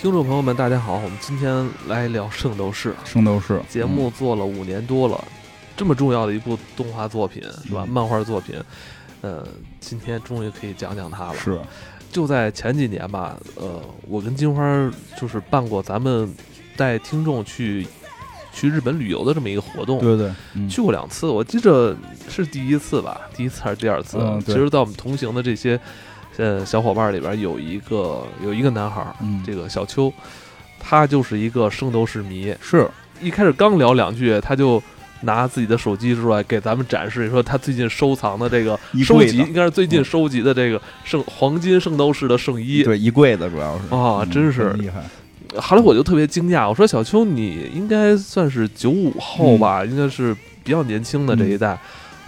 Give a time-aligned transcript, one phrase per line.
[0.00, 5.24] 听众朋友们，大家好，我们今天来聊《圣斗士》圣斗士节目，做了五年多了，
[5.76, 7.82] 这么重要的一部动画作品是吧？
[7.84, 7.88] 嗯。
[7.88, 8.54] 漫画作品，
[9.22, 9.44] 呃，
[9.80, 11.34] 今天终于可以讲讲它了。
[11.34, 11.58] 是。
[12.12, 14.62] 就在前几年吧，呃，我跟金花
[15.20, 16.32] 就是办过咱们
[16.76, 17.84] 带听众去
[18.52, 20.68] 去日本旅游的这么一个活动，对对，嗯。
[20.68, 21.96] 去过两次，我记着
[22.28, 24.18] 是第一次吧，第一次还是第二次？
[24.20, 25.78] 嗯其实，在我们同行的这些
[26.38, 30.10] 呃小伙伴里边，有一个有一个男孩儿，嗯这个小邱，
[30.80, 32.54] 他就是一个圣斗士迷。
[32.62, 32.88] 是
[33.20, 34.82] 一开始刚聊两句，他就
[35.22, 42.84] 拿自己的手机出来给咱们展示，说他最近收藏的这个收集，应该是最近嗯收集的这个圣黄金圣斗士的圣衣。
[42.84, 45.02] 对一柜子主要是啊嗯真是很厉害，
[45.60, 50.32] 后来我就特别惊讶，我说小邱，你应该算是九五后吧，应该是
[50.62, 51.76] 比较年轻的这一代。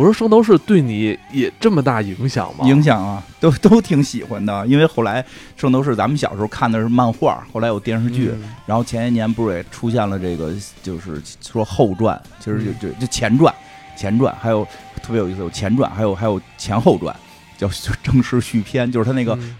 [0.01, 2.67] 我说圣斗士对你也这么大影响吗？
[2.67, 4.67] 影响啊，都都挺喜欢的。
[4.67, 5.23] 因为后来
[5.59, 13.55] 圣斗士咱们小时候看的是漫画，后来有电视剧，嗯然后前些年不是也出现了这个，就是说后传，其实就嗯就就前传，
[13.95, 14.67] 前传，还有
[15.03, 17.15] 特别有意思，有前传，还有还有前后传，
[17.59, 17.69] 叫
[18.03, 19.57] 正式续篇，就是他那个嗯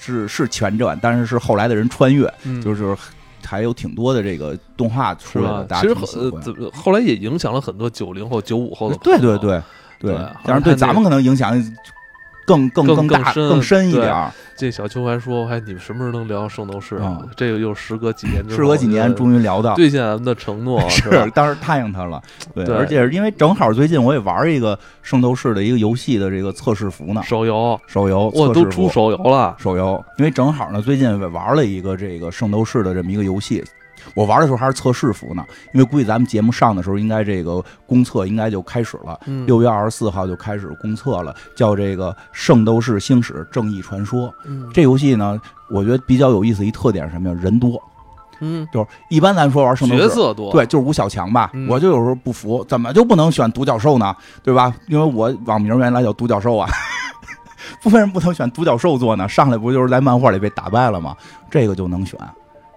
[0.00, 2.96] 是是前传，但是是后来的人穿越，嗯就是
[3.46, 5.94] 还有挺多的这个动画出来的，其实。
[6.58, 9.62] 呃后来也影响了很多九零后、九五后的对对对
[10.00, 11.56] 对对，当然对咱们可能影响
[12.46, 14.32] 更更更大、更深更深一点儿。
[14.56, 17.28] 这小秋还说，还你们什么时候能聊圣斗士啊嗯？
[17.36, 21.26] 这个又时隔几年，时隔几年，终于于聊到，兑现咱们的承诺，是吧？
[21.34, 22.22] 当时答应他了。
[22.54, 28.46] 对，对而且是因为正好最近我也玩一个圣斗士的一个游戏的这个测试服呢，手游，手游我。
[28.56, 33.62] 都出手游了，手游，因为正好呢，最近玩了一个这个圣斗士的这么一个游戏。
[34.14, 39.18] 我玩的时候还是测试服呢，因为估计咱们节目上的时候，应该这个公测应该就开始了。
[39.26, 44.28] 嗯，六月二十四号就开始公测了，叫这个《圣斗士星矢正义传说》。
[44.44, 45.40] 嗯这游戏呢，
[45.70, 47.36] 我觉得比较有意思一特点是什么呀？
[47.40, 47.82] 人多，
[48.40, 51.50] 嗯，就是一般咱说玩圣斗士，角色多，对，就是吴小强吧。
[51.54, 54.14] 嗯我就有时候不服，怎么就不能选独角兽呢？
[54.42, 54.74] 对吧？
[54.88, 56.68] 因为我网名原来叫独角兽啊，
[57.84, 59.28] 为什么不能选独角兽做呢？
[59.28, 61.16] 上来不就是在漫画里被打败了吗？
[61.50, 62.18] 这个就能选，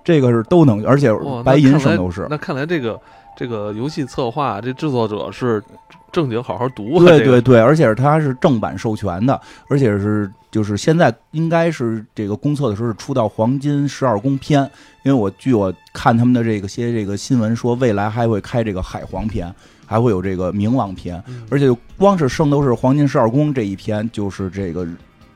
[0.03, 1.11] 这个是都能，而且，
[1.43, 2.27] 白银圣斗士。
[2.29, 2.99] 那看来这个
[3.35, 5.63] 这个游戏策划这制作者是
[6.11, 9.39] 正经好好读啊，对对对，而且是它是正版授权的，
[9.69, 14.63] 而且是就是现在应该是这个公测的时候是出到黄金十二宫篇，
[15.03, 19.53] 因为我据我看他们的这个些这个新闻说，未来还会开这个海皇篇，
[19.85, 21.43] 还会有这个冥王篇，嗯。
[21.51, 24.87] 而且光是圣斗士黄金十二宫这一篇，就是这个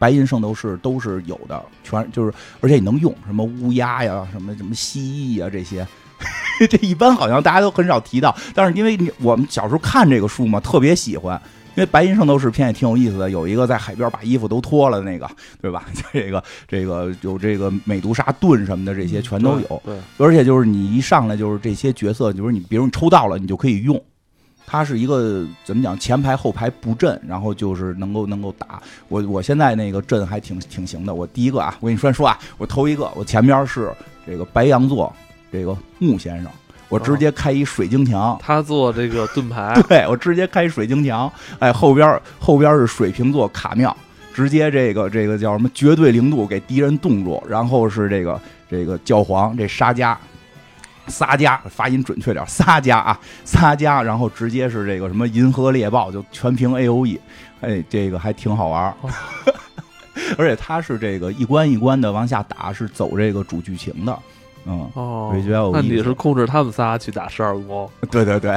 [0.03, 5.87] 白银圣斗士都是有的，全就是而且你能用什么乌鸦呀，什么什么蜥蜴呀这些。
[6.69, 11.41] 这一般好像大家都很少提到，但是因为你我们小时候看这个书嘛，特别喜欢。
[11.75, 15.27] 因为白银圣斗士片也挺有意思的，有一个在海边把衣服都脱了的那个，
[15.61, 15.85] 对吧？
[16.11, 19.81] 这个这个有这个美杜莎盾什么的，这些全都有。
[19.85, 23.99] 对，而且就是你一上来就是这些角色，就是你比如你抽到了，你就可以用。
[24.65, 28.81] 它是一个怎么讲，前排后排布阵，然后就是能够能够打。
[29.07, 31.13] 我我现在那个阵还挺挺行的。
[31.13, 33.91] 我第一个啊，我跟你说说啊，我头一个，我前边是
[34.25, 35.13] 这个白羊座
[35.51, 36.51] 这个木先生，
[36.89, 38.37] 我直接开一水晶墙。
[38.41, 43.95] 他做这个盾牌， 对我直接开水晶墙，哎，后边后边是水瓶座卡妙，
[44.33, 50.17] 直接这个这个叫什么绝对零度给敌人冻住，然后是这个这个教皇这沙加。
[51.07, 57.19] 撒加发音准确点，撒加啊，撒加，然后直接是这个什么银河猎豹，就全凭 A O E，
[57.61, 58.93] 哎，这个还挺好玩儿。
[59.01, 59.09] 哦。
[60.37, 64.19] 而且它是这个一关一关的往下打，是走这个主剧情的，
[64.65, 65.31] 嗯，哦。
[65.73, 67.89] 那你是控制他们仨去打十二宫。
[68.11, 68.55] 对对对，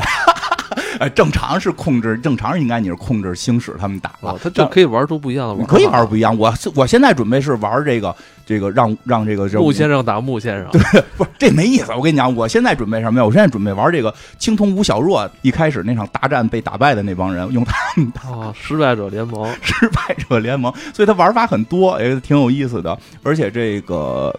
[0.99, 6.37] 呃， 正常是控制，正常应该你是控制星矢他们打了，哦，他就可以玩出不一样的玩法，你可以玩不一样。
[6.37, 10.81] 我我现在准备是玩这个这个让让这个这木先生打木先生，对
[11.17, 11.93] 不是这没意思。
[11.93, 13.25] 我跟你讲，我现在准备什么呀？
[13.25, 22.97] 我现在准备玩这个青铜吴小若一开始那场大战被打败的那帮人，用他们打哦，失败者联盟， 失败者联盟，所以他玩法很多，也挺有意思的。
[23.23, 24.35] 而且这个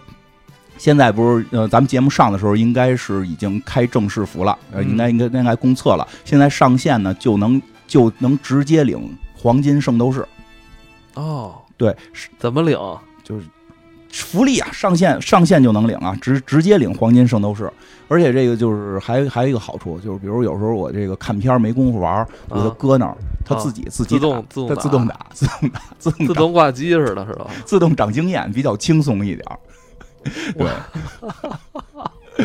[0.77, 6.07] 现在不是呃，咱们节目上的时候应该是已经开正式服了，呃，嗯应该应该应该公测了。
[6.24, 10.25] 现在上线呢，就能就能直接领黄金圣斗士，
[11.15, 11.95] 哦，对，
[12.38, 12.77] 怎么领？
[13.24, 13.45] 就是
[14.12, 17.71] 福利啊，上线上线就能领啊，直直接领黄金圣斗士。
[18.09, 27.47] 而且这个就是还还有一个好处，就是比如有时候我这个看片儿没工夫玩儿，我就啊搁那儿，它啊自己自己自动打自动自动打，自动打，自动打自动挂机似的，是吧？
[27.65, 29.59] 自动长经验，比较轻松一点儿。
[30.57, 30.68] 对，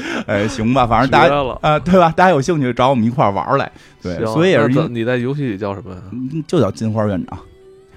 [0.27, 2.13] 哎，行吧，反正大家啊、对吧？
[2.17, 3.71] 大家有兴趣找我们一块儿玩儿来。
[4.03, 5.97] 对，所以也是你在游戏里叫什么
[6.47, 7.39] 就叫金花院长。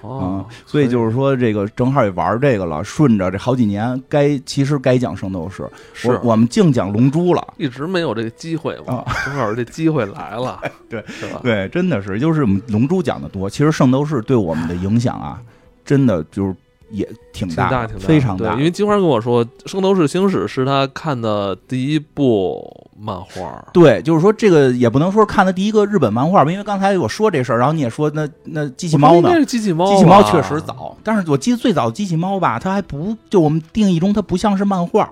[0.01, 7.43] 哦，所以就是说这个正好也玩这个了，顺着这好几年该其实该讲圣斗士，是我我们净讲龙珠了。
[7.57, 11.39] 一直没有这个机会嘛啊，正好这机会来了， 对是吧？
[11.41, 15.41] 对，真的是，就是我们龙珠讲的多，其实圣斗士对我们的影响啊，
[15.83, 16.53] 真的就是
[16.89, 18.53] 也挺大，挺大挺大，非常大。
[18.53, 29.45] 因为金花跟我说，《圣斗士星矢》是他看的第一部漫画，对，就是说这个也不能说看的第一个日本漫画吧，因为刚才我说这事儿，然后你也说那那机器猫呢？
[29.45, 35.11] 机器猫，机器猫确实早，但是我记得最早的机器猫吧，它还不就我们定义中它不像是漫画，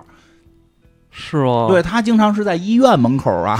[1.10, 1.66] 是吗？
[1.68, 3.58] 对，它经常是在医院门口啊，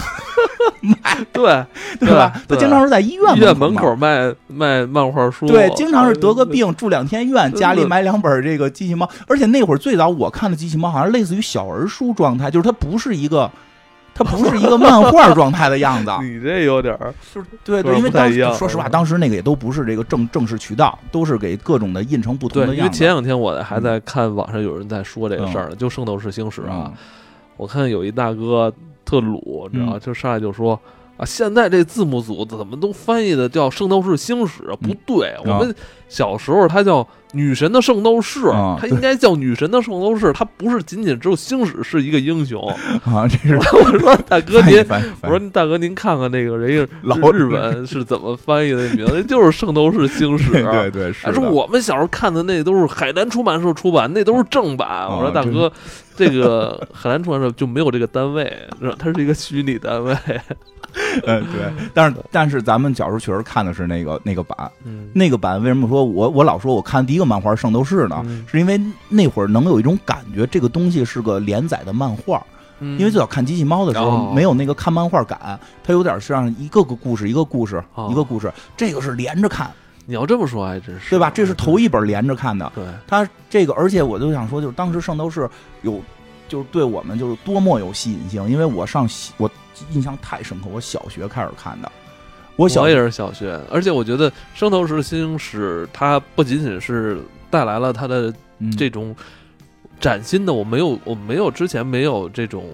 [1.32, 1.64] 对
[2.00, 2.32] 对吧？
[2.48, 13.50] 他经常是在医院医院门口卖卖漫画书，对，经常是得个病住两天院，家里买两本这个机器猫，而且那会儿最早我看的机器猫好像类似于小儿书状态，就是它不是一个，
[14.14, 16.10] 它不是一个漫画状态的样子。
[16.22, 17.14] 你这有点儿
[17.64, 22.78] 对对，因为当时说实话，当时那个也都不是这个正正式渠道，都是给各种的印成不同的样子。
[22.78, 26.92] 因为前两天我还在看网上有人在说这个事儿呢，就《圣斗士星矢》啊，嗯
[27.56, 28.72] 我看有一大哥
[29.04, 30.78] 特鲁，你知道就上来就说。
[31.16, 34.64] 啊，现在这字幕组怎么都翻译的叫《圣斗士星矢》？
[34.78, 35.72] 不对，啊我们
[36.08, 42.66] 小时候它叫女神的圣斗士，啊它应该叫女神的圣斗士，它不是仅仅只有星矢是一个英雄。
[43.04, 43.56] 啊，这是。
[43.56, 44.84] 我说大哥您，
[45.22, 50.50] 我说大哥您看看那个人家老日本是怎么翻译的名字，就是圣斗士星矢。
[50.64, 55.06] 对对对，是我们小时候看的那都是海南出版社出版，那都是正版。
[55.08, 55.70] 我说大哥，
[56.16, 58.50] 这个 海南出版社就没有这个单位，
[58.98, 60.16] 它是一个虚拟单位。
[61.26, 68.22] 嗯对，但是但是咱们小时候确实看的是那个那个版，嗯，那个版为什么说我我老说我看第一个漫画《圣斗士》呢？
[68.26, 72.44] 嗯是因为那会儿能有一种感觉，这个东西是个连载的漫画。
[72.80, 79.70] 嗯因为最早看机器猫的时候哦没有那个看漫画感，它有点像一个个故事一个故事哦一个故事，这个是连着看，
[80.06, 81.30] 你要这么说还真是，对吧？
[81.30, 82.70] 这是头一本连着看的。
[82.74, 85.48] 对，它这个，而且我就想说，就是当时圣斗士
[85.82, 86.02] 有，
[86.48, 89.48] 就是对我们就是多么有吸引性，因为我上我
[89.92, 91.90] 印象太深刻，我小学开始看的，
[92.56, 97.20] 我小我也是小学，而且我觉得《圣斗士星矢》它不仅仅是
[97.50, 99.14] 带来了它的嗯这种
[100.00, 102.64] 崭新的，我没有我没有之前没有这种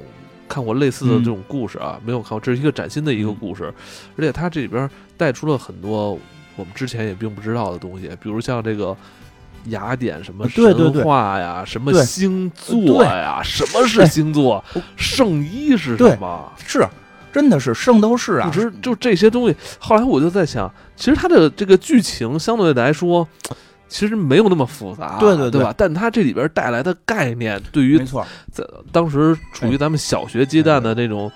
[0.49, 3.73] 看过类似的这种故事啊，没有看过，这是一个崭新的一个嗯故事，
[4.17, 6.19] 而且它这里边带出了很多
[6.57, 8.97] 我们之前也并不知道的东西，比如像这个。
[9.67, 14.65] 雅典什么对对对神话呀，什么星座呀，什么是星座？
[14.97, 16.51] 圣衣是什么？
[16.57, 16.83] 是
[17.33, 19.57] 真的是圣斗士啊就，是就这些东西。
[19.79, 23.27] 后来我就在想，其实它的这个剧情相对来说，
[23.89, 25.75] 其实没有那么复杂，对对对对吧？
[25.77, 31.31] 但它这里边带来的概念，对于没错，在当时处于咱们小学阶段的那种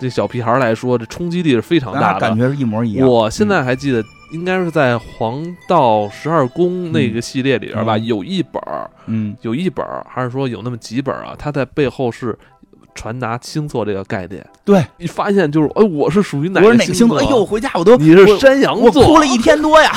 [0.00, 2.20] 这小屁孩来说，这冲击力是非常大的。
[2.20, 3.08] 感觉是一模一样。
[3.08, 4.00] 我现在还记得，
[4.30, 11.34] 应该是在《黄道十二宫》那个系列里边吧，嗯有一本儿，嗯，有一本儿，还是说有那么几本啊？
[11.36, 12.38] 它在背后是
[12.98, 14.44] 传达星座这个概念。
[14.64, 17.20] 对，你发现就是，哎，我是属于哪个星星座？
[17.20, 19.92] 哎呦，回家我都你是山羊座，我哭了一天多呀，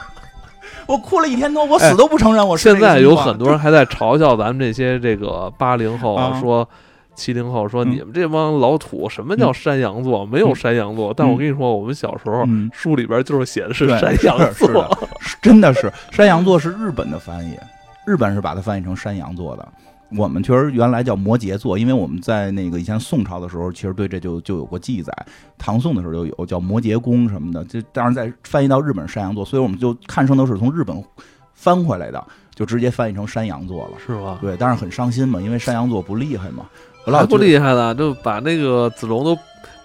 [0.88, 6.66] 我哭了一天多，我死都不承认我是现在有很多人还在嘲笑咱们这些这个八零后啊，啊说
[7.14, 10.24] 七零后说嗯你们这帮老土，什么叫山羊座？
[10.24, 11.12] 没有山羊座。
[11.14, 14.98] 但我跟你说，我们小时候嗯，书里边就是写的是山羊座的。
[15.42, 17.58] 真的是山羊座是日本的翻译，
[18.06, 19.68] 日本是把它翻译成山羊座的。
[20.16, 25.12] 我们确实原来叫摩羯座，因为我们在那个以前宋朝的时候，其实对这就就有过记载，
[25.58, 31.04] 唐宋的时候就有叫摩羯宫什么的，这当然在翻译到日本山羊座，所以我们就看圣斗士从日本
[31.52, 33.98] 翻回来的，就直接翻译成山羊座了。
[33.98, 34.38] 是吧？
[34.40, 36.64] 对，但是很伤心嘛，因为山羊座不厉害嘛，
[37.04, 39.36] 我老还不厉害了，就把那个子龙都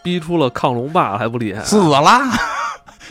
[0.02, 1.62] 逼出了亢龙霸，还不厉害？
[1.64, 2.02] 死了，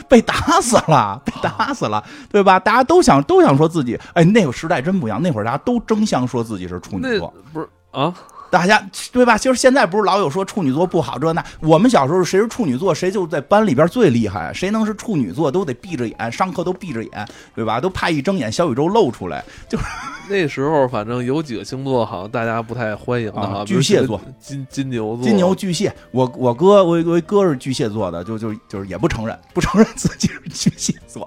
[0.09, 2.59] 被打死了，被打死了，对吧？
[2.59, 8.13] 大家都想都想说自己，哎，那个时代真不一样，那会儿大家都争相说自己是处女座，不是啊？
[8.53, 9.39] 大家对吧？
[9.39, 17.81] 其实现在不是老有说处女座不好这那，我们小时候谁是处女座，谁就在班里边最厉害，谁能是处女座都得闭着眼，上课都闭着眼，对吧？
[17.81, 19.85] 都怕一睁眼小宇宙露出来，就是
[20.29, 31.27] 那时候反正有几个星座好像大家不太欢迎的啊，巨蟹座、金金牛座、金牛、巨蟹，我我哥我我哥是巨蟹座的，就就就是也不承认，不承认自己是巨蟹座，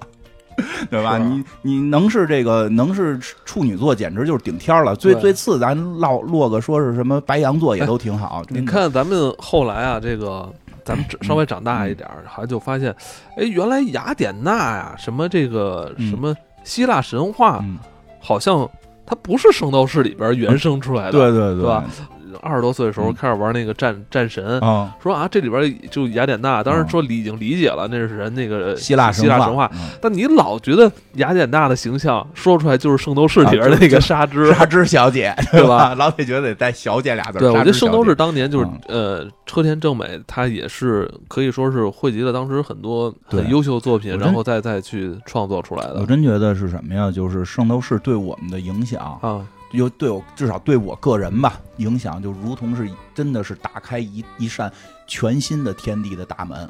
[0.89, 1.17] 对吧？
[1.17, 4.95] 你你能是这个能是处女座，简直就是顶天了。
[4.95, 8.41] 最最次咱落落个说是什么白羊座也都挺好。
[8.49, 10.51] 你看咱们后来啊，这个
[10.83, 12.95] 咱们稍微长大一点儿，好像就发现，
[13.37, 16.09] 哎，原来雅典娜呀，什么这个嗯。
[16.09, 16.33] 什么
[16.63, 17.77] 希腊神话，嗯，
[18.19, 18.67] 好像
[19.05, 21.63] 它不是圣斗士里边原生出来的，对对对。
[21.63, 21.83] 吧
[22.41, 23.13] 二十多岁的时候嗯。
[23.13, 29.89] 开始玩那个战战神，啊，说啊这里边就雅典娜，当时嗯说理已经理解了那是人那个希腊希腊神话，嗯。
[30.01, 35.89] 但你老觉得雅典娜的形象说出来就是圣斗士里边的那个纱织，纱织小姐 对吧？
[35.89, 35.95] 吧？
[35.99, 37.41] 老得觉得得带小姐俩字儿。
[37.41, 38.79] 对，我觉得圣斗士当年就是、嗯。
[38.87, 45.97] 呃，车田正美，他也是可以说是汇集了当时很多很优秀的作品，然后再再去创作出来的。
[46.01, 47.11] 我真觉得是什么呀？
[47.11, 49.45] 就是圣斗士对我们的影响，啊。
[49.75, 54.71] 有对我至少对我个人吧，影响就如同是真的是打开一一扇
[55.05, 56.69] 全新的天地的大门。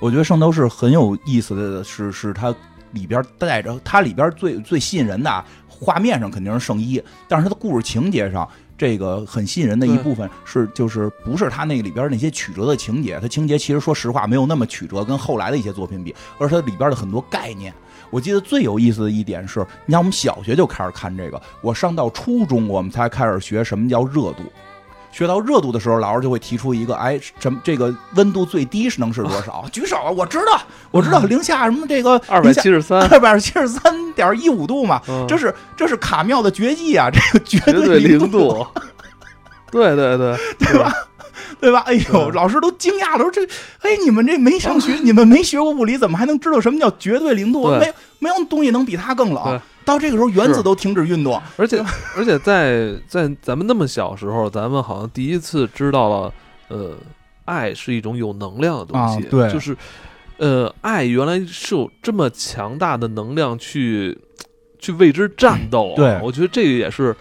[0.00, 2.54] 我觉得圣斗士很有意思的是，是它
[2.92, 8.48] 里边带着它里边最最吸引人的啊，画面上肯定是圣衣，但是它的故事情节上。
[8.78, 17.74] 这个很吸引人的一部分是，就是不是它那个里边那些曲折的情节，它情节其实说实话没有那么曲折，跟后来的一些作品比，而是它里边的很多概念。
[18.10, 24.42] 我记得最有意思的一点是，你像我们小学就开始看这个，我上到初中我们才开始学什么叫热度。
[25.10, 29.64] 学到热度的时候，老师就会提出一个，哎，什么这个温度最低是能是多少？
[29.72, 30.10] 举手啊！
[30.10, 30.60] 我知道，
[30.90, 37.10] 我知道，零下什么这个二百七十三，二百七十三点一五度嘛，嗯这是这是卡妙的绝技啊！
[37.10, 38.64] 这个绝绝对零零度。
[39.70, 40.92] 对对对，对 吧？
[41.60, 41.80] 对吧？
[41.80, 43.44] 哎呦，老师都惊讶了，说这，
[43.80, 47.68] 哎，你们这没上学，你们没学过物理，怎么还能知道什么叫绝对零度？
[47.78, 49.60] 没没有东西能比它更冷对。
[49.84, 51.40] 到这个时候，原子都停止运动。
[51.56, 51.82] 而且
[52.14, 56.32] 而且在在咱们那么小时候，咱们好像第一次知道了，
[56.68, 56.94] 呃，
[57.46, 59.74] 爱是一种有能量的东西，啊对就是
[60.36, 64.16] 呃，爱原来是有这么强大的能量去
[64.78, 65.96] 去为之战斗、啊。
[65.96, 67.16] 对我觉得这个也是，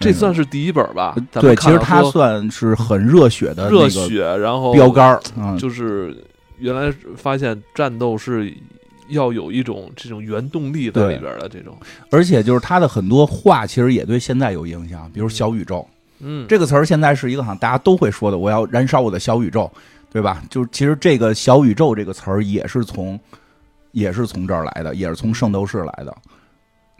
[0.00, 1.14] 这嗯算是第一本吧。
[1.32, 5.20] 对，其实它算是很热血的热那个血，然后标杆儿。
[5.36, 6.16] 嗯，就是
[6.58, 8.52] 原来发现战斗是
[9.10, 11.76] 要有一种这种原动力在里边的这种，
[12.10, 15.86] 而且就是他的很多话，其实也对现在有影响，比如小宇宙。
[16.20, 19.70] 嗯，这个词儿现在是一个好像大家都会说的，我要燃烧我的小宇宙，
[20.10, 20.42] 对吧？
[20.50, 23.18] 就是其实这个小宇宙这个词儿也是从
[23.92, 26.16] 也是从这儿来的，也是从圣斗士来的，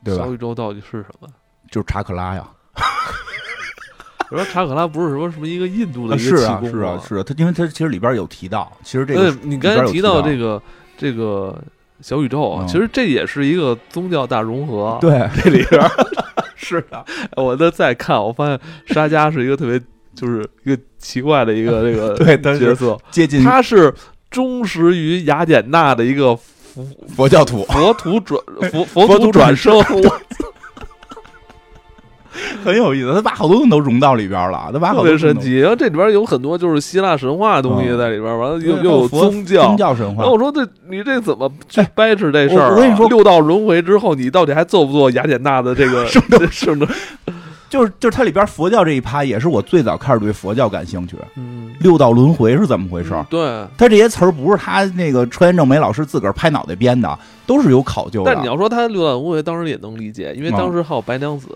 [0.04, 0.32] 对吧小？
[0.32, 1.28] 宇宙到底是什么？
[1.70, 2.48] 就是查克拉呀，
[4.30, 7.02] 我 说查克拉不是什么什么一个印度的啊一个气功是啊是啊吗？
[7.08, 10.62] 是啊，它因为他其实里边有提到，其实这呃个，你刚才提到这个
[10.96, 11.58] 这个
[12.00, 15.82] 小宇宙啊，嗯其实这也是一个宗教大融合。，对这里边
[16.56, 17.04] 是的，
[17.36, 19.80] 我在再看，我发现沙加是一个特别
[20.14, 23.92] 就是一个奇怪的一个这个对他角色，接近他是
[24.30, 26.86] 忠实于雅典娜的一个佛
[27.16, 30.20] 佛教徒，佛徒转 佛佛佛徒转转生，我
[32.64, 35.58] 很有意思，他把好多东西都融到里边了，他把好特别神奇。
[35.58, 39.76] 然后这里边有很多就是希腊神话的东西嗯在里边，完了又又有宗教宗。
[39.76, 40.34] 教神话然后。
[40.34, 46.86] 我说这你这怎么去哎掰扯这事儿、啊我我跟你说六道轮回之后，你到底还做不做雅典娜的这个圣斗圣斗？
[47.70, 51.16] 就是就是它里边佛教这一趴，也是我最早开始对佛教感兴趣。
[51.36, 53.14] 嗯，六道轮回是怎么回事？
[53.14, 53.66] 嗯对。
[53.78, 58.34] 他这些词儿不是他那个车田正美老师自个儿拍脑袋编的，都是有考究的。
[58.34, 61.46] 但你要说他六道轮回，当时也能理解，因为嗯当时还有白娘子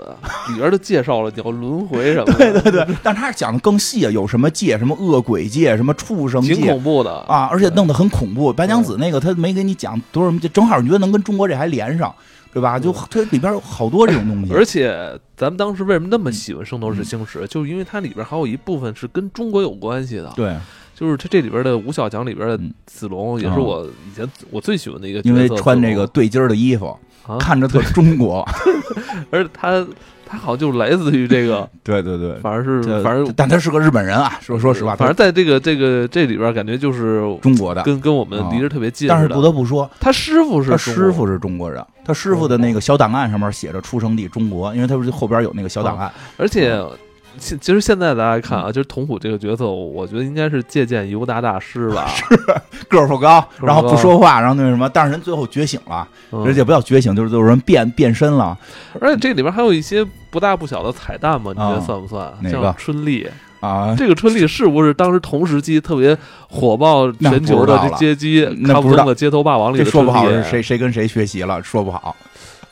[0.50, 7.11] 里边都介绍了叫轮回什么的， 对对对，但他是讲的更细，啊有什么界，什么恶鬼界，什么畜生挺界恐怖的。
[7.26, 8.52] 啊，而且弄得很恐怖。
[8.52, 12.14] 白娘子那个他没给你讲多少，就正好你觉得能跟中国这还连上，
[12.54, 12.78] 对吧？
[12.78, 14.52] 就它里边有好多这种东西。
[14.54, 14.96] 而且
[15.37, 20.32] 咱们当时为什么那么喜欢《圣斗士星矢》，就是因为它里边还有一部分是跟中国有关系的。
[20.37, 20.56] 对，
[20.94, 25.34] 就是它这里边的吴小强里边的嗯子龙，也是啊我以前我最喜欢的一个角色。
[25.34, 26.96] 因为穿这个对襟儿的衣服，
[27.26, 28.46] 啊，看着特中国。
[29.32, 29.84] 而且他
[30.35, 37.83] 他好像就来自于这个， 对对对，反正是这反正但他是个日本人啊，说说实话，反正在这个这个这里边感觉就是中国的。
[37.83, 39.29] 跟跟我们离着特别近但是。
[39.29, 46.11] 不得不说，他师傅是他师傅是中国人，他师傅的那个小档案上面写着出生地中国，因为他不是后边有那个小档案。
[46.37, 46.81] 而且
[47.35, 52.25] 嗯其其实现在大家看啊，就是童虎这个角色，我觉得应该是借鉴尤达大师吧， 是
[52.88, 58.57] 个儿不高，然后不说话，然后那什么，但是人最后觉醒了，嗯而且不叫觉醒，就是有人变变身了
[59.00, 62.33] 而且这里边还有一些不大不小的彩蛋嘛，你觉得啊算不算？
[62.41, 63.29] 哪个像春丽，
[63.61, 63.95] 啊！
[63.99, 66.17] 这个春丽是不是当时同时期特别
[66.49, 72.14] 火爆全球的街机康那不知道风的街头霸王里的说不好是谁谁跟谁学习了，说不好。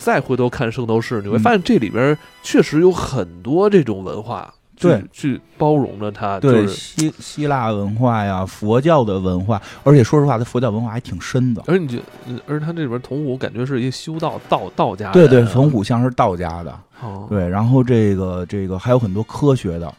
[0.03, 6.75] 再回头看《圣斗士》，你会嗯发现这里边确实有很多这种文化，去对，去包容着它，对就是。
[6.75, 11.63] 希希腊文化呀，佛教的文化，而且说实话，它佛教文化还挺深的。
[11.67, 19.95] 而你觉，嗯而且他这里边童武感觉是一个修道道道家人，对对，从古像是道家的，哦对，然后这个这个还有很多科学的，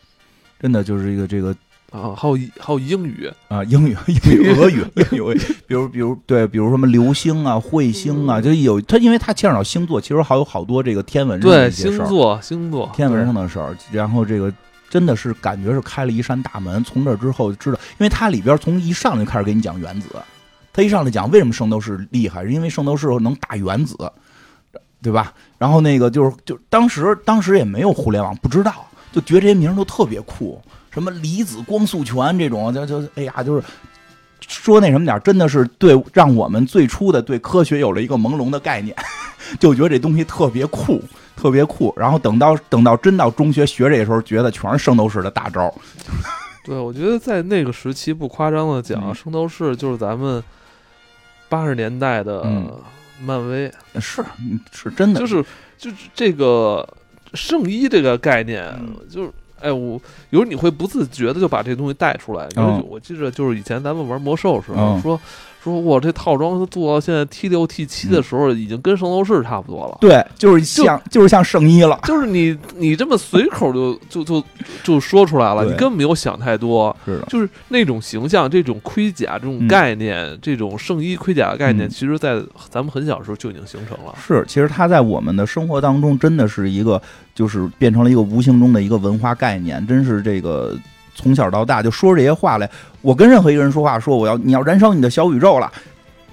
[0.59, 1.55] 真的就是一个这个
[1.93, 13.77] 啊，还有还有英语，啊，英语、英语、俄语、英语，比如比如对，比如什么流星啊、彗星啊，就有它，因为它牵扯到星座，其实还有好多这个天文上的对一些事儿，星座星座天文上的事儿。
[13.91, 14.51] 然后这个
[14.89, 16.83] 真的是感觉是开了一扇大门。
[16.83, 20.09] 从这之后就知道，因为它里边从一上来就开始给你讲原子，
[20.73, 23.95] 它一上来讲为什么圣斗士厉害，是因为圣斗士能打原子，
[24.99, 25.31] 对吧？
[25.59, 30.59] 然后那个就是就当时当时也没有互联网，不知道，就觉得这些名都特别酷，
[30.93, 33.63] 什么离子光速拳这种，就就哎呀，就是
[34.47, 38.95] 说那什么点真的是对让我们最初的对科学有了一个朦胧的概念，
[39.59, 41.01] 就觉得这东西特别酷。
[41.35, 45.73] 特别酷，然后等到等到真到中学学这个时候，觉得全是圣斗士的大招。
[46.63, 50.41] 对，我觉得在那个时期，不夸张的讲，圣斗士就是咱们
[51.49, 52.45] 八十年代的
[53.19, 53.69] 漫威，
[53.99, 54.23] 是
[54.71, 55.43] 是真的，就是
[55.77, 56.87] 就是这个
[57.33, 58.71] 圣衣这个概念，
[59.09, 59.31] 就是
[59.63, 62.47] 哎，我有时候你会不自觉的就把这东西带出来。
[62.55, 65.19] 因为我记着，就是以前咱们玩魔兽时候说。
[65.63, 69.97] 说我这套装做到现在 T 六 T 七的时候，已经跟圣斗士差不多了。
[70.01, 71.97] 对，就是像就是像圣衣了。
[72.03, 74.43] 就是你你这么随口就就就
[74.83, 76.93] 就说出来了，你根本没有想太多。
[77.05, 84.13] 是的，就是那种形象、这种盔甲、这种概念、这种圣衣盔甲的概念，其实，在咱们很小时候就已经形成了。
[84.21, 87.01] 是，其实它在我们的生活当中，真的是一个，
[87.33, 90.77] 就是变成了一个无形中的一个文化概念，真是这个。
[91.15, 92.69] 从小到大就说这些话来，
[93.01, 95.71] 我跟任何一个人说话，说我要你要燃烧你的小宇宙了，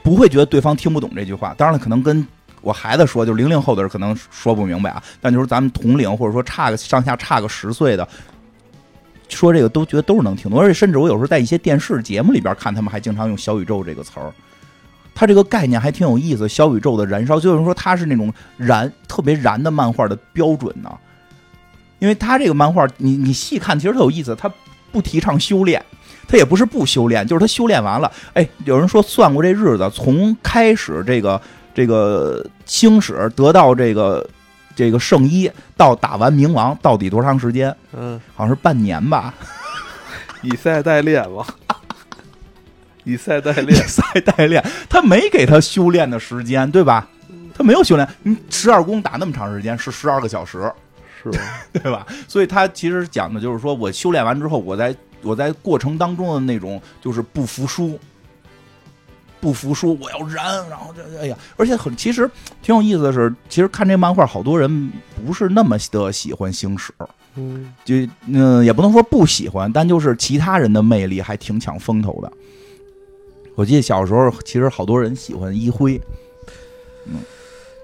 [0.02, 1.54] 不会觉得对方听不懂这句话。
[1.56, 2.26] 当然了，可能跟
[2.62, 5.02] 我孩子说，就零零后的人可能说不明白啊。
[5.20, 8.08] 但就是咱们同龄或者说差个上下差个十岁的，
[9.28, 10.58] 说这个都觉得都是能听懂。
[10.58, 14.32] 而且甚至我有时候在一些电视节目里边看，他们还经常用“小宇宙”这个词儿。
[15.14, 20.90] 他这个概念还挺有意思，“小宇宙”的燃烧，就是说它是那种燃特别燃的漫画的标准呢。
[21.98, 24.50] 因为他这个漫画，你你细看，其实特有意思，他。
[24.92, 25.84] 不提倡修炼，
[26.26, 28.10] 他也不是不修炼，就是他修炼完了。
[28.34, 31.40] 哎，有人说算过这日子，从开始这个
[31.74, 34.28] 这个星矢得到这个
[34.74, 37.74] 这个圣衣，到打完冥王，到底多长时间？
[37.92, 39.34] 嗯，好像是半年吧。
[40.42, 41.44] 以赛代练嘛，
[43.04, 47.06] 以赛代练，以赛代练，他没给他修炼的时间，对吧？
[47.54, 50.72] 他没有修炼，你十二宫打那么长时间，是十二个小时。
[51.22, 51.66] 是吧？
[51.72, 52.06] 对吧？
[52.26, 57.98] 所以他其实讲的就是说，我修炼完之后，我在我在过程当中的那种就是不服输，
[59.40, 62.30] 不服输，我要燃，然后这哎呀，而且很其实
[62.62, 64.90] 挺有意思的是，其实看这漫画，好多人
[65.26, 66.92] 不是那么的喜欢星矢，
[67.36, 67.94] 嗯，就
[68.26, 72.32] 嗯也不能说不喜欢，但就是其他人的魅力还挺抢风头的。
[73.56, 76.00] 我记得小时候，其实好多人喜欢一辉，
[77.04, 77.16] 嗯，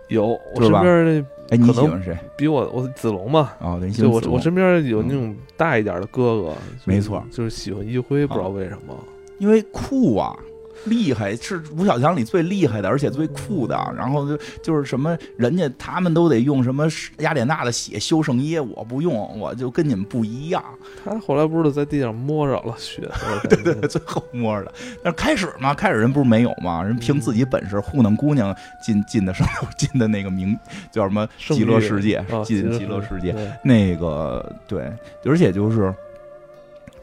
[0.09, 1.36] 有我身边那。
[1.51, 2.17] 哎，你喜欢谁？
[2.37, 3.53] 比我我子龙嘛？
[3.61, 6.53] 啊，就我我身边有那种大一点的哥哥，
[6.85, 8.97] 没错，就是喜欢一辉，不知道为什么，
[9.39, 10.37] 因为酷啊。
[10.85, 13.77] 厉害是吴小强里最厉害的，而且最酷的。
[13.97, 16.87] 然后就就是什么，人家他们都得用什么
[17.19, 20.63] 雅典娜的血修圣衣，我不用，我就跟你们不一样。
[21.05, 23.09] 他后来不是在地上摸着了血？
[23.49, 24.73] 对对对，最后摸着的。
[25.03, 30.57] 但开始嘛，开始人不是没有嘛，人凭自己本事糊弄姑娘进进的圣进的那个名
[30.93, 33.35] 叫什么极乐世界，进极乐世界。
[33.63, 34.93] 那个对，
[35.25, 35.93] 而且就是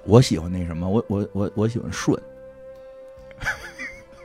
[0.06, 2.20] 我喜欢那什么，我我我我喜欢顺。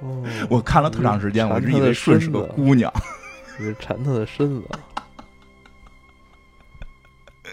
[0.01, 2.93] 哦，我看了特长时间，我是以为顺是个姑娘，
[3.59, 4.69] 是缠他的身子。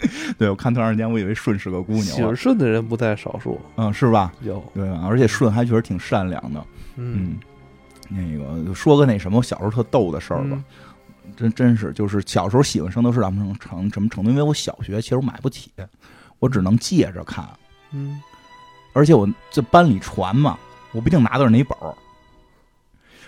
[0.38, 2.04] 对，我看特长时间，我以为顺是个姑娘。
[2.06, 4.34] 喜欢顺的人不在少数，嗯，是吧？
[4.42, 6.64] 有对，而且顺还确实挺善良的。
[6.98, 7.38] 嗯，
[8.10, 10.62] 那个说个那什么，我小时候特逗的事儿吧，
[11.38, 14.30] 真真是，就是小时候喜欢圣斗士，咱们成什么程度？
[14.30, 15.72] 因为我小学其实我买不起，
[16.40, 17.48] 我只能借着看。
[17.92, 18.22] 嗯，
[18.94, 20.60] 而且我这班里传嘛，
[20.92, 21.96] 我不一定拿的是哪本儿。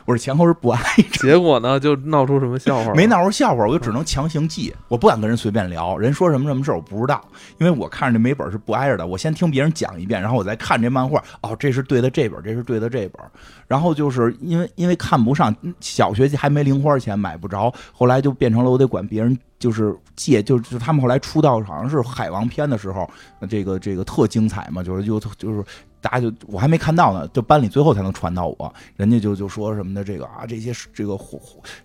[0.07, 0.79] 我是前后是不挨
[1.11, 2.93] 着，结果呢就闹出什么笑话？
[2.93, 5.97] 没闹出笑话，我就只能强行记，我不敢跟人随便聊。
[5.97, 7.21] 人说什么什么事我不知道，
[7.57, 9.05] 因为我看着这每本是不挨着的。
[9.05, 11.21] 我先听别人讲一遍，然后我再看这漫画。
[11.41, 13.21] 哦，这是对的这本，这是对的这本。
[13.67, 23.09] 然后就是因为因为看不上，小学还没零花钱买不着，后来就变成了我得管别人就是借，就是他们后来出道好像是海王篇的时候，
[23.49, 25.61] 这个这个特精彩嘛，就是就就是。
[25.99, 31.19] 大家就我还没看到呢，就班里最后才能传到我，人家就就说什么的这个啊，这些这个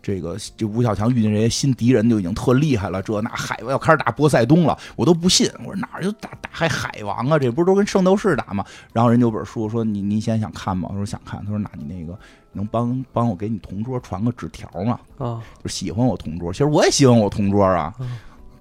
[0.03, 8.65] 这个就吴小强遇见这些新敌人就已经特厉害了，这那海要开始打波塞冬了，我都不信，我说哪儿就打打海海王啊，这不是都跟圣斗士打吗？
[8.93, 10.89] 然后人有本书说你你现在想看吗？
[10.93, 12.19] 我说想看，他说那你那个
[12.53, 15.01] 能帮帮我给你同桌传个纸条吗？
[15.19, 17.95] 啊，就喜欢我同桌，其实我也喜欢我同桌啊，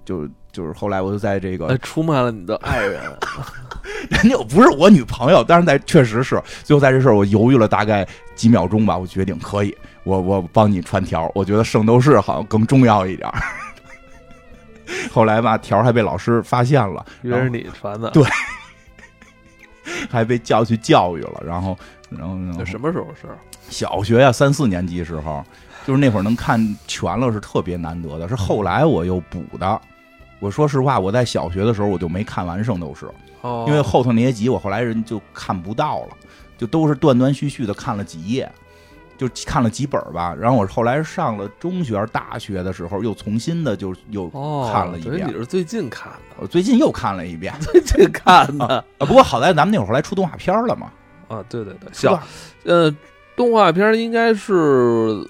[0.05, 3.01] 就就是后来我就在这个出卖了你的 爱人。
[4.09, 13.29] 人家又不是我女朋友，但是在确实是最后在这事儿我犹豫了大概几秒钟吧，我决定可以，我我帮你传条，我觉得圣斗士好像更重要一点。
[15.11, 18.23] 后来吧，条还被老师发现了，以为是你传的，对，
[20.09, 21.41] 还被叫去教育了。
[21.45, 21.77] 然后，
[22.09, 23.27] 然后，这什么时候是？
[23.69, 25.43] 小学呀，三四年级时候，
[25.87, 28.27] 就是那会儿能看全了，是特别难得的。
[28.27, 29.81] 是后来我又补的。
[30.41, 33.06] 我说实话，我在小学的时候我就没看完《圣斗士》，
[33.67, 36.10] 因为后头那些集我后来人就看不到了，
[36.58, 38.51] 就都是断断续续的看了几页。
[39.17, 44.27] 就看了几本吧，然后我后来上了中学、大学的时候，又重新的就又
[44.73, 45.27] 看了一遍。
[45.27, 46.38] 你是最近看的？
[46.39, 47.54] 我最近又看了一遍。
[47.60, 48.65] 最近看的
[48.97, 50.91] 啊，不过好在咱们那会儿来出动画片了嘛。
[51.30, 52.19] 啊，对对对，小
[52.63, 52.91] 呃，
[53.36, 55.23] 动画片应该是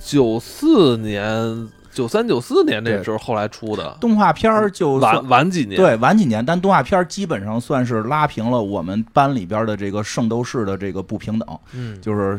[0.00, 6.44] 九四年、九三、九四年那时候后来出的动画片儿，就晚晚几年，对，晚几年。
[6.44, 12.38] 但动画片儿基本上算是拉平了我们班里边的这个圣斗士的这个不平等，嗯，就是。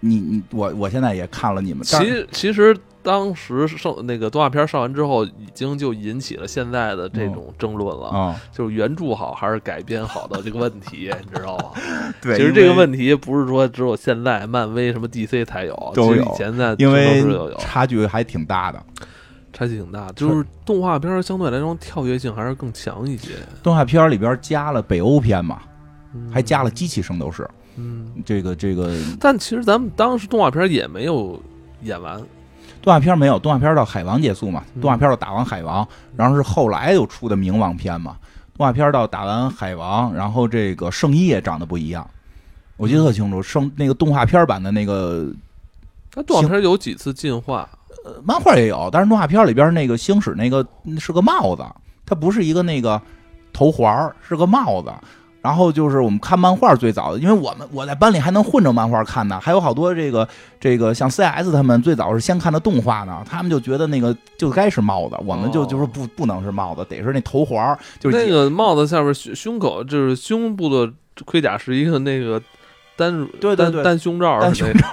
[0.00, 11.70] 你你我我现在也看了你们，其其实当时上那个动画片上完之后，已经就引起了现在的这种争论了啊，就是原著好还是改编好的这个问题，你知道吗？
[12.22, 18.80] 对，其实这个问题不是说只有现在漫威什么 DC 才有，都有，以前在因为有差距还挺大的，
[19.52, 23.30] 差距挺大，就是动画片相对来说跳跃性还是更强一些。
[23.62, 25.60] 动画片里边加了北欧片嘛，
[26.32, 27.42] 还加了机器圣斗士。
[27.42, 27.50] 嗯，
[28.24, 31.40] 这个这个， 但其实咱们当时动画片也没有
[31.82, 32.16] 演完，
[32.82, 38.16] 动画片没有，动画片到海王结束嘛，动画片到打完海王，然后是后来又出的冥王篇嘛，
[38.56, 42.08] 动画片到打完海王，然后这个圣衣也长得不一样，
[42.76, 45.32] 我记得特清楚，圣那个动画片版的那个，
[46.14, 47.68] 那动画片有几次进化，
[48.04, 50.66] 呃，漫画也有，但是动画片里边那个星矢那个
[50.98, 51.64] 是个帽子，
[52.04, 53.00] 它不是一个那个
[53.52, 54.92] 头环，是个帽子。
[55.42, 60.26] 然后就是我们看漫画最早的，因为我们我在班里还能混着漫画看呢，还有好多这个
[60.58, 70.90] 这个像 CS 他们最早是先看的动画呢，他们就觉得那个就该是帽子，我们就就是不不能是帽子，得是那头环就是那个帽子下边胸胸口就是胸部的
[71.24, 72.40] 盔甲是一个那个。
[73.02, 74.86] 单对对对单胸罩，单胸罩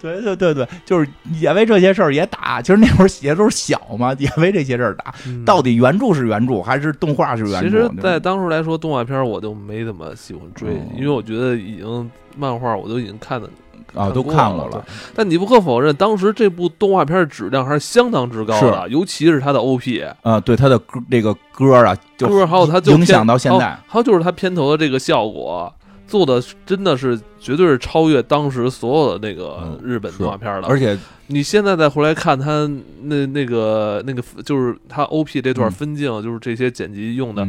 [0.00, 1.06] 对对对对，就是
[1.38, 2.62] 也为这些事儿也打。
[2.62, 5.14] 其实那会儿写都是小嘛，也为这些事儿打。
[5.44, 7.68] 到底原著是原著还是动画是原著？
[7.68, 13.48] 其实，在当时来说，动画片我就没怎么喜欢追，因为我觉得已经漫画我都已经看的
[13.94, 14.84] 啊都看过了。
[15.14, 25.72] 但你不可否认，当时这部动画片的质量还是相当之高的，尤其是它的 OP 啊，对它的歌这个歌啊，歌还有它影响到现在，还有就是它片头的这个效果。
[26.10, 32.68] 做的真的是绝对是超越当时所有的那个日本动画片的，而且你现在再回来看他
[33.02, 37.46] 那那个那个，就是他 O P 这段分镜，就是这些剪辑用的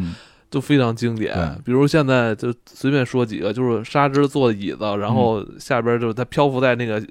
[0.51, 1.35] 都非常经典。
[1.65, 7.01] 比如现在就随便说几个，就是沙之坐的椅子，然后下边就是他漂浮在那个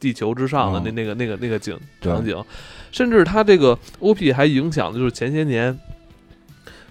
[0.00, 2.36] 地球之上的那那个那个那个景场景，
[2.90, 5.78] 甚至他这个 O P 还影响的就是前些年。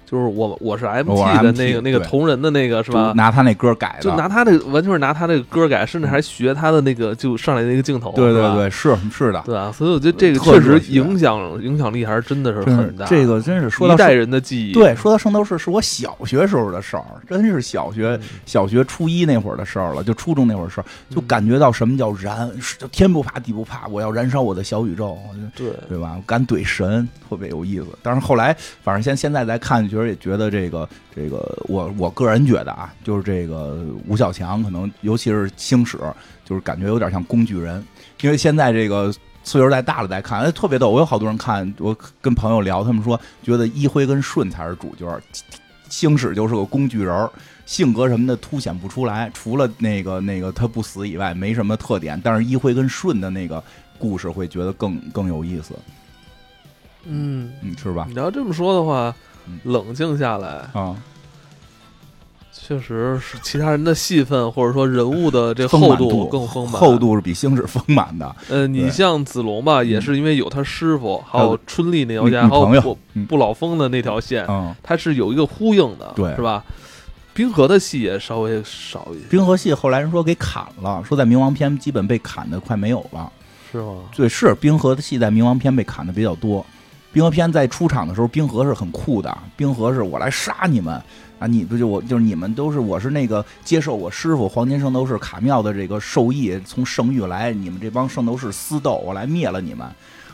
[0.05, 3.11] 就是我我是 M T 的那个那个同人的那个是吧？
[3.15, 8.11] 拿他那歌改的，就拿他那完全是拿他那个歌改，甚至还学他的那个就上来那个镜头。
[8.11, 13.05] 对对对，是是的，对啊，所以我觉得这个确实影响影响力还是真的是很大。
[13.05, 14.73] 这个真是说到一代人的记忆。
[14.73, 25.17] 对，说到圣斗士是我小学时候的事儿，真是小学小学初一那会儿的事儿了，就初中那会儿事儿，就感觉到什么叫燃，就天不怕地不怕，我要燃烧我的小宇宙，
[25.55, 26.17] 对对吧？
[26.25, 27.87] 敢怼神，特别有意思。
[28.03, 30.75] 但是后来，反正现现在来看，觉得也觉得这个。
[30.75, 33.79] 个这个，我我个人觉得啊，就是这个
[34.09, 35.97] 吴小强可能，尤其是星矢，
[36.43, 37.81] 就是感觉有点像工具人。
[38.19, 39.09] 因为现在这个
[39.41, 40.89] 岁数再大了再看，哎，特别逗。
[40.89, 45.07] 我有好多人看，我跟朋友聊，他们说觉得一辉跟顺才是主角，
[45.87, 47.29] 星矢就是个工具人，
[47.65, 52.19] 性格什么的凸显不出来，除了那个那个他不死以外，没什么特点。
[52.21, 53.63] 但是一辉跟顺的那个
[53.97, 55.73] 故事会觉得更更有意思。
[57.05, 58.05] 嗯，是吧？
[58.09, 59.15] 你要这么说的话。
[59.63, 60.67] 冷静下来。
[60.73, 60.95] 啊，
[62.51, 68.35] 确实是其他人的戏份或者说人物的这厚度更丰满，厚度是比星矢丰满的。
[68.49, 74.47] 呃，你像子龙吧，也是因为有他师傅，还有春丽那条线，还有不不老峰的那条线，
[74.81, 76.63] 他是有一个呼应的，对，是吧？
[77.35, 79.25] 冰河的戏也稍微少一些。
[79.29, 83.29] 冰河戏后来人说给砍了，说在冥王篇基本被砍的快没有了，
[83.71, 83.95] 是吗？
[84.15, 86.65] 对，是冰河的戏在冥王篇被砍的比较多。
[87.15, 89.37] 冰河篇在出场的时候，冰河是很酷的。
[89.55, 91.01] 冰河是我来杀你们
[91.39, 91.47] 啊！
[91.47, 99.87] 你不就我就是你们都是我是那个接受我师傅黄金圣斗士卡妙的这个授意，从圣域来，你们这帮圣斗士私斗，我来灭了你们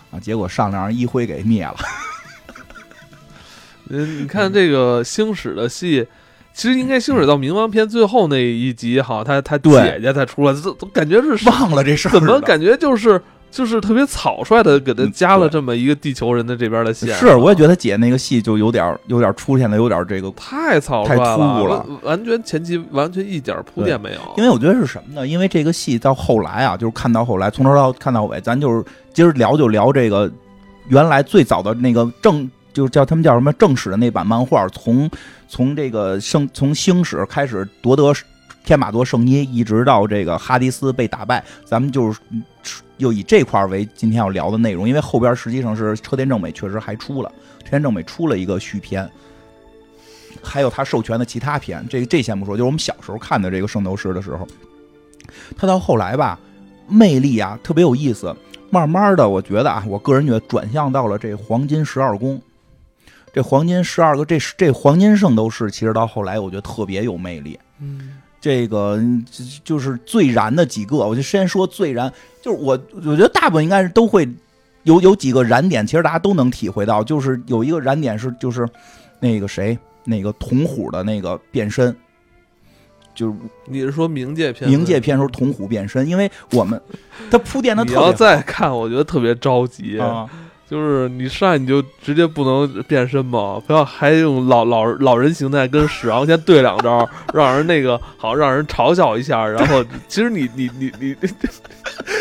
[0.09, 0.19] 啊！
[0.19, 1.75] 结果上梁让一辉给灭了。
[3.89, 6.07] 嗯，你看这个星矢的戏，
[6.51, 13.21] 其实应该星矢到冥王篇最后那一集，哈，他他姐姐才出来，都都感觉是忘了这事儿，怎么感觉就是。
[13.51, 17.13] 就是特别草率的给他加了这么一个地球人的这边的线。
[17.15, 24.19] 是，我也觉得姐那个戏就有点有点出现的有点这个太草率了，完全前期完全一点铺垫没有。
[24.37, 25.27] 因为我觉得是什么呢？
[25.27, 28.83] 因为这个戏到后来啊，就是看到后来从头到看到尾，咱就是
[29.13, 30.31] 今儿聊就聊这个
[30.87, 35.09] 原来最早的那个正，就是叫他们叫什么正史的那版漫画，从
[35.49, 38.13] 从这个圣从星矢开始夺得。
[38.63, 42.19] 天马座圣衣，一直到这个哈迪斯被打败，咱们就是
[43.01, 47.29] 又以这块为今天要聊的内容，因为后边实际上是车田正美确实还出了，
[47.63, 49.09] 车田正美出了一个续篇，
[50.41, 54.47] 还有他授权的其他篇，这这先不说，就是我们小时候看的这个圣斗士的时候，
[55.57, 56.39] 他到后来吧，
[56.87, 58.35] 魅力啊特别有意思，
[58.69, 62.41] 慢慢的我觉得啊，我个人觉得转向到了这黄金十二宫，
[63.33, 68.20] 这黄金十二个这这黄金圣斗士，其实到后来我觉得特别有魅力，嗯。
[68.41, 68.99] 这个
[69.63, 74.27] 就是最燃的几个，我就先说最燃，就是我我觉得大部分应该是都会
[74.81, 78.67] 有有几个燃点，其实大家都能体会到，就是有一个燃点是就是
[79.19, 81.95] 那个谁那个铜虎的那个变身，
[83.13, 83.35] 就是
[83.67, 84.67] 你是说冥界片？
[84.67, 86.81] 冥界片时候铜虎变身，因为我们
[87.29, 90.27] 他铺垫的特别，你要再看，我觉得特别着急啊。
[90.71, 93.61] 就是你上来你就直接不能变身吗？
[93.67, 99.45] 不要还用老老老人形态跟史昂先对两招，让人那个好让人嘲笑一下。
[99.45, 101.13] 然后 其实你你你你，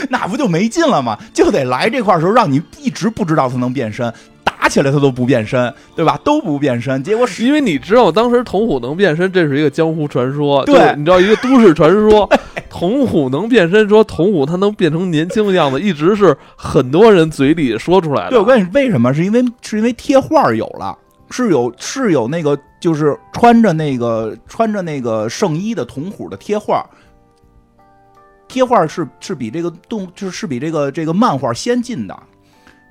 [0.09, 1.17] 那不就没劲了吗？
[1.33, 4.13] 就得来这块时候让你一直不知道他能变身。
[4.61, 6.21] 打起来他都不变身，对吧？
[6.23, 12.29] 都不变身，结果是因为你知道当时童虎能变身，这是一个江湖传说，对，你知道一个都市传说，
[12.69, 18.31] 童虎能变身，说童虎他能变成年轻的样子，一直是很多人嘴里说出来的。
[18.31, 19.15] 对，我告诉你为什么？
[19.15, 20.97] 是因为是因为贴画有了，
[21.31, 26.85] 是有是有那个就是穿着那个穿着那个圣衣的童虎的贴画，
[28.47, 32.15] 贴画是是比这个动就是是比这个这个漫画先进的。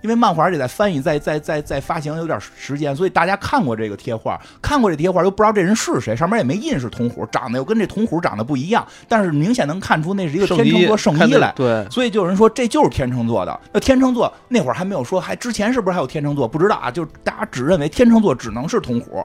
[0.02, 11.52] 因为漫画得再翻译、在在在在发行有点时间，所以大家看过这个贴画，看过这贴画又不知道这人是谁，上面也没印是铜虎，长得又跟这铜虎长得不一样，但是明显能看出那是一个天秤座圣衣来。
[11.56, 13.60] 对，所以就有人说这就是天秤座的。
[13.74, 16.48] 那天秤座那会儿还没有说，还之前是不是还有天秤座？
[16.48, 19.24] 不知道啊，就大家只认为天秤座只能是铜虎，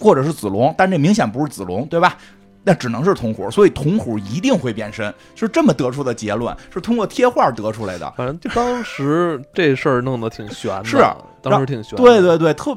[0.00, 2.16] 或者是子龙，但这明显不是子龙，对吧？
[2.68, 8.12] 那只能是铜虎，所以铜虎一定会变身，是这么得出的结论，是通过贴画得出来的。
[8.16, 10.98] 反正就当时这事儿弄得挺悬的，是
[11.40, 11.96] 当时挺悬。
[11.96, 12.76] 对对对，特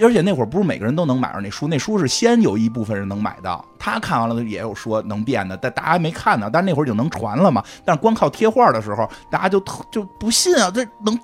[0.00, 6.48] 而且那会儿不是每个人都能买着那书，那书是先有一部分人能买到，他看完了也有说能变的，但大家没看呢。
[6.52, 7.64] 但那会儿就能传了嘛。
[7.84, 11.18] 但是光靠贴画的时候，大家就特就不信啊，这能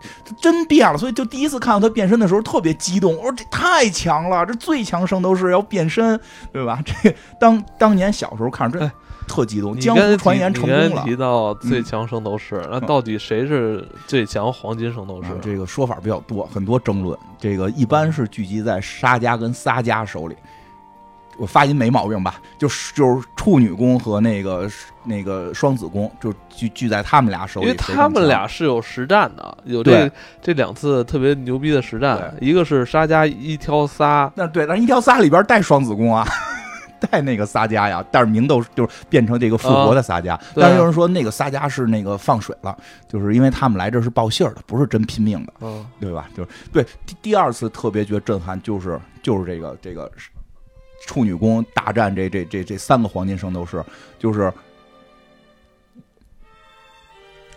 [0.00, 0.36] 让。
[0.40, 3.16] 真变了，所以就第一次看到他变身的时候特别激动。
[3.16, 6.20] 我说这太强了，这最强圣斗士要变身，
[6.52, 6.80] 对吧？
[6.84, 8.90] 这当当年小时候看真
[9.26, 9.78] 特激动。
[9.78, 11.02] 江湖传言成功了。
[11.04, 15.28] 提到最强圣斗士，那到底谁是最强黄金圣斗士？
[15.42, 17.18] 这个说法比较多，很多争论。
[17.38, 20.36] 这个一般是聚集在沙加跟撒加手里。
[21.38, 22.40] 我发音没毛病吧？
[22.58, 24.70] 就是就是处女宫和那个
[25.04, 27.66] 那个双子宫，就聚聚在他们俩手里。
[27.66, 32.34] 因为他们俩是有实战的，有这这两次特别牛逼的实战。
[32.40, 36.26] 一个是沙加一挑仨，那对，但一挑仨里边带双子宫啊，
[37.10, 38.02] 带那个撒加呀。
[38.10, 40.40] 但是明斗就是变成这个复活的撒加。
[40.54, 42.76] 但是有人说那个撒加是那个放水了，
[43.08, 45.52] 就是因为他们来这是报信儿的，不是真拼命的，
[46.00, 46.28] 对吧？
[46.34, 50.10] 就是对第第二次特别觉得震撼，就是就是这个这个。
[51.00, 53.84] 处女宫大战这这这这三个黄金圣斗士，
[54.18, 54.52] 就是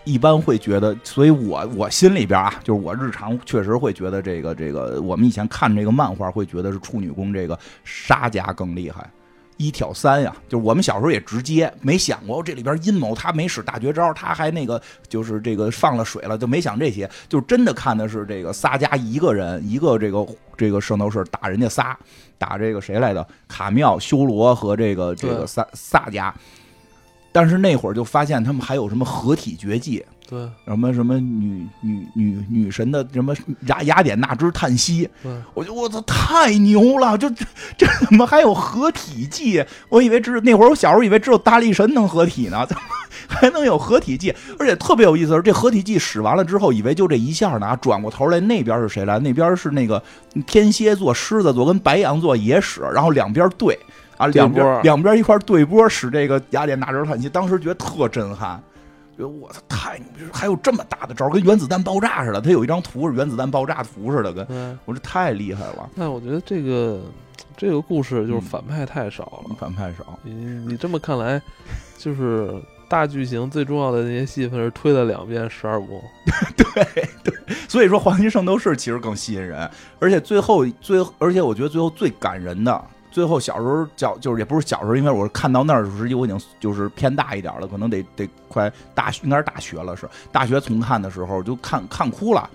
[0.04, 9.08] 一般会觉得，所以我我心里边啊，就是我日常确实会觉得这个这个，我们以前看这个漫画会觉得是处女宫这个沙家更厉害，
[9.60, 20.26] 一挑三呀，就是我们小时候也直接没想过这里边阴谋，他没使大绝招，他还那个就是这个放了水了，就没想这些，就真的看的是这个撒家一个人一个这个
[20.58, 21.96] 这个圣斗士打人家仨。
[22.38, 23.28] 打这个谁来的？
[23.50, 26.32] 卡妙、修罗和这个这个萨萨迦，
[27.34, 33.34] 但是那会儿就发现他们还有什么合体绝技，对，什么什么女女女女神的什么
[33.66, 35.10] 雅雅典娜之叹息，
[35.56, 37.44] 我觉得我操太牛了，就这
[37.78, 39.66] 这怎么还有合体技？
[39.90, 42.82] 我以为只那会儿我小时候以为只有大力神能合体呢，怎么？
[43.28, 49.20] 还能有合体技，而且特别有意思是，这合体技使完了之后，以为就这一下呢，转过头来那边是谁来？
[49.20, 50.02] 那边是那个
[50.48, 53.78] 天蝎座、狮子座跟白羊座也使，然后两边对
[54.18, 58.62] 啊，两边两边一块对波使这个雅典娜之叹息，当时觉得特震撼，
[59.28, 62.40] 我操太牛逼，还有这么大的招，跟原子弹爆炸似的。
[62.42, 65.90] 他有一张图是原子弹爆炸图似的，跟我这太厉害了。
[65.96, 67.02] 那我觉得这个
[67.58, 70.18] 这个故事就是反派太少了，反派少。
[70.24, 71.42] 你你这么看来，
[71.98, 72.62] 就是。
[72.90, 76.02] 大剧情最重要的那些戏份是推了两遍十二宫。
[76.58, 92.50] 对对，所以说《黄金圣斗士》其实更吸引人，而且最后最，而且我觉得最后最感人的，最后小时候叫就是也不是小时候，因为我看到那儿的时候，我已经就是偏大一点了，可能得得快大应该是大学了，是大学重看的时候就看看哭了。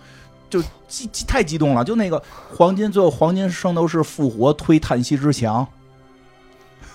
[0.50, 2.22] 就激激太激动了，就那个
[2.54, 5.66] 黄金最后黄金圣斗士复活推叹息之墙，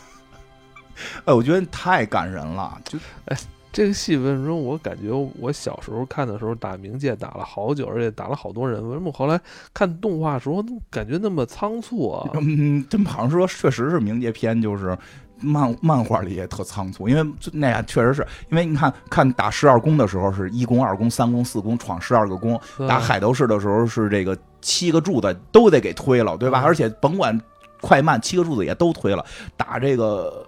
[1.26, 2.80] 哎，我觉得太感人了。
[2.86, 3.38] 就哎，
[3.72, 9.40] 这个戏为什么我感觉我小时候看的时候打冥界打了好久，而且打了好多人，为什么后来
[9.74, 12.30] 看动画时候感觉那么仓促啊？
[12.34, 14.98] 嗯，这么好像说确实是冥界篇就是。
[15.42, 26.62] 漫漫画里也特仓促，因为那样确实是因为你看看打十二宫的时候是一宫、二宫、三宫、四宫闯十二个宫，打海斗士的时候是这个七个柱子都得给推了，对吧？
[26.66, 27.40] 而且甭管
[27.80, 29.24] 快慢，七个柱子也都推了。
[29.56, 30.46] 打这个。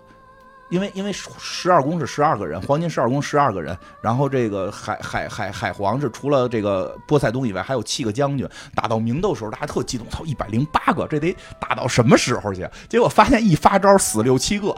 [0.71, 8.47] 因为因为十二宫是十二个人，黄金十二宫十二个人，然后这个海海海海皇是除了这个波塞冬以外，还有七个将军。
[8.73, 12.65] 打到明斗时候，大家特激动，操，一百零八个，这得打到什么时候去？
[12.87, 14.73] 结果发现一发招死六七个。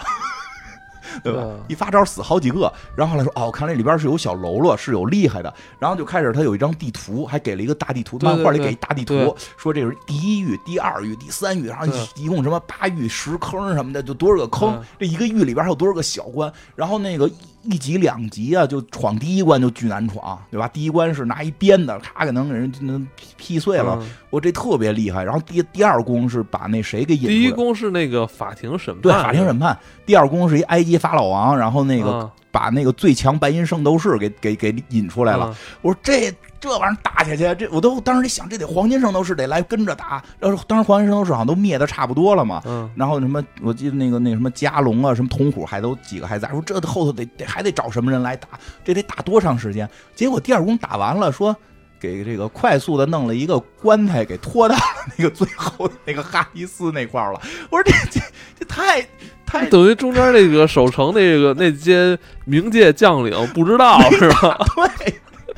[1.22, 1.44] 对吧？
[1.68, 5.54] 一发招死好几个，然后来说哦，看来里边是有小喽啰，是有厉害的。
[5.80, 14.82] 然后就开始他有一张地图，还给了一个大地图，漫画里给一大地图，说这是第一域、第二域、第三域，然后一共什么八域、十坑什么的，就多少个坑。
[14.98, 16.52] 这一个域里边还有多少个小关？
[16.76, 17.30] 然后那个
[17.64, 20.68] 一级两级啊，就闯第一关就巨难闯，对吧？
[20.70, 23.06] 第一关是拿一鞭子，咔给能给人能
[23.38, 25.24] 劈碎了，我这特别厉害。
[25.24, 27.34] 然后第第二宫是把那谁给引出来？
[27.34, 29.78] 第一宫是那个法庭审判，对，法庭审判。
[30.06, 30.94] 第二宫是一埃及。
[31.04, 35.54] 法老王，然后那个把那个最强白银圣斗士给给给引出来了。
[35.82, 36.32] 我说这
[36.64, 40.24] 这玩意儿打下去，这我都当时想，这得黄金圣斗士得来跟着打。
[40.40, 42.62] 要是当时黄金圣斗士好像都灭的差不多了嘛。
[42.66, 42.90] 嗯。
[42.96, 46.48] 然后什么，我记得那个那什么加龙啊，什么铜虎还都几个还在。
[46.48, 48.48] 说这后头得得还得找什么人来打？
[48.82, 49.90] 这得打多长时间？
[50.16, 51.54] 结果第二宫打完了，说
[52.00, 54.76] 给这个快速的弄了一个棺材给拖到
[55.18, 57.42] 那个最后那个哈迪斯那块了。
[57.70, 58.22] 我说这这
[58.58, 59.06] 这太
[59.46, 59.70] 太。
[59.70, 64.58] 等于中间那个守城那个那些冥界将领不知道是吧？
[64.98, 65.14] 对，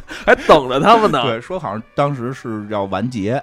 [0.25, 1.21] 还等着他们呢。
[1.23, 3.41] 对，说好像当时是要完结，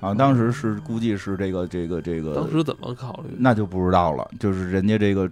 [0.00, 2.34] 啊，当时是估计是这个这个这个。
[2.34, 3.34] 当时怎么考虑？
[3.38, 4.28] 那就不知道了。
[4.38, 5.30] 就是人家这个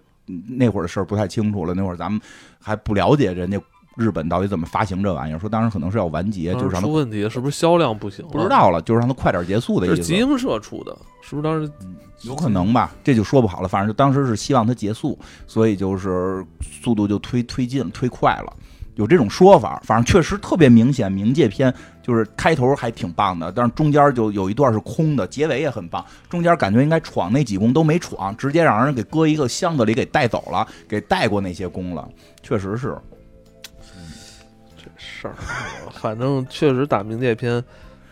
[0.49, 1.75] 那会儿的事儿不太清楚了。
[1.75, 2.21] 那会儿咱们
[2.61, 3.61] 还不了解人家。
[3.95, 5.39] 日本到底怎么发行这玩意儿？
[5.39, 8.27] 说当时可能是要完结，就是出问题，是不是销量不行？
[8.29, 9.97] 不知道了，就是让它快点结束的意思。
[9.97, 11.71] 是集英社出的，是不是当时
[12.23, 12.91] 有可能吧？
[13.05, 13.69] 这就说不好了。
[13.69, 18.57] 反正就当时是希望它结束，所以就是速度就推推进推快了，
[18.95, 19.81] 有这种说法。
[19.85, 26.05] 反正确实特别明显，冥界篇就是开头还挺棒的，但是中间就有一段是空的，结尾也很棒。
[26.29, 32.09] 中间感觉应该闯那几宫都没闯，直接让人给搁一个箱子里给带走了，给带过那些宫了，
[32.43, 32.97] 确实是。
[34.77, 35.35] 这事儿，
[35.93, 37.63] 反正确实打冥界篇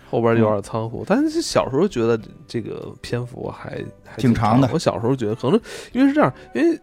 [0.09, 4.71] 后边有点仓促，但是小时候觉得这个篇幅还还挺长的。
[4.73, 5.61] 我小时候觉得可能
[5.93, 6.81] 因为是这样，因为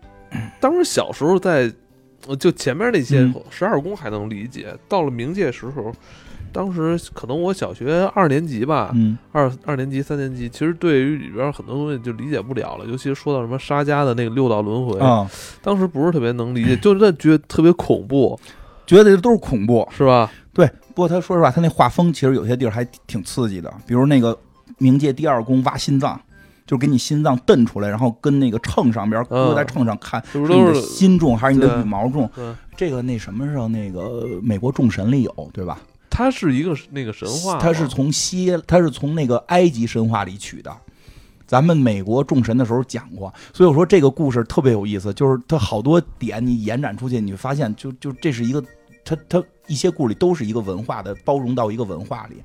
[0.59, 1.71] 当时小时候在
[2.35, 5.93] 就前面那些十二宫还能理解，到了冥界时候，
[6.51, 8.93] 当时可能我小学二年级吧，
[9.31, 14.99] 二二年级三年级，其实对于里边很多东西就理解不了了，尤其是说到什么沙家的那个六道轮回，
[15.61, 18.39] 当时不是特别能理解，就那觉得特别恐怖。
[18.85, 20.31] 觉得这都是恐怖，是吧？
[20.53, 24.33] 对，不过他说实话，他那画风其实有些地儿还挺刺激的，比如那个
[24.79, 26.17] 冥界第二宫挖心脏，
[26.67, 32.29] 就给你心脏蹬出来，然后跟那个秤上边搁在秤上看，是你的心重还是你的羽毛重？
[32.75, 35.79] 这个那什么时候那个美国众神里有，对吧？
[36.09, 40.71] 它是一个那个神话，它是从西，它是从那个埃及神话里取的。
[41.47, 48.63] 咱们美国众神的时候讲过，所以我说这个故事特别有意思，就是它好多点你延展出去，你发现就就这是一个。
[49.09, 52.43] 它它一些故里都是一个文化的包容到一个文化里，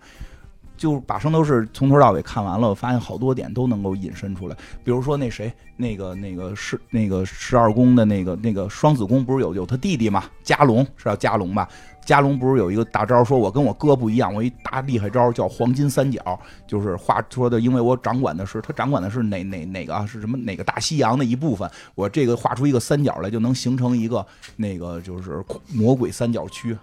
[0.76, 4.56] 就把圣斗士从头到尾看完了，我发现好多点都能够引申出来。
[4.82, 10.24] 比如说那谁，那个那个是那个十二宫的那个那个双子宫，不是有有他弟弟吗？
[10.42, 11.68] 加龙是叫加龙吧？
[12.04, 20.04] 加龙不是有一个大招，说我跟我哥不一样，我一大厉害招叫黄金三角，就是话说的，因为我掌管的是他掌管的是哪哪哪个啊？
[20.04, 21.70] 是什么哪个大西洋的一部分？
[21.94, 26.76] 我这个画出一个三角来，就能形成一个那个就是魔鬼三角区，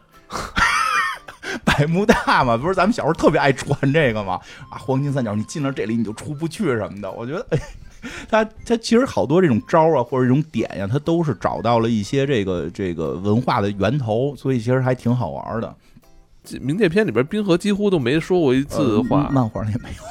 [1.66, 4.34] 百慕大嘛，不是咱们小时候特别爱传这个嘛？
[4.70, 7.46] 啊，黄金三角，你进了这里你就出不去什么的，我觉得。
[8.30, 15.76] 他他其实好多这种招啊，或者这种点呀，他都是找到了一些这个这个文化的源头，所以其实还挺好玩的。
[16.46, 20.04] 冥界片里边，冰河几乎都没说过一次话，漫画里没有，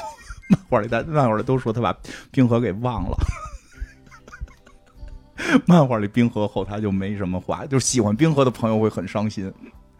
[0.50, 1.96] 漫画里但漫画里都说他把
[2.30, 3.16] 冰河给忘了。
[5.64, 9.50] 漫画里冰河后他就没什么话，就是喜欢冰河的朋友会很伤心，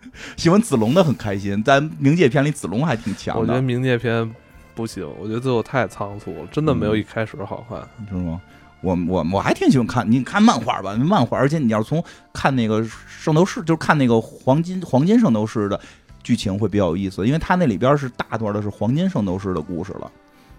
[0.37, 1.63] 喜欢子龙的很开心。
[1.65, 3.41] 但冥界篇里，子龙还挺强的。
[3.41, 4.31] 我觉得冥界篇
[4.75, 8.41] 不行，我觉得最后太仓促了，真的没有一开始好看，是吗？
[8.81, 15.81] 我我我还挺喜欢看，你看漫画吧，漫画，而且你要从看那个圣斗士，就是看那个黄金黄金圣斗士的
[16.23, 20.13] 剧情会比较有意思，因为它那里边是大段的是黄金圣斗士的故事了，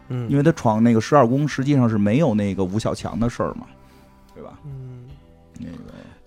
[0.09, 3.67] 嗯，因为他闯那个十二宫实际上是没有那个吴小强的事儿嘛，
[4.35, 4.59] 对吧？
[4.65, 4.78] 嗯，那个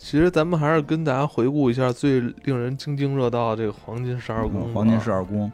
[0.02, 5.50] 其实咱们还是跟大家回顾一下最令人津津乐道的这个黄金十二宫，黄金十二宫。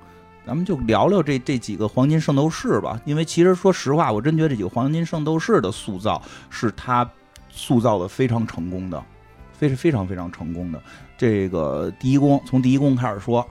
[0.47, 7.09] 咱们就聊聊这这几个黄金圣斗士吧，因为其实说实话，我真觉得这几个黄金圣斗士的塑造是他
[7.51, 9.05] 塑造的非常成功的，
[9.53, 10.83] 非是非常非常成功的。
[11.19, 13.47] 这个第一宫从第一宫开始说，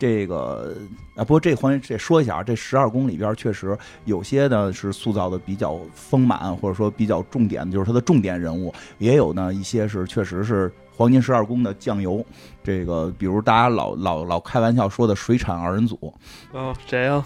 [0.00, 0.74] 这个
[1.14, 10.72] 啊，不过这黄金这说一下啊，这十二宫里边确实有些呢是塑造的比较丰满，或者说比较重点，就是它的重点人物，也有呢一些是确实是。
[10.92, 12.22] 黄金十二宫的酱油，
[12.62, 16.12] 这个比如大家老老老开玩笑说的水产二人组，
[16.52, 17.24] 啊，谁呀？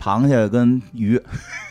[0.00, 1.16] 螃蟹跟鱼，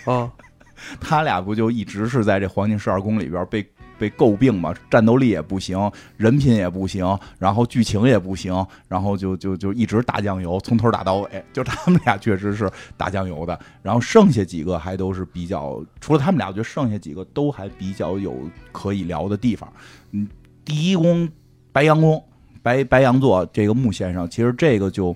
[0.06, 0.32] 啊，
[1.02, 3.70] 他俩不就一直是在这黄金十二宫里边被
[4.02, 4.74] 被诟病嘛？
[4.90, 7.06] 战斗力也不行，人品也不行，
[7.38, 13.60] 然后剧情也不行，然后就就就一直打酱油，从头打到尾，就他们俩确实是打酱油的。
[13.84, 18.36] 然后剩下几个还都是比较，除了他们俩，我觉得剩下几个都还比较有
[18.72, 19.72] 可以聊的地方。
[20.12, 20.28] 嗯，
[20.66, 21.30] 第一宫。
[21.74, 22.22] 白羊宫，
[22.62, 25.16] 白白羊座这个木先生，其实这个就，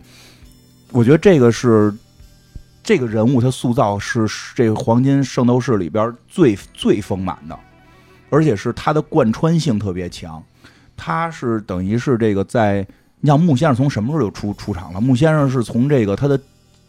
[0.94, 1.94] 我觉得这个是
[2.82, 4.26] 这个人物他塑造是
[4.56, 7.60] 这个黄金圣斗士里边最最丰满的，
[8.36, 10.44] 而且是他的贯穿性特别强。
[10.98, 12.86] 他是等于是这个在，
[13.22, 15.00] 你像木先生从什么时候就出出场了？
[15.00, 16.38] 木先生是从这个他的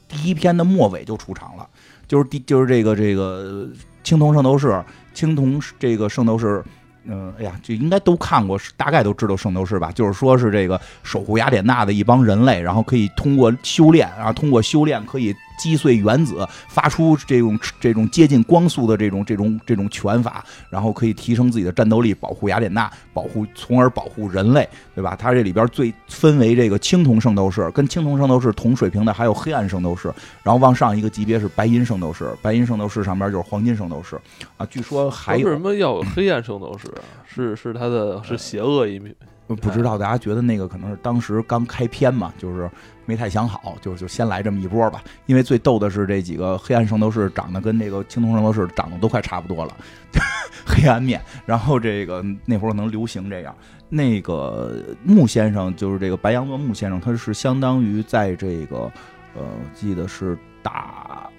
[0.09, 1.69] 第一篇的末尾就出场了，
[2.09, 3.69] 就是第就是这个这个
[4.03, 4.85] 青铜圣斗士，
[5.15, 6.63] 青铜这个圣斗士。
[7.09, 9.93] 嗯，哎呀，这应该都看过，大概都知道圣斗士吧？
[9.93, 15.33] 就是说是这个守护雅典娜的一帮人类，然后可以通过修炼，然后通过修炼可以。
[15.59, 25.17] 击碎原子，发出这种这种接近光速的这种这种这种拳法，然后可以提升自己的战斗力，保护雅典娜，保护从而保护人类，对吧？
[25.17, 34.21] 它这里边最分为这个青铜圣斗士，跟青铜圣斗士同水平的还有黑暗圣斗士，然后往上一个级别是白银圣斗士，白银圣斗士上边就是黄金圣斗士
[34.57, 34.67] 啊。
[34.67, 37.03] 据说还有什么要有黑暗圣斗士啊？
[37.25, 39.15] 是是他的是邪恶一面。
[39.47, 42.69] 不知道大家觉得那个可能是当时刚开篇嘛，就是
[43.07, 45.03] 没太想好，就就先来这么一波吧。
[45.25, 49.75] 因为最逗的是这几个黑暗圣斗士长得跟那个青铜圣斗士长得都快差不多了，
[50.67, 51.21] 黑暗面。
[51.47, 53.57] 然后这个那会儿能流行这样。
[53.89, 58.91] 那个木先生就是这个白羊座木先生，他是相当于在这个
[59.37, 59.43] 呃，
[59.73, 61.31] 记得是打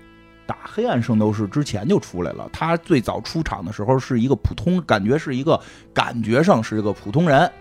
[0.45, 2.49] 打黑暗圣斗士之前就出来了。
[2.53, 5.59] 他最早出场的时候是一个普通，感觉是一个
[5.93, 7.51] 感觉上是一个普通人。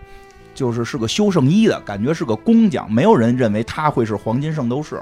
[0.56, 5.00] 就是是个修圣衣的感觉，是个工匠，没有人认为他会是黄金圣斗士，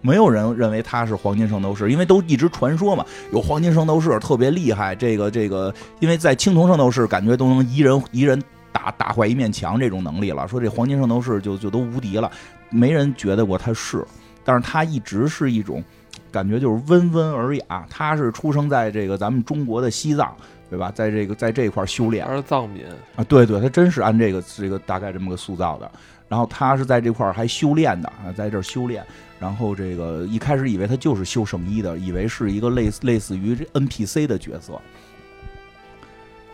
[0.00, 12.30] 没有人认为他是黄金圣斗士，因为都一直传说嘛，有黄金圣斗士特别厉害，这个这个，因为在青铜圣斗士感觉都能一人一人打打坏一面墙这种能力了，说这黄金圣斗士就就都无敌了，
[12.70, 14.06] 没人觉得过他是，
[14.44, 15.82] 但是他一直是一种
[16.30, 20.32] 感觉，就是温文尔雅，他是出生在这个咱们中国的西藏。
[20.68, 20.90] 对吧？
[20.94, 22.84] 在这个在这一块修炼，他是藏民
[23.16, 23.24] 啊？
[23.24, 25.90] 对对，他真是按这个这个大概这么个塑造的。
[26.28, 29.04] 然后他是在这块还修炼的啊，在这修炼。
[29.38, 34.80] 然后这个一开始以为他就是修圣衣的，以为是一个类似类似于这 NPC 的角色。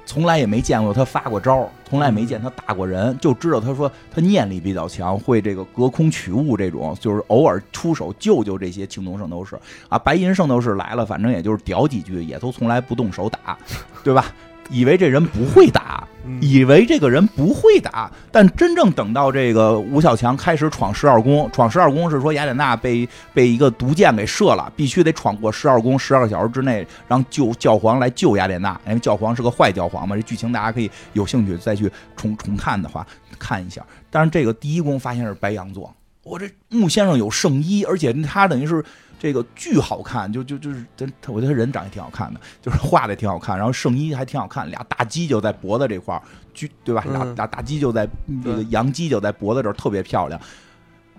[0.05, 13.57] 从来也没见过他发过招，从来没见他打过人，就知道他说他念力比较强，会这个隔空取物这种，就是偶尔出手救救这些青铜圣斗士啊，白银圣斗士来了，反正也就是屌几句，也都从来不动手打，
[14.03, 14.27] 对吧？
[14.71, 16.07] 以为这人不会打，
[16.41, 30.17] 以为这个人不会打，但真正等到这个吴小强开始闯十二宫，闯十二宫是说雅典娜被被一个毒箭给射了，必须得闯过十二宫，十二个小时之内让救教皇来救雅典娜，因为教皇是个坏教皇嘛。
[30.17, 33.07] 这剧情大家可以有兴趣再去重重看的话
[33.39, 33.85] 看一下。
[34.11, 38.83] 但是这个第一宫发现是白羊座，我这木先生有圣衣，而且他等于是。
[39.23, 47.05] 这个巨好看，就就就是真，我觉得他人长得挺好看的，就是画的挺好看，然后圣衣还挺好看，俩大鸡就在脖子这块儿，巨对吧？
[47.09, 48.05] 俩俩大鸡就在
[48.43, 50.41] 这个羊鸡就在脖子这儿，特别漂亮。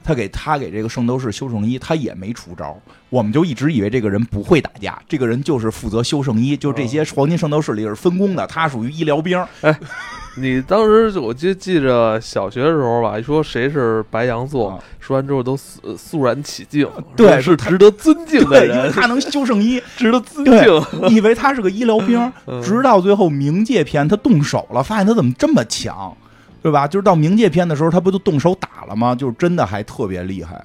[0.03, 2.77] 他给他给这个圣斗士修圣衣，他也没出招，
[3.09, 9.41] 我们就一直以为这个人不会打架，这个人就是负责修圣衣，就这些黄金圣斗士里是分工的，他属于医疗兵。
[9.61, 9.79] 哎，
[10.35, 21.09] 你当时我记记着小学的时候吧，一说谁是白羊座，说完之后都肃肃然起敬，对，是值得尊敬的人，他能修圣衣， 值得尊敬。
[21.09, 22.31] 以为他是个医疗兵，
[22.63, 26.15] 直到最后冥界篇他动手了，发现他怎么这么强，
[26.61, 26.87] 对吧？
[26.87, 29.13] 就是到冥界篇的时候，他不就动手打了吗？
[29.13, 30.63] 就是真的还特别厉害。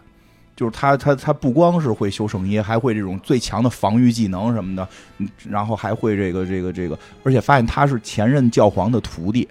[0.56, 4.88] 就是他，他他不光是会修圣衣，还会这种最强的防御技能什么的，
[5.48, 9.46] 然后还会这个这个这个，而且发现他是前任教皇的徒弟，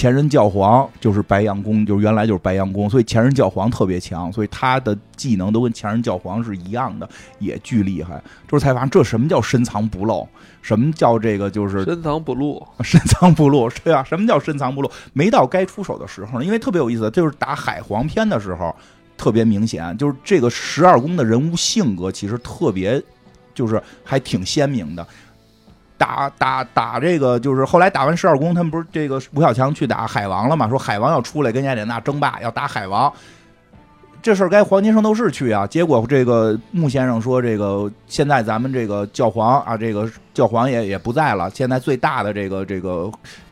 [0.00, 7.06] 前任教皇就是白羊宫，就是原来就是白羊宫，所以前任教皇特别强，所以他的技能都跟前任教皇是一样的，
[7.38, 8.18] 也巨厉害。
[8.48, 10.26] 这才发现这什么叫深藏不露，
[10.62, 14.90] 什么叫这个就是深藏不露， 深藏不露，对啊，什么叫深藏不露？
[15.12, 18.74] 没到该出手的时候呢，因为特别有意思，就是打海皇篇的时候。
[19.18, 22.98] 特别明显，就是这个十二宫的人物性格其实特别，
[23.52, 25.06] 就是还挺鲜明的。
[26.00, 30.66] 打打打这个，就是后来打完十二宫，他们不是这个吴小强去打海王了嘛？
[30.66, 33.12] 说海王要出来跟雅典娜争霸，要打海王。
[34.22, 43.10] 这事儿该黄金圣斗士去啊，结果这个穆先生说，这个现在咱们这个教皇啊，这个教皇也也不在了，现在最大的这个这个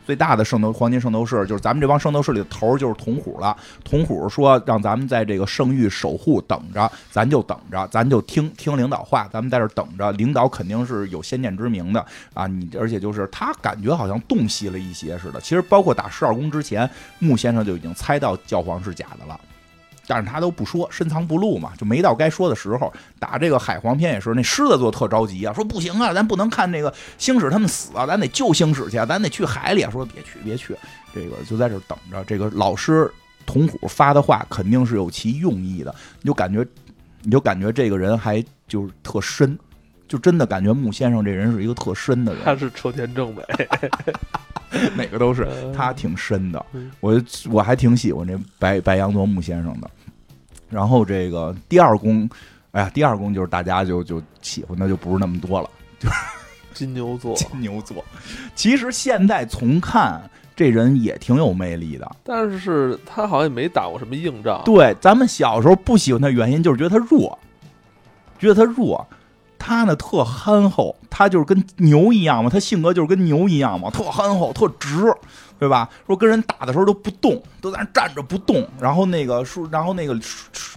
[0.08, 3.54] 最大的圣斗黄金圣斗士，就是咱们这帮圣斗士里的头就是铜虎了。
[3.84, 10.10] 铜虎说让咱们在这个圣域守护等着，咱就等着，咱就听听领导话，咱们在这等着。
[10.12, 12.02] 领导肯定是有先见之明的
[12.32, 15.38] 啊，你而且就是他感觉好像洞悉了一些似的。
[15.42, 16.88] 其实包括打十二宫之前，
[17.18, 19.38] 穆先生就已经猜到教皇是假的了。
[20.08, 22.90] 但是他都不说，深藏不露嘛，就没到该说的时候。
[23.18, 29.82] 打这个海皇篇也是，那狮子座特着急啊，说不行啊，咱不能看那个星矢他们死啊，咱得救星矢去啊，咱得去海里。
[29.82, 30.74] 啊说别去，别去，
[31.14, 32.24] 这个就在这等着。
[32.24, 33.12] 这个老师
[33.44, 36.66] 铜虎发的话肯定是有其用意的，你就感觉，
[37.22, 39.58] 你就感觉这个人还就是特深，
[40.08, 42.42] 就真的感觉穆先生这人是一个特深的人。
[42.44, 43.42] 他是车田正美。
[44.94, 46.64] 哪个都是他挺深的，
[47.00, 49.90] 我 我还挺喜欢这白白羊座穆先生的。
[50.68, 52.28] 然后这个第二宫，
[52.72, 56.14] 哎呀，第二宫就是大家就就喜欢的就不是那么多了，就是
[56.74, 57.34] 金牛座。
[57.36, 58.04] 金牛座，
[58.54, 60.20] 其实现在从看
[60.54, 64.62] 这人也挺有魅力的，但是他好像也没打过什么硬仗。
[64.64, 67.38] 对，咱们小时候不喜欢他原因就是觉得他弱，
[68.38, 69.06] 觉得他弱。
[69.60, 75.12] 他呢特憨厚，他就是跟牛一样嘛，他性格就是跟牛一样嘛，特憨厚，特直，
[75.58, 75.88] 对吧？
[76.06, 78.66] 说跟人打的时候都不动，都在那站着不动。
[78.80, 80.18] 然后那个说，然后那个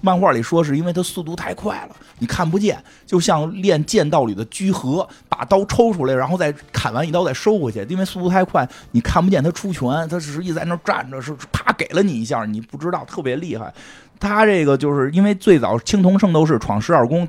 [0.02, 13.74] 漫画里说是因为他速度太快了，你看不见，就像练剑道里的居合，把刀抽出来，然后再砍完一刀再收回去，因为速度太快，你看不见他出拳，他只是一在那站着，是啪给了你一下，你不知道，特别厉害。
[14.20, 17.28] 他这个就是因为最早青铜圣斗士闯十二宫。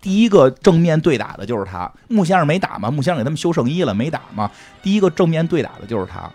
[0.00, 4.50] 第一个正面对打的就是他，木先生没打嘛，木先生给他们修圣衣了，没打嘛。
[4.82, 6.30] 第一个正面对打的就是他，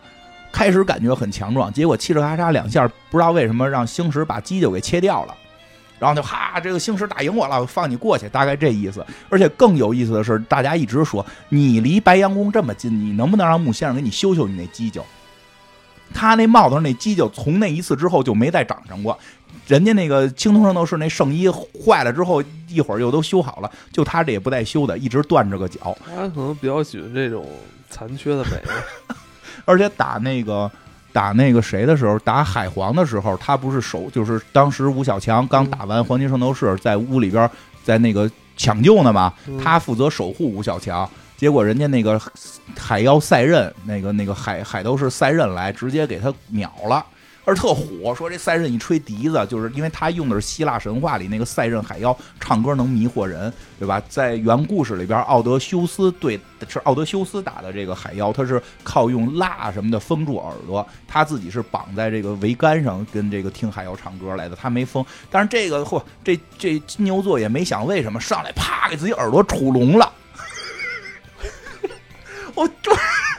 [0.51, 5.35] 开始感觉很强壮，结果嘁哩咔嚓两下，不知道为什么让星矢把犄角给切掉了，
[5.99, 9.05] 然后就哈，这个星矢打赢我了，我放你过去，大概这意思。
[9.29, 15.05] 而且更有意思的是，大家一直说你离白羊宫这么近，你能不能让木先生给你修修你那犄角？
[16.11, 19.17] 他那帽子上那犄角从那一次之后就没再长上过。
[19.67, 25.95] 人家那个青铜圣斗士那圣衣坏了之后，一会儿又都修好了，就他这也不带修的，一直断着个脚。
[26.03, 27.45] 他可能比较喜欢这种
[27.89, 28.59] 残缺的美。
[29.69, 30.69] 而且打那个
[31.13, 37.47] 打那个谁的时候，打海皇的时候，他不是守，就是当时吴小强刚打完黄金圣斗士，在屋里边
[37.83, 39.31] 在那个抢救呢嘛，
[39.63, 41.07] 他负责守护吴小强，
[41.37, 42.19] 结果人家那个
[42.75, 47.05] 海妖赛刃，那个那个海海斗士赛刃来，直接给他秒了。
[47.49, 53.99] 而特火，说这赛壬一吹笛子，就是因为他用的是希腊神话里那个赛壬海妖，唱歌能迷惑人，对吧？
[54.07, 65.03] 在原故事里边，奥德修斯对是奥德修斯打的这个海妖，他是靠用蜡什么的封住耳朵，他自己是绑在这个桅杆上跟这个听海妖唱歌来的，他没封。
[65.31, 70.13] 但是这个嚯，这这金牛座也没想为什么上来啪给自己耳朵杵聋了，
[72.53, 72.91] 我就。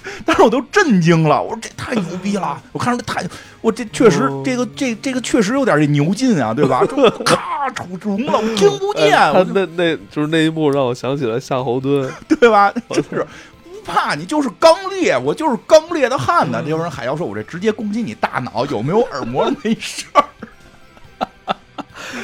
[0.24, 2.60] 当时我都震惊了，我说这太牛逼了！
[2.72, 3.24] 我看着太，
[3.60, 6.84] 我这确实这个这这个确实有点这牛劲啊，对吧？
[7.24, 9.10] 咔杵聋了，我听不见。
[9.10, 12.72] 他那那就是那一幕让我想起了夏侯惇， 对吧？
[12.90, 13.26] 就是
[13.62, 16.62] 不怕你，就是刚烈，我就是刚烈的汉子。
[16.66, 20.24] 有人海妖说：“我这直接攻击你大脑，有没有耳膜没事儿。”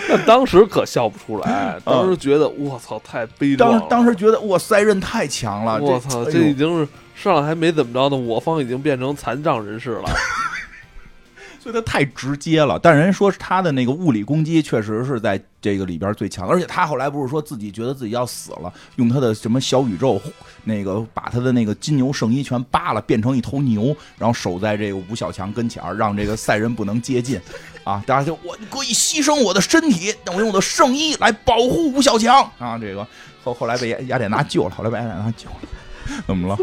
[0.09, 3.79] 那当时可笑不出来，当时觉得我操太悲壮。
[3.79, 6.89] 当当时觉得哇塞刃太强了，我操这已经是。
[7.17, 10.05] 上来还没怎么着呢，我方已经变成残障人士了。
[11.59, 12.79] 所以他太直接了。
[12.79, 20.21] 但人说他的那个物理攻击确实是在这个里边最强，而且他后来不是说自己觉得自己要死了，用他的什么小宇宙，
[20.63, 27.41] 那个把他的那个金牛圣衣全扒了，变成一头牛，然后守在这个吴小强跟前让这个赛人不能接近。
[27.83, 32.79] 啊，大家就我可以牺牲我的身体，但我用我的圣衣来保护吴小强啊。
[32.79, 33.05] 这个
[33.43, 36.57] 后后来被雅雅典娜救了，后来被雅典娜救了，怎么了？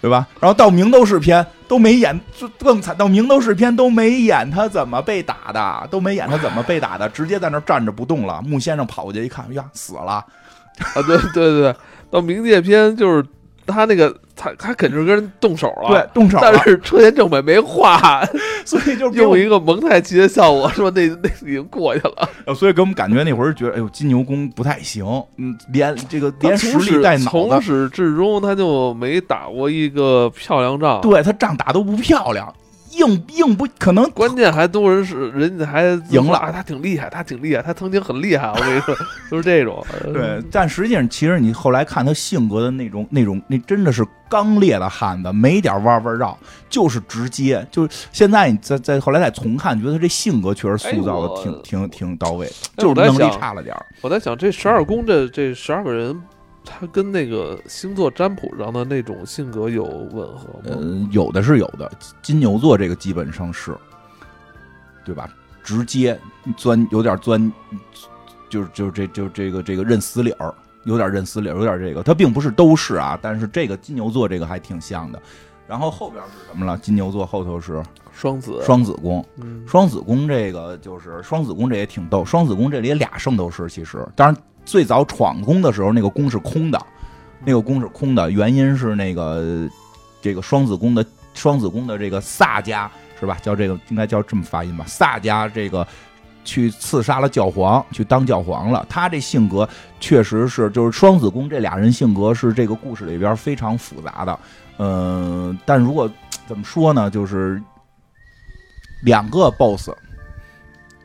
[0.00, 0.26] 对吧？
[0.40, 2.18] 然后到明斗士篇都没演，
[2.58, 2.96] 更惨。
[2.96, 8.40] 到明斗士篇都没演他怎么被打的，都没演他怎么被打的，直接在那站着不动了。
[8.42, 10.12] 木先生跑过去一看，呀，死了！
[10.14, 11.74] 啊，对对对，
[12.10, 13.24] 到冥界篇就是
[13.66, 14.16] 他那个。
[14.38, 16.38] 他他肯定是跟人动手了，对，动手。
[16.42, 18.22] 但是车田正美没画，
[18.66, 22.54] 所以就用一个蒙太奇的效果，说那 那已经过去了。
[22.54, 25.06] 所以给我们感觉那会儿觉得，哎呦，金牛宫不太行，
[25.38, 32.52] 嗯，连这个连实力带脑子，从始至终他就没打过一个漂亮仗，对他仗打都不漂亮。
[32.96, 38.48] 硬硬不可能，关键还多人是人家还赢了，他挺厉害，他挺厉害，他曾经很厉害。
[38.48, 38.94] 我跟你说，
[39.30, 39.84] 就是这种。
[40.12, 46.36] 对，但实际上，其实你后来看他性格的那种、那种，那真的是刚烈的汉子，没点弯弯绕，
[46.68, 47.66] 就是直接。
[47.70, 56.20] 就是现在你再再后来再重看，觉得他这性格确实塑造的挺挺挺到位，就是能力差了点我在想，这十二宫这这十二个人。
[56.66, 60.76] 他跟那个星座占卜上的那种性格有吻合吗？
[60.78, 61.90] 嗯，有的是有的。
[62.20, 63.74] 金牛座这个基本上是，
[65.04, 65.30] 对吧？
[65.62, 66.18] 直接
[66.56, 67.52] 钻，有点钻，
[68.50, 70.54] 就是就是这就这个这个认死理儿，
[70.84, 72.02] 有点认死理儿，有点这个。
[72.02, 75.22] 他并不是都是啊，但是这个金牛座这个还挺像的。
[75.66, 76.76] 然后后边是什么了？
[76.78, 77.82] 金牛座后头是
[78.16, 79.24] 双子，双子宫。
[79.66, 82.24] 双子宫这个就是双子宫，这也挺逗。
[82.24, 84.36] 双子宫这里俩圣斗士，其实当然。
[84.64, 86.86] 最早闯宫的时候，那个宫是空的，
[87.44, 89.70] 那个宫是空的，原因是那个
[90.20, 92.90] 这个双子宫的双子宫的这个萨家
[93.20, 93.38] 是吧？
[93.40, 94.84] 叫这个应该叫这么发音吧？
[94.88, 95.86] 萨家这个
[96.44, 98.84] 去刺杀了教皇，去当教皇了。
[98.88, 99.68] 他这性格
[100.00, 104.36] 确实是，就是双子宫这俩人性格是这个故事里边非常复杂的。
[104.78, 106.10] 嗯，但如果
[106.44, 107.08] 怎么说呢？
[107.08, 107.62] 就是
[109.06, 109.90] 两个 BOSS。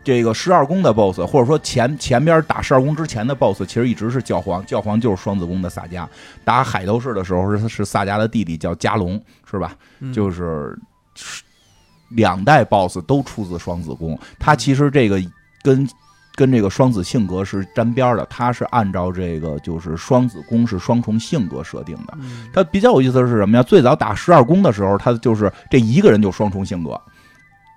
[0.03, 4.65] 这个十二宫的 BOSS，或者说前前边打十二宫之前的 BOSS，其实一直是教皇。
[4.65, 6.07] 教皇就是双子宫的萨迦。
[6.43, 9.75] 打海斗士的时候是是萨迦的弟弟叫加隆，是吧？
[10.11, 10.75] 就是
[12.09, 14.17] 两代 BOSS 都出自双子宫。
[14.39, 15.21] 他其实这个
[15.61, 15.87] 跟
[16.33, 18.25] 跟这个双子性格是沾边的。
[18.25, 22.17] 他是按照这个就是双子宫是双重性格设定的。
[22.51, 23.61] 他比较有意思的是什么呀？
[23.61, 26.99] 最早打十二宫的时候，他就是这一个人就双重性格。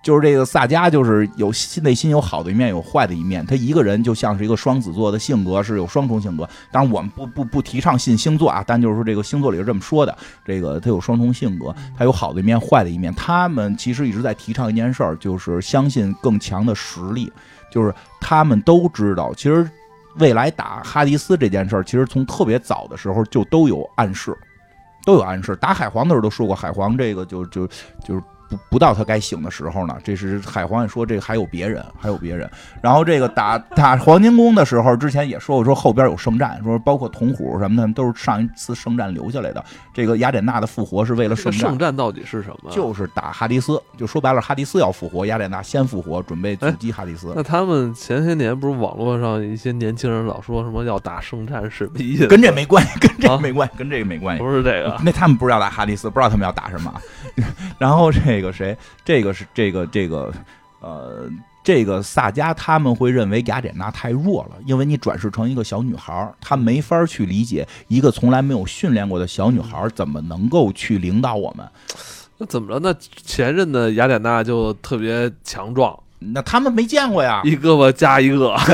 [0.04, 1.50] 就是这个萨迦，就是有
[1.82, 3.44] 内心有好的一面，有坏的一面。
[3.46, 6.46] 他一个人就像是一个双子座的性格，是有双重性格。
[6.70, 10.14] 当然，我们不不不提倡信星座啊，但就是说这个星座里是这么说的。
[10.44, 13.14] 这个他有双重性格，他有好的一面，坏的一面。
[13.14, 17.32] 他们其实一直在提倡一件事儿，就是相信更强的实力。
[17.72, 19.66] 就是他们都知道，其实
[20.16, 24.36] 未来打哈迪斯这件事儿，其实从特别早的时候就都有暗示，
[25.06, 25.56] 都有暗示。
[25.56, 27.66] 打海皇的时候都说过，海皇这个就就
[28.06, 28.22] 就是。
[28.54, 32.50] 不不到他该醒的时候呢，这是海皇也说这还有别人，还有别人。
[32.82, 39.64] 然后这个打打黄金宫的时候，之前也说过，说后边有圣战，说包括铜虎什么的都是上一次圣战留下来的。
[39.92, 41.60] 这个雅典娜的复活是为了圣战。
[41.60, 42.70] 圣战到底是什么？
[42.70, 47.32] 就是打哈迪斯，就说白了，哈迪斯要复活，雅典娜先复活，准备阻击哈迪斯。
[47.36, 52.26] 那他们前些年不是网络上一些年轻人老说什么要打圣战是什么意思？
[52.26, 54.42] 跟这没关系，跟这没关系，跟这个没关系。
[54.42, 56.92] 不是这个，那他们不是要打哈迪斯，不知道他们要打什么。
[57.78, 60.32] 然后这个谁，这个是这个这个，
[60.80, 61.28] 呃，
[61.62, 71.66] 这个萨迦他们会认为雅典娜太弱了，因为你转世成一个小女孩，她没法去理解一个从来没有训练过的小女孩怎么能够去领导我们。
[72.36, 72.80] 那怎么了？
[72.80, 72.92] 那
[73.24, 78.56] 前任的雅典娜就特别强壮，那他们没见过呀，一胳膊加一个。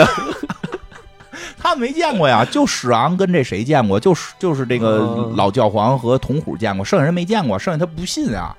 [1.62, 4.00] 他没见过呀，就史昂跟这谁见过？
[4.00, 8.56] 就是就是这个老教皇和铜虎见过，剩下人没见过，剩下他不信啊，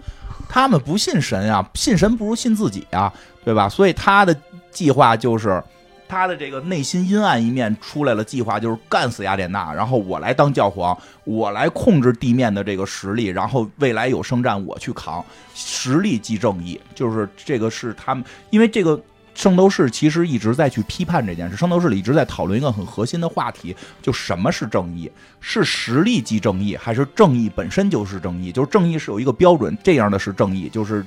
[0.52, 3.12] 他们不信神啊，信神不如信自己啊，
[3.46, 3.70] 对吧？
[3.70, 4.36] 所以他的
[4.70, 5.64] 计划就是
[6.10, 15.24] 他的这个内心阴暗一面出来了，计划就是干死雅典娜，然后我来当教皇，我来控制地面的这个实力，然后未来有圣战我去扛，
[15.56, 19.02] 实力即正义，就是这个是他们，因为这个。
[19.34, 25.10] 圣斗士其实一直在去批判这件事，圣斗士里一直在讨论一个很核心的话题，就什么是正义？
[25.40, 28.52] 是实力即正义，还是正义本身就是正义？
[28.52, 31.04] 就是正义是有一个标准，这样的是正义，就是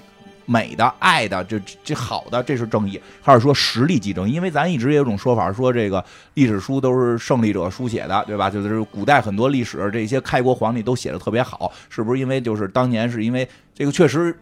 [0.46, 4.32] 美的、爱的，这这好的，这是正义，还是说实力即正义？
[4.32, 6.02] 因为咱一直也有种说法，说这个
[6.32, 8.48] 历史书都是胜利者书写的，对吧？
[8.48, 12.18] 就是古代很多历史，这些开国皇帝都写的特别好，是不是？
[12.18, 14.36] 因为就是当年是因为这个确实。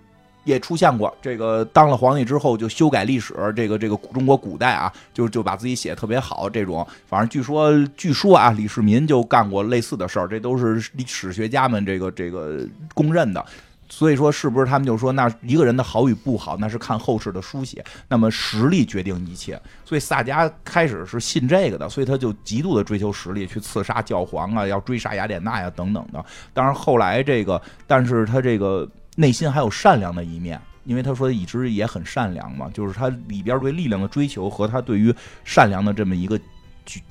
[0.45, 1.15] 也出现过。
[1.21, 6.49] 这个当了皇帝之后就修改历史，这个这个中国古代啊，就就把自己写的特别好。
[6.49, 12.61] 这种反正据说据说啊，李世民就干过类似的事儿，这都是历史学家们这个这个
[12.95, 13.45] 公认的。
[13.89, 19.61] 所以说，是不是他们就说，那一个人的好与不好，那是看后世的书写，那么实力决定一切。
[19.85, 26.25] 所以萨迦开始是信这个的，所以他就极度的追求实力，去刺杀教皇啊，要追杀雅典娜呀等等的。
[26.55, 36.39] 当然后来这个，但是他这个内心还有善良的一面，因为他说一直也很善良嘛，就是他里边对力量的追求和他对于善良的这么一个。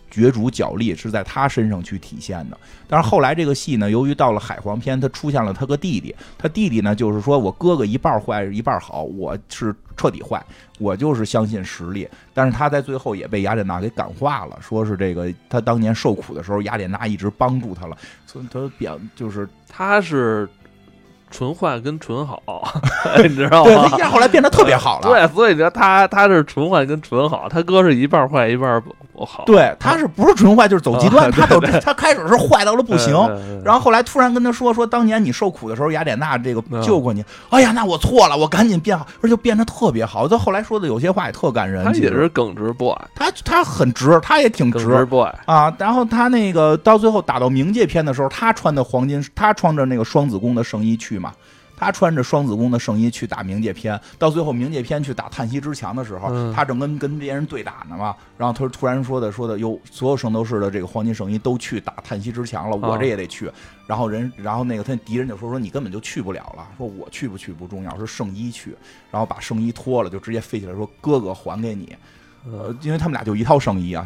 [0.10, 2.58] 角逐角力是在他身上去体现的，
[2.90, 10.46] 但是后来这个戏呢，由于到了海皇篇，他出现了他个弟弟，他弟弟呢就是说我哥哥一半坏一半好，我是彻底坏，
[10.78, 17.98] 我就是相信实力，但是他在最后也被雅典娜给感化了，说是这个他当年受苦的时候，雅典娜一直帮助他了，
[18.28, 20.50] 所以他表就是他是。
[21.32, 22.42] 纯坏跟纯好，
[23.24, 23.90] 你知道吗？
[23.98, 25.10] 对，后来变得特别好了。
[25.10, 28.82] 对，所以他他是纯坏跟纯好，他哥是一半坏一半
[29.14, 29.44] 不好。
[29.46, 31.32] 对，他是不是纯坏就是走极端？
[31.32, 33.14] 他都他开始是坏到了不行，
[33.64, 37.24] 然后后来突然跟他说说，当年你受苦的时候，雅典娜这个救过你。
[37.50, 40.28] 哎呀，那我错了，我赶紧变好，而且变得特别好。
[40.28, 41.84] 他后来说的有些话也特感人。
[41.84, 45.74] 他也是耿直 boy，他他很直，他也挺直 boy 啊。
[45.78, 51.32] 然后他那个到最后打到冥界篇的时候，他穿的黄金，他穿着那个双子宫的圣衣去嘛。
[51.82, 58.16] 他穿着双子宫的圣衣去打冥界篇，到最后冥界篇去打叹息之墙的时候，他正跟跟别人对打呢嘛。
[58.38, 63.52] 然后他突然说的说的，哟，所有圣斗士的这个黄金圣衣都去打叹息之墙了，我这也得去。
[63.88, 68.76] 然后人，然后那个他敌人就说说你根本就去不了了，说我去不去不重要，是圣衣去。
[69.10, 71.98] 然后把圣衣脱了，就直接飞起来说哥哥还给你，
[72.46, 74.06] 呃，因为他们俩就一套圣衣啊。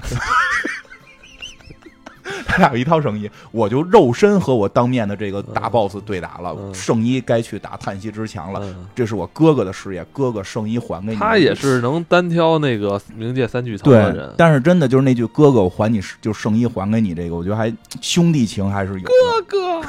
[2.47, 6.55] 他俩有一套圣衣，我就肉身和我当面的这个大 boss 对打了。
[6.73, 8.61] 圣衣该去打叹息之墙了，
[8.95, 11.19] 这是我哥哥的事业，哥哥圣衣还给你。
[11.19, 14.33] 他也是能单挑那个冥界三巨头的人。
[14.35, 17.71] 但是真的就是那句“哥哥，我还你，就圣衣还给你”这个，我觉得还
[18.01, 19.05] 兄弟情还是有。
[19.05, 19.87] 哥哥，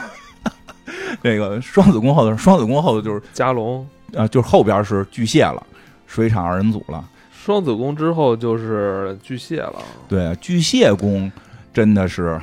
[1.23, 5.67] 那个双子宫后头，双子宫后头就是加龙啊，就是后边是巨蟹了，
[6.07, 7.03] 水产二人组了。
[7.33, 9.83] 双子宫之后就是巨蟹了。
[10.07, 11.33] 对，巨蟹宫。
[11.77, 12.41] 真的是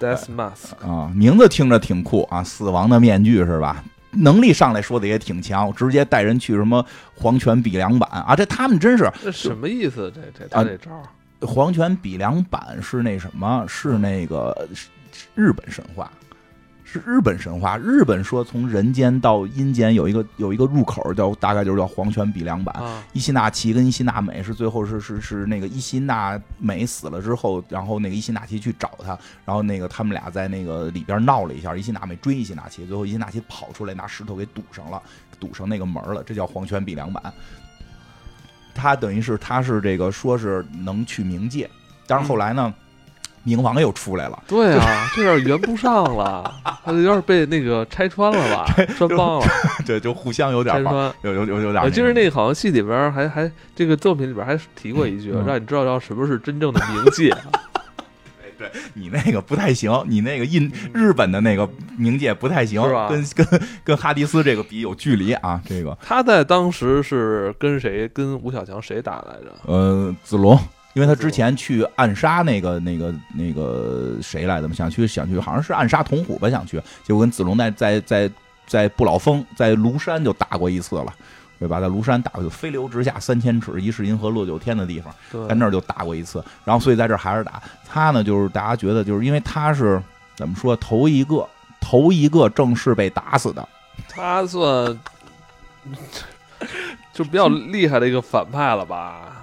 [0.00, 3.84] ，Death Mask 啊，名字听着挺酷啊，死亡的面具是吧？
[4.12, 6.82] 能力上来说的也挺强，直接带人去什么
[7.14, 8.34] 黄泉比量版啊？
[8.34, 10.10] 这他们真是这什么意思？
[10.14, 10.90] 这这他这招？
[11.46, 13.66] 黄泉比量版是那什么？
[13.68, 14.66] 是那个
[15.34, 16.10] 日本神话。
[17.00, 22.74] 是日本神话，日本说从人间到阴间有一个有一个入口，叫大概就是叫黄泉比梁板。
[23.12, 35.02] 伊西纳奇跟伊西纳美是最后是是是那个伊西纳美死了之后，然后那个伊西纳奇去找他，然后那个他们俩在那个里边闹了一下，伊西纳美追伊西纳奇，最后伊西纳奇跑出来拿石头给堵上了，
[35.40, 37.20] 堵上那个门了，这叫黄泉比梁板。
[38.72, 41.68] 他等于是他是这个说是能去冥界，
[42.06, 42.72] 但是后来呢？
[43.44, 48.64] 冥王又出来了，对啊， 这有点圆不上了，他有点被那个拆穿了吧，
[48.96, 49.46] 穿帮了，
[49.84, 51.84] 对，就互相有点拆穿，有有有有点。
[51.84, 57.30] 我记得那个好像戏里边还还这个作品里边还提过一句，让你知道知道什么是真正的冥界。
[57.32, 61.68] 哎，对你那个不太行，你那个印日本的那个
[61.98, 62.80] 冥界不太行？
[63.10, 65.96] 跟跟跟哈迪斯这个比有距离啊，这个。
[66.00, 68.08] 他在当时是跟谁？
[68.08, 69.52] 跟吴小强谁打来着？
[69.66, 70.58] 呃，子龙。
[70.94, 78.30] 因为他之前去暗杀那个、那个、那个谁来的嘛，想去想去，好像是暗杀童虎吧，想去，结果跟子龙在在在
[78.66, 81.12] 在不老峰，在庐山就打过一次了，
[81.58, 81.80] 对吧？
[81.80, 85.14] 在庐山打过，飞流直下三千尺，疑是银河落九天的地方，
[85.48, 86.42] 在那儿就打过一次。
[86.64, 90.02] 然后所以在这儿还是打他呢，就是大家觉得就是因为他是
[90.36, 91.46] 怎么说头一个
[91.80, 93.68] 头一个正式被打死的，
[94.08, 94.98] 他算。
[97.12, 99.33] 就比较厉害的一个反派了吧？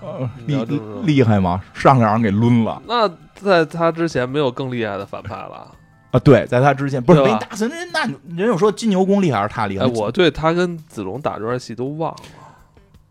[0.46, 1.62] 厉厉害吗？
[1.74, 2.82] 上个让人给抡了。
[2.88, 5.72] 那在他之前没有更厉害的反派了
[6.12, 6.20] 啊？
[6.20, 9.86] 对，在他之前不是没打死人，那人有说金牛宫厉害还是他厉害？
[9.86, 12.20] 我对他跟子龙打这段戏都忘了，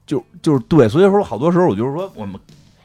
[0.07, 2.39] 就就是对，所以说好多时候我就是说我们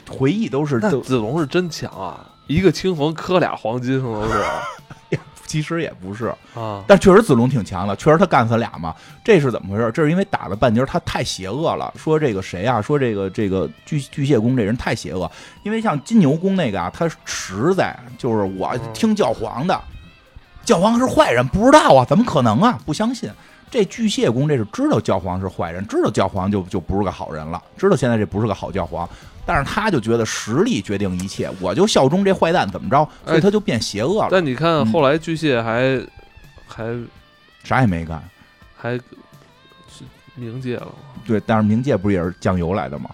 [0.09, 4.33] 回忆都是子龙是真强啊，一个青铜磕俩黄金是不是。
[5.45, 8.93] 其实也不是啊，但确实子龙挺强的，确实他干死俩嘛。
[9.23, 9.91] 这是怎么回事？
[9.93, 11.93] 这是因为打了半截，他太邪恶了。
[11.95, 12.81] 说这个谁啊？
[12.81, 15.31] 说这个这个巨巨蟹宫这人太邪恶。
[15.63, 19.79] 因为像金牛宫那个啊，他实在就是我听教皇的，
[20.63, 22.05] 教皇是坏人，不知道啊？
[22.05, 22.79] 怎么可能啊？
[22.85, 23.29] 不相信。
[23.71, 29.09] 这巨蟹宫这是知道教皇是坏人，知道教皇就就不是个好人了，知道现在这不是个好教皇。
[29.45, 33.07] 但是他就觉得实力决定一切，我就效忠这坏蛋，怎么着？
[33.25, 34.29] 所以他就变邪恶了。
[34.31, 36.01] 但你看后来巨蟹还
[36.67, 36.97] 还
[37.63, 38.21] 啥也没干，
[38.75, 38.99] 还
[40.37, 40.87] 冥界了。
[41.25, 43.09] 对，但是冥界不是也是酱油来的吗？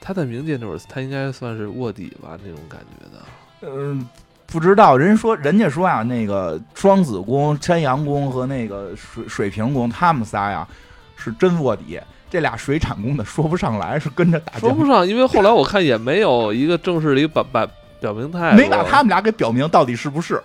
[0.00, 3.22] 他在冥界那会儿，他应该算是卧底吧，那种感觉的。
[3.62, 4.06] 嗯，
[4.46, 4.94] 不知道。
[4.96, 10.68] 人说，人家说啊，那个双子宫、山阳宫和那个水水瓶宫，他们仨呀
[11.16, 11.98] 是真卧底。
[12.30, 14.58] 这俩水产工的说不上来，是跟着打。
[14.58, 17.68] 说不上，因为后来我看也没有一个正式的一个表表
[18.00, 20.42] 表明态，没把他们俩给表明到底是不是。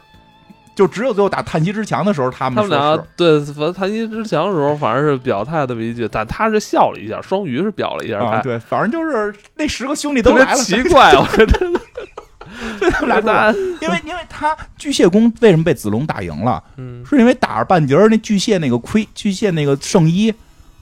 [0.75, 11.59] 就只有最后打叹息之墙的时候，他们他们俩对，反正叹息之墙的时候，反正是表态这么一句，但他是笑了一下，双鱼是表了一下态，对，反正就是那十个兄弟都来了，奇怪，我觉得，
[12.79, 13.51] 对他们俩，
[13.81, 16.63] 因为因为他巨蟹宫为什么被子龙打赢了？
[16.77, 20.33] 嗯，是因为打着半截儿，那巨蟹那个盔，巨蟹那个圣衣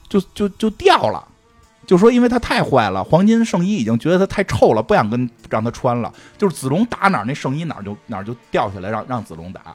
[0.08, 1.26] 就就就掉了。
[1.86, 6.12] 就说，因为他太坏了，黄金圣衣已经觉得他太臭了，不想跟让他穿了。
[6.36, 9.74] 就是子龙打哪儿，那圣衣哪儿就哪儿就掉下来，让让子龙打，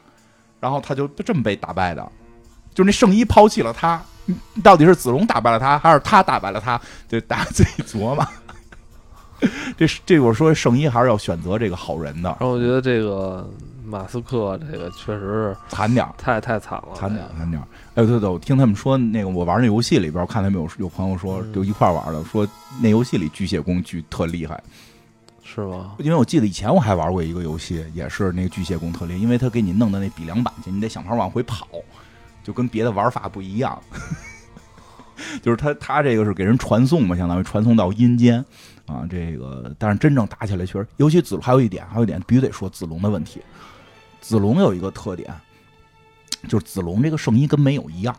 [0.60, 2.08] 然后他就这么被打败的。
[2.72, 4.00] 就是那圣衣抛弃了他，
[4.62, 6.80] 到底是子龙打败了他，还是他打败了他？
[7.08, 8.24] 就大家自己琢磨。
[9.76, 12.28] 这这我说圣衣还是要选择这个好人的。
[12.38, 13.50] 然后我觉得这个。
[13.84, 22.48] 马斯克这个确实是惨点儿太太惨了，惨点儿惨点儿哎，对对，我听他们说，那个我玩那游戏里边，我看他们有有朋友说，就一块玩的，说
[22.80, 24.62] 那游戏里巨蟹宫巨特厉害，
[25.42, 25.96] 是吗？
[25.98, 31.68] 因为我记得以前我还玩过一个游戏，也是那个巨蟹宫特厉害，因为他给你弄的那比梁板去，你得想法往回跑，
[32.42, 33.80] 就跟别的玩法不一样。
[35.40, 38.44] 就是他他这个是给人传送嘛，相当于传送到阴间
[38.86, 39.06] 啊。
[39.08, 43.40] 这个但是真正打起来，确实，尤其子龙还有一点，还有一点必须得说子龙的问题。
[44.24, 45.30] 子龙有一个特点，
[46.48, 48.16] 就是子龙这个圣衣跟没有一样。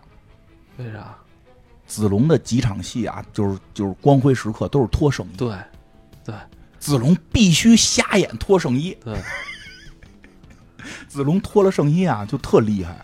[0.77, 1.17] 为啥？
[1.87, 5.35] 子龙的几场戏啊，就是就是光辉时刻都是脱圣衣。
[5.35, 5.57] 对，
[6.23, 6.35] 对，
[6.77, 8.95] 子龙必须瞎眼脱圣衣。
[9.03, 9.19] 对，
[11.09, 13.03] 子龙脱了圣衣啊，就特厉害。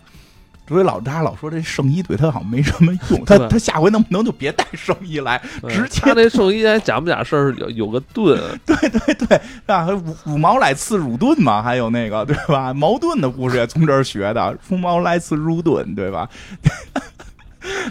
[0.71, 12.73] 所以老大家老说这圣衣对他好像没什么用， 他他下回能不能就别带圣衣来，直接他那圣衣还假不假事儿有有个盾， 对对对啊，五五毛来次入盾嘛，还有那个对吧？
[12.73, 16.29] 矛盾的故事也从这儿学的，五毛来次入盾对吧？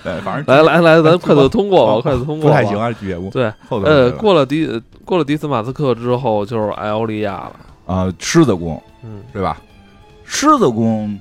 [0.03, 2.49] 对， 反正来来来，咱快速通过吧，快速通过。
[2.49, 3.31] 不太行啊，节目。
[3.31, 7.53] 对，呃，过了迪过了迪斯马斯克之后，就是艾欧利亚了
[7.87, 9.61] 啊，狮子宫，嗯，对吧？
[10.24, 11.18] 狮子宫。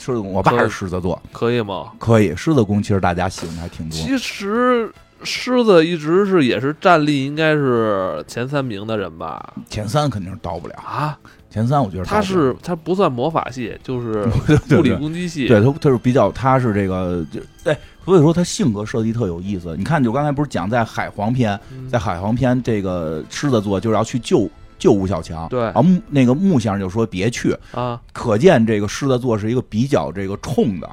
[0.00, 1.92] 狮子宫，我爸是狮子座，可以吗？
[1.98, 2.34] 可以。
[2.34, 3.98] 狮子宫其实大家喜欢的还挺多。
[3.98, 4.90] 其实
[5.22, 9.52] 狮子一直是也是战力应该是前三名的人吧？
[9.68, 11.18] 前三肯定是到不了啊！
[11.50, 14.26] 前三我觉得他是他不算魔法系，就是
[14.70, 15.46] 物理攻击系。
[15.48, 19.76] 对他他是比较他是这个就对，所以说他性格设计特有意思。
[19.76, 21.58] 你看，就刚才不是讲在海皇篇，
[21.90, 24.48] 在海皇篇这个狮子座就是要去救。
[24.80, 30.90] 救吴小强，对，然后木那个木先生就说别去啊，可见这个狮子座是一个比较这个冲的，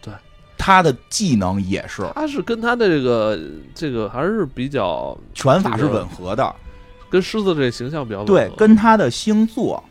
[0.00, 0.12] 对，
[0.58, 3.38] 他的技能也是，他是跟他的这个
[3.74, 6.52] 这个还是比较拳法是吻合的，
[7.08, 9.84] 跟狮子这形象比较对，跟他的星座，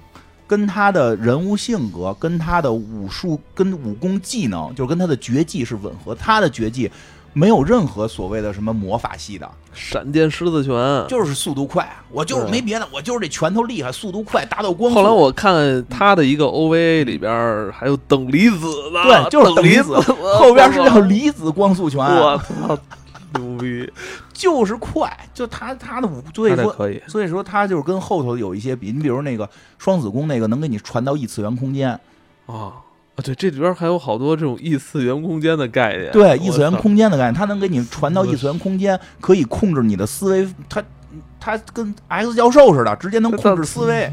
[0.47, 6.91] 跟他的人物性格，跟他的武术跟武功技能，就是跟他的绝技是吻合，他的绝技。
[7.33, 10.73] 没有任何所谓的什么魔法系的闪电狮子拳，
[11.07, 11.87] 就是速度快。
[12.11, 14.91] 我就是没别的，我就是这拳头厉害，速度快，达到光。
[14.93, 19.95] 后来我看他的一个 OVA 里边还有等离子的，对，就是等离子，
[20.37, 21.99] 后边是叫离子光速拳。
[21.99, 22.77] 我操，
[23.35, 23.91] 牛逼！
[24.33, 28.91] 就是快，就他他的武，所以说可以，所以说他就是跟后头有一些比。
[28.91, 31.91] 你比如那个双子宫那个，能给你传到异次元空间
[32.45, 32.73] 啊。
[33.21, 36.11] 对，这里边还有好多这种异次元空间的概念。
[36.11, 40.47] 对，异次元空间的概念，它能给你传到异次元空间，可以控制你的思维。
[40.67, 40.83] 它，
[41.39, 44.11] 它跟 X 教授似的，直接能控制思维。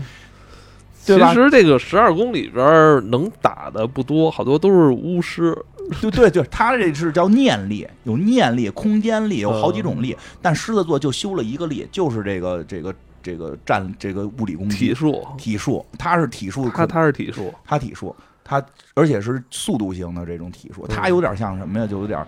[1.03, 2.65] 其实这个十二宫里边
[3.11, 5.57] 能打的不多，好多都是巫师。
[6.01, 10.17] 对对对，他这是叫念力，有念力、空间力，有好几种力。
[10.43, 12.93] 但狮子座就修了一个力，就是这个这个
[13.23, 18.13] 这个战这个物理攻击体术体术，他是体术，他他是体术，他体术。
[18.49, 21.87] 他而且是速度型的这种体术，他有点像什么呀？
[21.87, 22.25] 就有点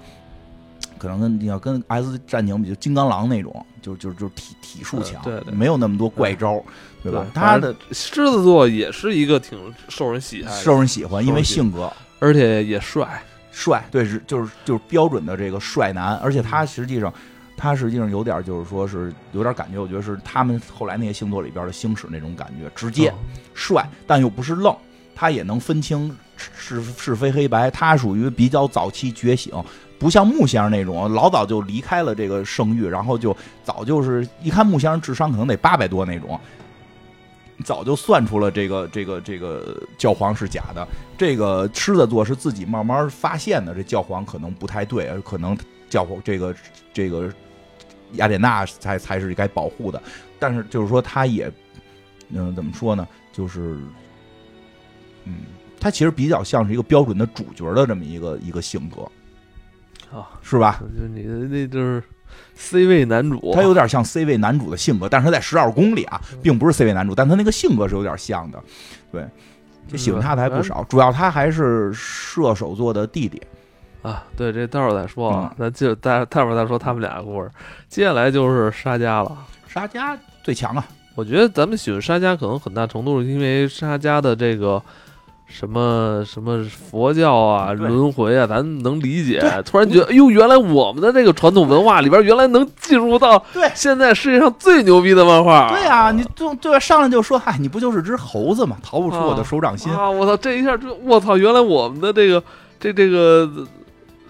[0.99, 6.61] 可能跟你要跟 S 战警比，就金刚狼那种，就就就体体术强，对，没有那么多怪招，
[7.05, 7.25] 对吧？
[7.33, 9.57] 他的狮子座也是一个挺
[9.89, 11.89] 受人喜爱、受人喜欢，因为性格，
[12.19, 17.15] 而且也帅，帅，对，是就是就是标准的这个帅男，而且他实际上
[17.57, 23.15] 他实际上有点就是说是有点感觉，我觉得是他们后来那些星座里边的星矢那种感觉，直接
[23.55, 24.77] 帅，但又不是愣。
[25.19, 29.53] 他也能分清是是非黑白，他属于比较早期觉醒，
[29.99, 36.39] 不像木先生那种老早就离开了这个圣域，然后就早就是一看木先生智商可能得八百多那种，
[37.65, 40.87] 早就算出了这个这个这个教皇是假的。
[41.17, 45.59] 这个狮子座是自己慢慢发现的，这教皇可能不太对，可能
[45.91, 46.55] 教皇这个
[46.93, 47.29] 这个
[48.13, 50.01] 雅典娜才才是该保护的。
[50.39, 51.51] 但是就是说，他也
[52.29, 53.05] 嗯，怎么说呢？
[53.33, 53.79] 就是
[55.29, 55.35] 嗯，
[55.79, 59.03] 他其实比较像是一个标准的主角的这么一个一个性格
[60.17, 60.81] 啊，是吧？
[60.99, 62.03] 就你的那就是
[62.55, 68.63] C 位男主，他有点像 C 位男主的性格，但是他在十二宫里啊，并不是 C 位男主，但他那个性格是有点像的。
[69.13, 69.27] 对，
[69.87, 73.41] 就喜欢他的还不少，主要他还是射手座的弟弟
[74.03, 74.25] 啊。
[74.37, 77.51] 对，这待会儿再说啊，咱就待待会儿再说他们俩的故事。
[77.89, 80.87] 接下来就是沙加了，沙加最强啊。
[81.15, 84.81] 我觉得咱们喜欢沙加，可能很大程度是因为沙加的这个
[85.49, 89.41] 什么什么佛教啊、轮回啊，咱能理解。
[89.65, 95.69] 突然觉得，哎呦，原来我们的这个传统文化里边，原来能进入到对现在世界上最牛逼的漫画。
[95.71, 98.77] 对啊，你就对上来就说，嗨，你不就是只猴子吗？
[98.83, 100.09] 逃不出我的手掌心啊！
[100.09, 102.43] 我操，这一下就我操，原来我们的这个
[102.79, 103.51] 这这个。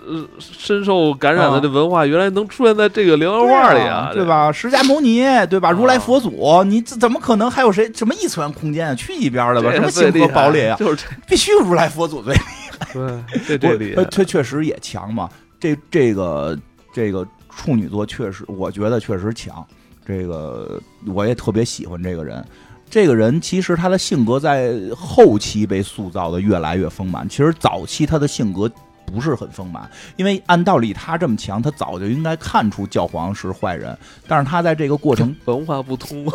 [0.08, 4.50] 呃，深受感染的这文化，原来能出现在这个连环画里啊，对吧？
[4.50, 5.70] 释迦牟尼，对吧？
[5.70, 7.92] 如来佛祖，你这怎么可能还有谁？
[7.92, 8.94] 什么异次元空间啊？
[8.94, 9.70] 去一边了吧？
[9.70, 10.76] 什么星河爆裂啊？
[10.78, 12.88] 就是这，必须如来佛祖最厉害。
[12.94, 15.28] 对，这这厉害，确确实也强嘛。
[15.60, 16.58] 这这个
[16.92, 19.64] 这个处女座确实，我觉得确实强。
[20.06, 22.42] 这个我也特别喜欢这个人。
[22.90, 28.70] 这个人其实他的性格在后期被塑造的越来越丰满，其实早期他的性格。
[29.08, 33.96] 不是很丰满，因为按道理他这么强，他早就应该看出教皇是坏人，
[34.26, 36.26] 但是他在这个过程 文化不通，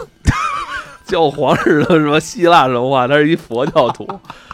[1.05, 4.07] 教皇是什么希腊文化，他是一佛教徒。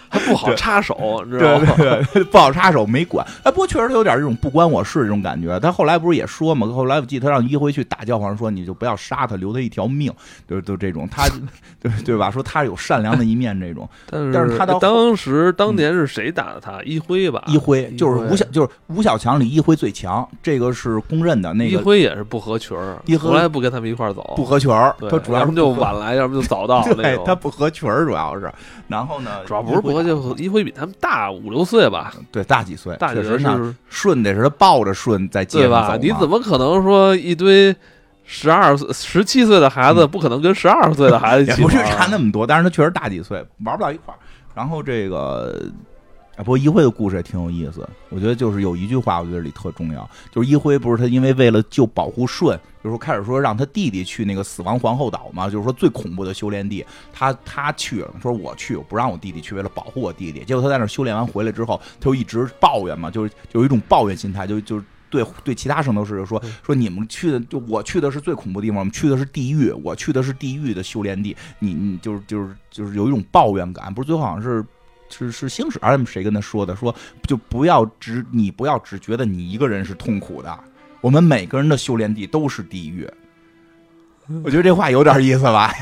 [0.10, 1.76] 他不好插手，你知道吗？
[2.32, 3.26] 不好插手，没管。
[3.44, 5.60] 哎，不过确实他有点这种不关我事这种感觉。
[5.60, 6.68] 他后来不是也说嘛？
[6.68, 10.12] 后来我记得他让一辉去打教皇，说你就不要杀他，留他一条命，
[10.48, 11.08] 就就这种。
[11.10, 11.28] 他
[11.80, 12.30] 对对吧？
[12.32, 13.88] 说他有善良的一面，这种。
[14.10, 16.82] 但是，但是他到当时当年是谁打的他？
[16.84, 17.44] 一辉吧？
[17.48, 21.54] 一辉就是吴小，就是吴小强里一辉最强，这个是公认的。
[21.54, 24.96] 那个一辉也是不合群儿，从来不跟他们一块走，不合群儿。
[25.10, 27.24] 他主要就晚来，要不就早到那种。
[27.26, 28.52] 他不合群儿，主要是。
[28.88, 29.30] 然后呢？
[29.46, 32.14] 主要不是不合，就一辉比他们大五六岁吧？
[32.32, 32.96] 对，大几岁？
[32.98, 37.76] 大几岁是顺得是他抱着顺在街上走你怎么可能说一堆
[38.24, 41.62] 十二岁、十七岁的孩子不可能跟十二岁的孩子一起？
[41.62, 44.18] 不是差那么多，但是他确实大几岁，玩不到一块儿。
[44.54, 45.60] 然后这个。
[46.40, 60.46] 不过一辉的故事也挺有意思，我觉得就是有一句话，我觉得里特重要，就是一辉不是他因为为了救保护舜，就是说开始说让他弟弟去那个死亡皇后岛嘛，就是说最恐怖的修炼地，他他去了，说我去，我不让我弟弟去，为了保护我弟弟。
[60.46, 74.66] 结果他在那修炼完回来之后，他就一直抱怨嘛，就是有一种抱怨心态，就就对对其他圣斗士说说你们去的就我去的是最恐怖地方，我们去的是地狱，我去的是地狱的修炼地，你你就是就是就是有一种抱怨感，不是最后好像是。
[75.10, 76.76] 是是星矢，谁跟他说的？
[76.76, 76.94] 说
[77.28, 80.60] 就不要只你不要只觉得你一个人是痛苦的，
[81.02, 83.10] 我们每个人的修炼地都是地狱。
[84.44, 85.74] 我觉得这话有点意思吧。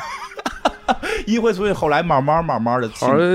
[1.28, 2.90] 一辉，所以后来慢慢慢慢的，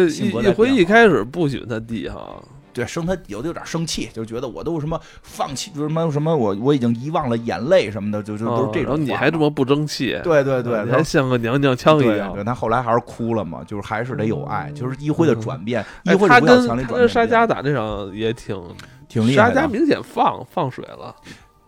[0.09, 2.43] 一一辉一开始不喜欢他弟哈。
[2.73, 8.99] 对，生他有的有点生气，就觉得我都什么放弃，就是什么什么，我我已经遗忘了眼泪什么的，就就都是这种。
[8.99, 10.19] 你还这么不争气？
[10.23, 12.33] 对对对，还像个娘娘腔一样。
[12.33, 15.85] 对他后来还是哭了嘛，就是还是得有爱，就是一辉的转变。
[16.05, 18.61] 一辉他跟他跟沙加打这场也挺
[19.09, 21.15] 挺厉害沙加明显放放水了。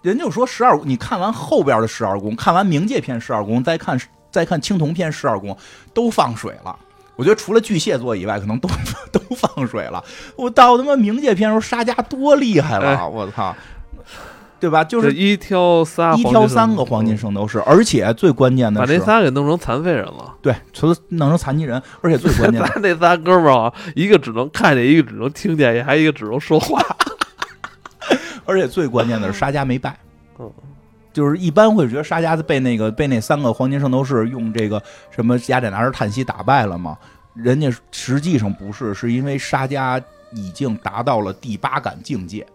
[0.03, 3.99] 人就说十二，你看完后边的十二宫，看完冥界篇十二宫，再看
[4.31, 5.57] 再看青铜篇十二宫，
[5.93, 6.79] 都放水了。
[7.17, 8.69] 我觉得除了巨蟹座以外，可能 都
[9.13, 10.03] 都放水了。
[10.37, 13.09] 我到他妈冥界篇时候，沙加多厉害了！
[13.09, 13.55] 我操，
[14.59, 14.83] 对吧？
[14.83, 20.35] 就是一挑三，一挑三个黄金圣斗士，而且最关键的是把那仨给弄成残废人了。
[20.43, 26.81] 对，除了弄成残疾人，而且最关键的 那仨哥们儿，一个只能看见，一个只能听见，还一个只能说话。
[28.45, 29.97] 而且最关键的是，沙加没败。
[30.39, 30.51] 嗯。
[31.15, 36.99] 就是一般会觉得沙加子被那个被那三个黄金圣斗士用这个什么雅典娜之叹息打败了嘛？
[37.33, 39.99] 人家实际上不是，是因为沙加
[40.33, 42.47] 已经达到了第八感境界。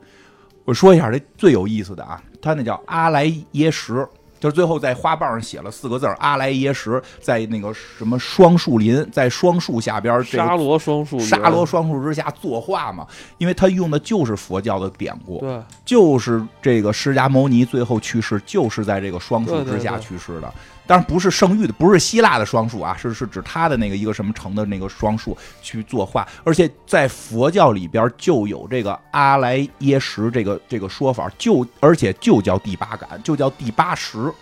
[0.66, 4.08] 我说一下这最有意思的啊，他那叫阿莱耶什。
[4.40, 13.06] 就是最后在花瓣上写了四个字阿莱耶什，在那个什么双树林，在双树下边沙罗双树，沙罗双树之下作画嘛，
[13.38, 20.54] 因为他用的就是佛教的典故，对，就是这个释迦牟尼最后去世，就是在这个双树之下去世的。
[20.90, 34.34] 当然不是圣域的，不是希腊的双数啊，是是指他的那个一个什么城的那个双数去作画，而且在佛教里边就有这个阿莱耶识这个这个说法，就而且就叫第八感，就叫第八识，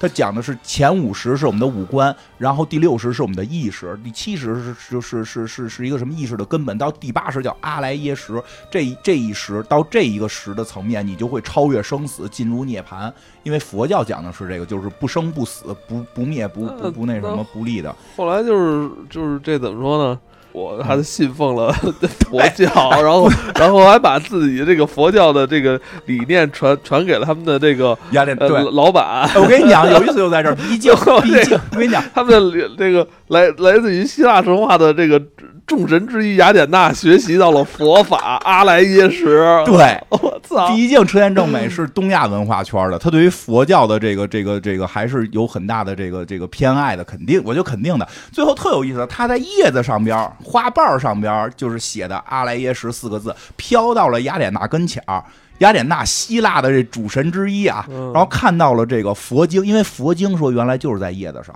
[0.00, 13.12] 它讲的是前五十是我们的五官，然后第六十是我们的意识，第七十是就是是是是一个什么意识的根本，到第八十叫阿莱耶识，这这一识到这一个识的层面，你就会超越生死，进入涅槃。
[13.42, 17.94] 因为佛教讲的是这个，就是不生不死，不不灭不不不那什么不立的。
[18.16, 20.18] 后来就是就是这怎么说呢？
[20.52, 21.72] 我还是信奉了
[22.28, 28.48] 佛教，然后然后还把自己这个佛教的这个理念传传给了他们的这个雅典对。
[28.72, 29.28] 老板。
[29.34, 30.92] 我跟你讲， 有意思就在这儿，毕竟
[31.22, 35.20] 毕竟我跟你讲，他们的这个来来自于希腊神话的这个。
[35.66, 40.74] 众神之一雅典娜学习到了佛法阿莱耶识，对，我操！
[40.74, 48.08] 毕竟车田正美是东亚文化圈的，他对于佛教的这个这个这个还是有很大的这个这个偏爱的，肯定，我就肯定的。
[48.32, 55.22] 最后特有意思，他在叶子上边花瓣上边就是写的阿莱耶识四个字，飘到了雅典娜跟前儿。
[55.58, 61.54] 雅典娜希腊的这主神之一啊，然后看到了这个佛经，因为佛经说原来就是在叶子上。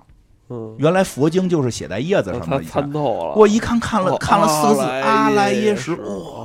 [0.51, 2.59] 嗯，原来佛经就是写在叶子上的。
[2.59, 3.33] 他参透了。
[3.35, 6.44] 我一看看了看了四个字阿莱耶识，哇！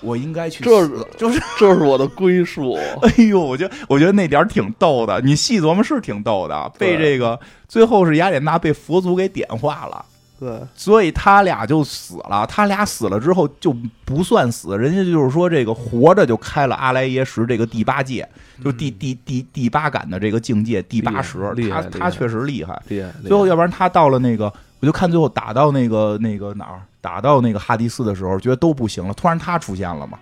[0.00, 0.64] 我应该去。
[0.64, 2.74] 这是就是这是我的归宿。
[3.02, 5.20] 哎呦，我觉得我觉得那点儿挺逗的。
[5.20, 6.72] 你细琢磨是挺逗的。
[6.78, 7.38] 被这个
[7.68, 10.04] 最后是雅典娜被佛祖给点化了。
[10.38, 12.46] 对，所以他俩就死了。
[12.46, 13.74] 他俩死了之后就
[14.04, 18.28] 不算死，人家就是说这个活着就开了阿莱耶识这个第八界，
[18.62, 21.38] 就第第第第八感的这个境界第八识。
[21.70, 22.78] 他他确实厉害。
[22.88, 23.10] 厉害。
[23.22, 29.14] 最后，要不然他到了那个，我就看最后打到那个那个哪儿，打到那个哈迪斯的时候，觉得都不行了。
[29.14, 30.18] 突然他出现了嘛，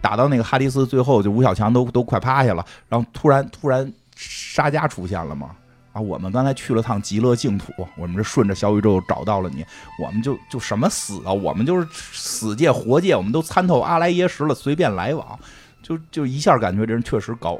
[0.00, 5.50] 打到那个哈迪斯，最后就吴小强都都快趴下了，然后突然突然沙加出现了嘛。
[5.92, 9.64] 啊我们刚才去了趟极乐净土，我们这顺着小宇宙找到了你，
[10.02, 15.38] 我们就就什么死啊，我们就是死界活界，我们都参透阿莱耶识了，随便来往，
[15.82, 17.56] 就就一下感觉这人确实高，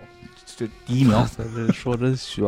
[0.56, 2.44] 这第一名， 这说真悬。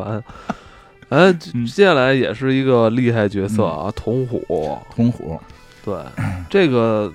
[1.08, 5.40] 哎，接下来也是一个厉害角色啊，童虎，童虎，
[5.85, 5.97] 对
[6.51, 7.12] 这个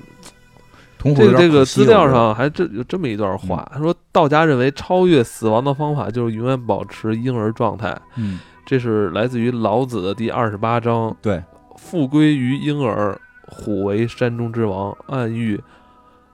[1.00, 7.98] 这个这个资料上还真有这么一段话，他说道家认为超越死亡的方法就是永远保持婴儿状态。
[8.16, 8.40] 嗯。
[8.68, 11.16] 这是来自于老子的第二十八章。
[11.22, 11.40] 对，
[11.76, 13.16] 复归于婴儿，
[13.48, 15.62] 虎为山中之王，暗喻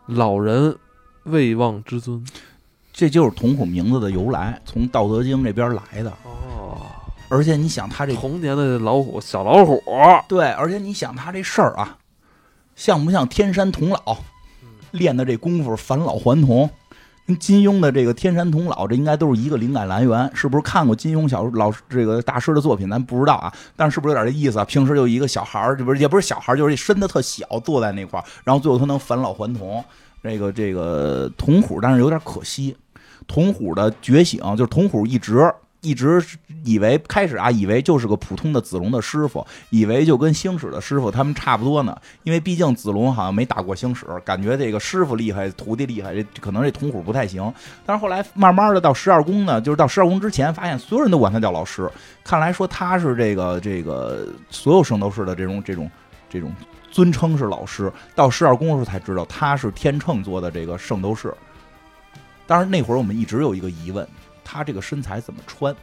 [0.06, 0.74] 老人
[1.24, 2.26] 未忘之尊。
[2.94, 6.10] 这就是童虎名字的由来，从《道德经》这边来的。
[6.24, 6.78] 哦，
[7.28, 9.84] 而且你想，他这童年的老虎，小老虎。
[10.30, 11.98] 对，而且你想他这事儿啊，
[12.82, 14.18] 像不像天山童姥
[14.90, 16.68] 练的这功夫，返老还童？
[17.28, 22.90] 跟金庸的这个天山童姥，这应该都是一个灵感来源，是不是看过金庸小老师这个大师的作品？
[22.90, 24.66] 咱不知道啊，但是是不是有点这意思啊？
[24.66, 29.86] 平时就一个小孩儿，这不是也不是小孩儿，就是身子特小，坐在那块儿，然后最后他能返老还童。
[30.24, 32.76] 这个这个童虎，但是有点可惜，
[33.28, 35.54] 童虎的觉醒就是童虎一直。
[35.84, 36.24] 一直
[36.64, 41.95] 以为开始啊，以为就是个普通的子龙的师傅，以为就跟星矢的师傅他们差不多呢。
[42.24, 47.53] 因为毕竟子龙好像没打过星矢，感觉这个师傅厉害，徒弟厉害，这可能这童虎不太行。
[47.86, 51.89] 但是后来慢慢的到十二宫呢，就是到十二宫之前，发现所有人都管他叫老师。
[52.24, 55.89] 看来说他是这个这个所有圣斗士的这种这种
[56.30, 56.53] 这种
[56.91, 57.91] 尊称是老师。
[58.16, 61.34] 到十二宫的时候才知道他是天秤座的这个圣斗士。
[62.45, 64.07] 当然那会儿我们一直有一个疑问。
[64.43, 65.74] 他这个身材怎么穿，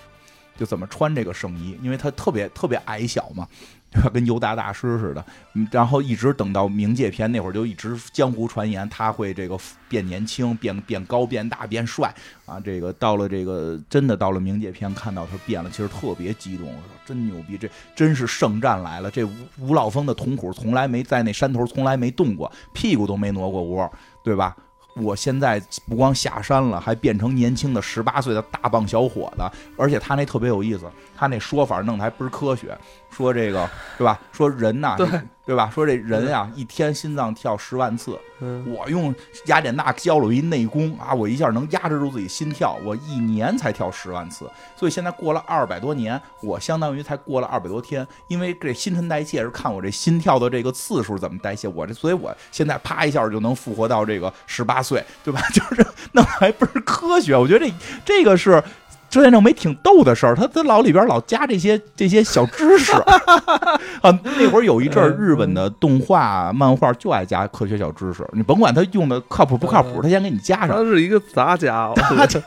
[0.58, 3.46] 就怎么穿这个圣衣，因为他特别特别矮小嘛，
[4.12, 5.24] 跟尤达大师似的。
[5.70, 9.56] 然后一直等到冥界篇那会儿，就一直江湖传言他会这个
[9.88, 12.12] 变年轻、变变高、变大、变帅
[12.44, 12.58] 啊。
[12.58, 19.10] 这个到了这个真的到了冥界篇，看到他变了，其实特别激动，我说真牛逼，这真是圣战来了。
[19.10, 23.90] 这吴吴老峰的铜虎从来没在那山头从来没动过，屁股都没挪过窝，
[24.24, 24.56] 对吧？
[25.00, 29.42] 我现在不光下山了，还变成年轻的十八岁的大棒小伙子，
[29.76, 32.76] 而且他那特别有意思，他那说法弄得还不是科学，
[33.10, 34.20] 说这个对吧？
[34.32, 34.94] 说人呐。
[34.96, 35.06] 对。
[35.48, 35.70] 对吧？
[35.74, 38.18] 说这人啊，一天心脏跳十万次。
[38.66, 39.14] 我用
[39.46, 42.78] 雅典娜教了我一内功啊，我一下能压制住自己心跳。
[42.84, 44.46] 我一年才跳十万次，
[44.76, 48.06] 所以现在过了二百多年，我相当于才过了二百多天。
[48.26, 51.66] 因为这新陈代谢是看我这心跳的这个次数怎么代谢。
[51.66, 55.40] 我这，所以我现在啪一下就能复活到这个十八岁，对吧？
[55.54, 57.34] 就是那还不是科学？
[57.34, 57.72] 我觉得这
[58.04, 58.62] 这个是。
[59.10, 62.92] 周先生没挺逗的事儿，他他老里边老加这些这些小知识
[64.02, 64.20] 啊。
[64.22, 70.76] 那会儿有一阵儿，日本的动画漫画就爱加科学小知识，你甭管他用的靠谱不靠谱，他先给你加上。
[70.76, 72.40] 他是一个杂家，杂家。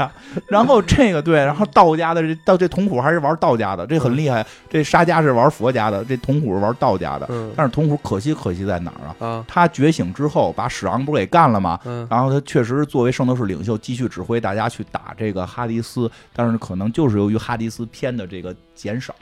[0.48, 4.46] 然后这个对，然后道家的这到这铜虎还是玩道家的，这很厉害。
[4.70, 7.28] 这沙家是玩佛家的，这铜虎是玩道家的。
[7.56, 9.44] 但是铜虎可惜可惜在哪儿啊？
[9.48, 11.80] 他觉醒之后把史昂不是给干了吗？
[12.08, 16.51] 然后他确实作为圣斗士领袖，继续指挥大家去打这个哈迪斯，但是。
[16.52, 19.16] 是可能就是由于哈迪斯篇的这个减少，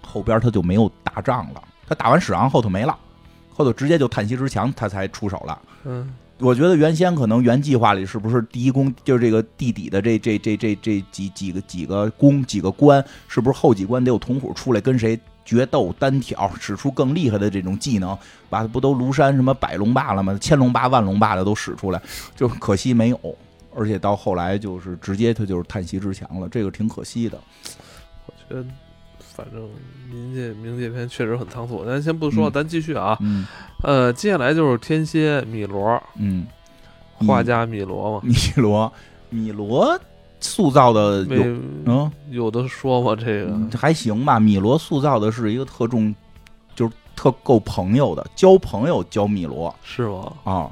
[0.00, 1.62] 后边他就没有打仗了。
[1.86, 2.96] 他打完史昂后头没了，
[3.52, 5.60] 后头直接就叹息之墙他才出手了。
[5.84, 18.16] 嗯，我觉得原先可能原计划里是不是第一宫就是这个地底的这这这这这几几个几个宫几个关，是不是后几关得有童虎出来跟谁决斗单挑，使出更厉害的这种技能，
[18.48, 20.38] 把不都庐山什么百龙霸了吗？
[20.40, 22.00] 千龙霸万龙霸的都使出来，
[22.36, 23.18] 就可惜没有。
[23.74, 27.38] 而且到后来就是直接他就是叹息之墙了，这个挺可惜的。
[28.26, 28.64] 我觉得，
[29.18, 29.68] 反正
[30.12, 31.84] 冥界冥界篇确实很仓促。
[31.84, 33.16] 咱先不说，咱继续啊。
[33.20, 33.46] 嗯。
[33.82, 36.02] 呃，接下来就是天蝎米罗。
[36.16, 36.46] 嗯。
[37.26, 38.20] 画家米罗嘛。
[38.24, 38.92] 米罗，
[39.28, 39.98] 米罗
[40.40, 41.42] 塑造的有
[41.84, 44.40] 嗯有的说嘛，这个还行吧。
[44.40, 46.14] 米罗塑造的是一个特重，
[46.74, 50.32] 就是特够朋友的，交朋友交米罗是吗？
[50.44, 50.70] 啊。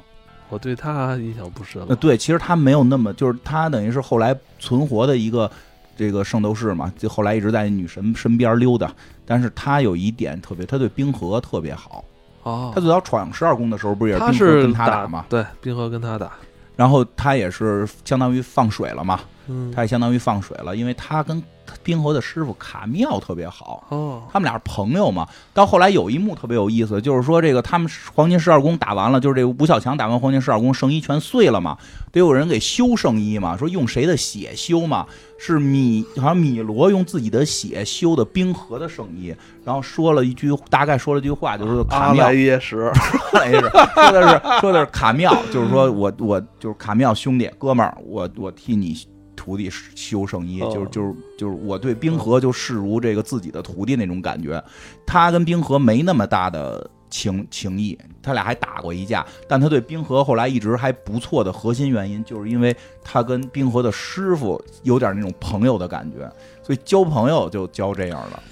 [0.49, 1.81] 我对他印象不深。
[1.87, 5.49] 呃，对，其实他没有那么，就是他等于是后来存活的一个
[5.95, 8.91] 这个圣斗士嘛，就后来一直在女神身边溜达。
[9.25, 12.03] 但是他有一点特别，他对冰河特别好。
[12.43, 12.71] 哦。
[12.73, 15.25] 他最早闯十二宫的时候，不是也是冰河跟他打吗？
[15.29, 16.31] 对，冰河跟他打。
[16.75, 19.19] 然后他也是相当于放水了嘛。
[19.49, 19.71] 嗯。
[19.75, 21.43] 他也相当于放水了，因为他跟。
[21.83, 25.27] 冰河的师傅卡妙特别好，哦，他们俩是朋友嘛。
[25.53, 31.77] 到后来有一幕特别有意思，就是说这个他们黄金十二宫打完了，就是这个吴小强打完黄金十二宫，圣衣全碎了嘛，
[32.11, 33.55] 得有人给修圣衣嘛。
[33.55, 35.05] 说用谁的血修嘛？
[35.37, 39.31] 是米，好像米罗用自己的血修的冰河的圣衣。
[39.63, 42.91] 然后说了一句，大概说了句话，就是卡妙耶什，
[43.31, 48.97] 说的是说的是卡妙，就是说我我就是卡妙兄弟哥们儿，我我替你。
[49.39, 54.61] 徒弟修圣衣，就是就是就是我对冰河就视如这个自己的徒弟那种感觉。
[55.05, 59.25] 他跟冰河没那么大的情情谊，他俩还打过一架。
[59.47, 66.29] 但他对冰河后来一直还不错的核心原因，就是因为他跟冰河的师傅有点那种朋友的感觉，
[66.61, 68.43] 所以交朋友就交这样了。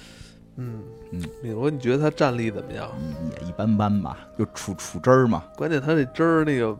[0.56, 0.82] 嗯
[1.12, 2.90] 嗯，米罗，你觉得他战力怎么样？
[3.30, 5.44] 也一般般吧，就杵杵汁儿嘛。
[5.54, 6.76] 关键他这汁儿那个，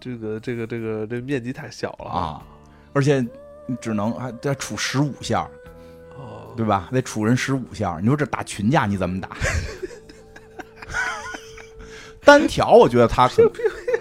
[0.00, 2.42] 这个这个这个这面积太小了啊，
[2.92, 3.24] 而且。
[3.66, 5.48] 你只能还得处十五下，
[6.16, 6.88] 哦，对吧？
[6.92, 7.98] 得处人十五下。
[8.00, 9.30] 你说这打群架你怎么打？
[12.24, 13.50] 单挑我觉得他可，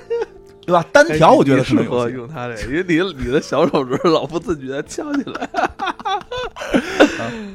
[0.65, 0.85] 对吧？
[0.91, 5.49] 单挑我觉得适合用他这，因为你你的小手指老不自觉翘起来。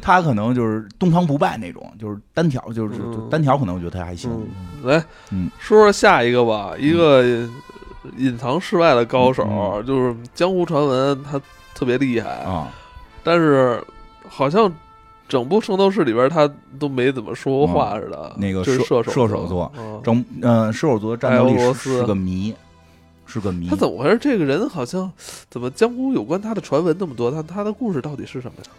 [0.02, 2.94] 他可能就是东方不败那种，就是单挑，就是
[3.30, 4.30] 单挑，可能我觉得他还行。
[4.82, 7.24] 来，嗯，说说下一个吧，一个
[8.16, 11.40] 隐藏世外的高手，就是江湖传闻他。
[11.76, 12.72] 特别厉害啊，
[13.22, 13.84] 但是
[14.26, 14.72] 好像
[15.28, 18.34] 整部圣斗士里边他都没怎么说过话似的。
[18.38, 19.70] 那个射射手座，
[20.02, 22.54] 整嗯射手座战斗力是个谜，
[23.26, 23.68] 是个谜。
[23.68, 24.16] 他怎么回事？
[24.18, 25.12] 这个人好像
[25.50, 27.30] 怎么江湖有关他的传闻那么多？
[27.30, 28.70] 他他的故事到底是什么呀？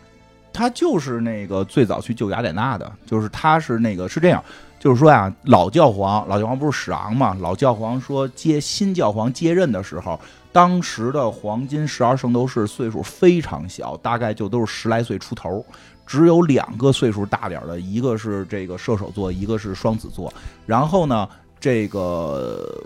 [0.51, 4.43] 他就是那个最早去救雅典娜的，就是他是那个是这样，
[4.79, 7.37] 就是说呀，老教皇老教皇不是史昂嘛？
[7.39, 10.19] 老教皇说接新教皇接任的时候。
[10.57, 15.63] 当时的黄金十二圣斗士岁数非常小，大概就都是十来岁出头，
[16.03, 20.34] 只有两个岁数大点的，一个是这个射手座，一个是双子座。
[20.65, 21.29] 然后呢，
[21.59, 22.84] 这个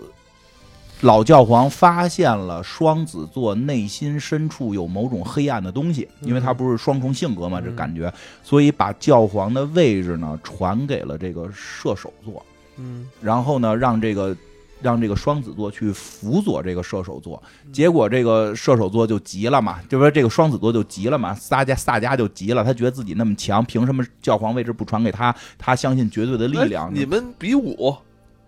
[1.00, 8.12] 老教皇发现了双子座内心深处有某种黑暗的东西，因为他不是双重性格嘛，这感觉，
[8.42, 12.44] 所以把教皇的位置呢传给了这个射手座。
[12.76, 14.36] 嗯，然后呢，让这个。
[14.82, 17.42] 让这个双子座去辅佐这个射手座，
[17.72, 25.34] 结果这个射手座就急了嘛，就说这个双子座就急了嘛，萨迦萨迦就急了，他觉得自己那么强，凭什么教皇位置不传给他？
[25.56, 26.90] 他相信绝对的力量。
[26.92, 27.96] 你们比武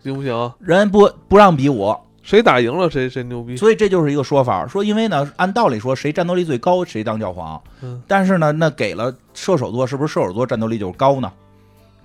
[0.02, 0.52] 行不行？
[0.59, 3.56] 人不不让比武，谁打赢了谁谁牛逼。
[3.56, 7.62] 所以这就是一个说法，说因为呢，按道理说谁战斗力最高谁当教皇，
[8.06, 11.32] 但是呢，那给了射手座，是不是射手座战斗力就是高呢？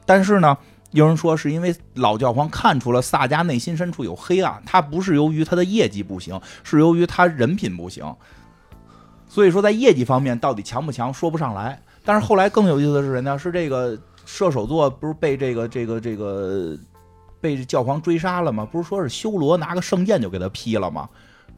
[0.06, 0.58] 但是呢？
[0.92, 8.16] 有人说是因为老教皇看出了萨迦内心深处有黑暗，他不是由于他的业绩不行，是由于他人品不行。
[9.28, 11.80] 所以说在业绩方面到底强不强说不上来。
[12.04, 13.38] 但是后来更有意思的是谁呢？
[13.38, 13.96] 是这个
[14.26, 16.76] 射手座不是被这个这个这个
[17.40, 18.68] 被教皇追杀了吗？
[18.72, 21.08] 不是说是修罗拿个圣剑就给他劈了吗？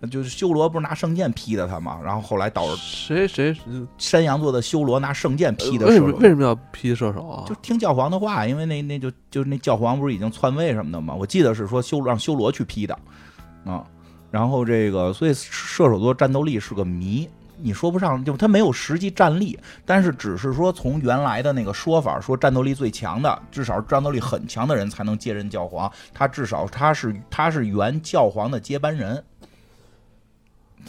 [0.10, 3.56] 就是修罗不是拿圣剑劈的他嘛，然后后来导致谁谁
[3.98, 5.86] 山羊座的修罗拿圣剑劈的。
[5.86, 7.46] 为什么为什么要劈射手啊？
[7.48, 11.14] 就听教皇的话，因为那那就就那教皇不是已经篡位什么的嘛？
[11.14, 12.98] 我记得是说修让修罗去劈的
[13.64, 13.84] 啊。
[14.32, 29.24] 然后这个所以射手座战斗力是个谜，你说不上，就他没有实际战力，但是只是说从原来的那个说法说战斗力最强的，至少战斗力很强的人才能接任教皇，他至少他是他是原教皇的接班人。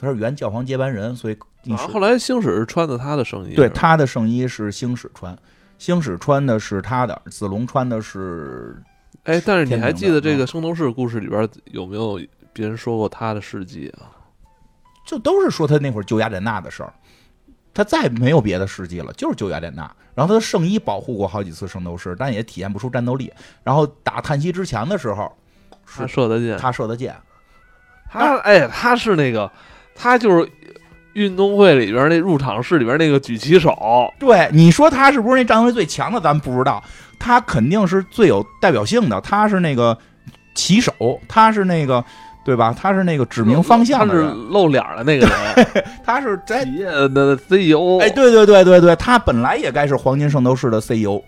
[0.01, 5.37] 他是原教皇接班人，所以你后来星矢是穿的他的圣衣，对，他的圣衣是星矢穿，
[5.79, 8.83] 星矢穿的是他的，子龙穿的是。
[9.25, 12.21] 哎，但是你还记得这个圣斗士故事里边有没有
[12.53, 14.11] 别人说过他的事迹啊？
[15.07, 16.93] 就都是说他那会儿救雅典娜的事儿，
[17.73, 19.83] 他再没有别的事迹了，就是救雅典娜。
[20.15, 23.33] 然后他的圣衣保护过好几次圣斗士，但也体验不出战斗力。
[23.63, 25.35] 然后打叹息之墙的时候，
[25.87, 27.17] 他射的箭，他射的箭，
[28.11, 29.51] 他哎，他是那个，
[30.03, 30.51] 他就是
[31.13, 34.13] 运动会里边那入场式里边那个举旗手。
[34.19, 36.21] 对，你说他是不是那战斗力最强的？
[36.21, 36.83] 咱不知道，
[37.21, 39.21] 他肯定是最有代表性的。
[39.21, 39.97] 他是那个
[40.55, 40.93] 旗手，
[41.29, 42.05] 他是那个。
[42.45, 42.75] 对吧？
[42.77, 48.01] 他是那个指明方向的人，露脸的那个人， 他是在企业的 CEO。
[48.01, 51.23] 哎，对对对对对，他本来也该是黄金圣斗士的 CEO，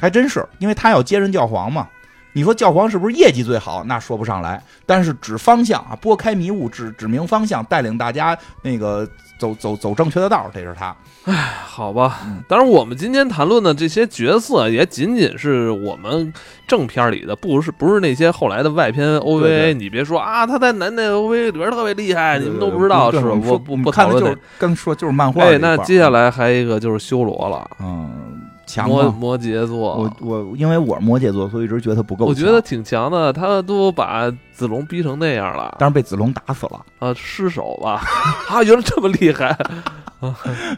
[0.00, 1.86] 还真是，因为他要接任教皇嘛。
[2.32, 3.82] 你说教皇是不是业绩最好？
[3.84, 9.08] 那说不上来，但是指方向啊，拨开迷雾，指指明方向，带领大家那个
[9.38, 10.94] 走走走正确的道，这是他。
[11.24, 11.34] 唉，
[11.64, 12.20] 好吧。
[12.48, 16.32] 当然，我们今天谈论的这些角色，也仅仅是我们
[16.66, 19.74] 正片里的，不是不是那些后来的外篇 OVA。
[19.74, 23.38] 你别说啊，他在男的 OVA 里边特别厉害，你们都不知道，是吧？
[23.44, 25.44] 我不不看的就是刚说就是漫画。
[25.44, 28.29] 对，那接下来还一个就是修罗了，嗯。
[28.70, 32.24] 强摩摩羯座，我我因为我是摩羯座，所以一直觉得他不够。
[32.26, 38.00] 我觉得挺强的，他都把子龙逼成那样了，但是被子龙打死了啊，失手了？
[38.48, 39.56] 啊，原来这么厉害，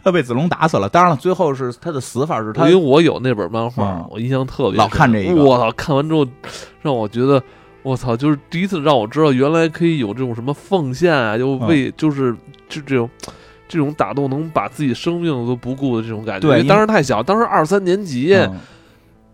[0.03, 0.89] 他被子龙打死了。
[0.89, 6.27] 当然了，最后是他的死法是他，因为我有那本漫画，我印象特别老看这个，我操，看完之后
[6.81, 7.43] 让我觉得，
[7.83, 12.35] 我操，就是第一次让我知道原来可以有这种什么奉献啊，就为就是
[12.69, 13.09] 就这种。
[13.73, 18.37] 这种打斗能把自己生命都不顾的这种感觉，对，当时太小，当时二三年级，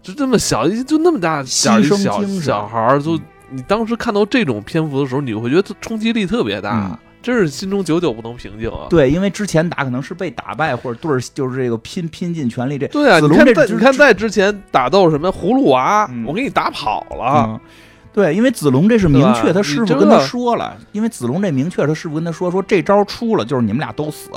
[0.00, 3.18] 就这么小，就那么大牺牲小小孩儿，就
[3.50, 8.86] 你当时看到这种篇幅的时候，你会觉得冲击力特别大，真是心中久久不能平静啊。
[8.88, 12.86] 对，因为之前打可能是被打败，或者对儿就是这个拼拼尽全力这。
[12.86, 17.60] 对啊，你看在你看在之前打斗什么葫芦娃，我给你打跑了。
[18.12, 24.30] 对，因为子龙这是明确，他师傅跟他说了，因为子龙这明确，他师傅跟他说说这招出了就是你们俩都死，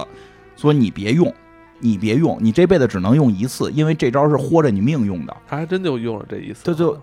[0.56, 1.34] 所以你别用，
[1.80, 5.35] 你别用，你这辈子只能用一次，因为这招是豁着你命用的。
[5.48, 6.95] 他还真就用了这一次，他就，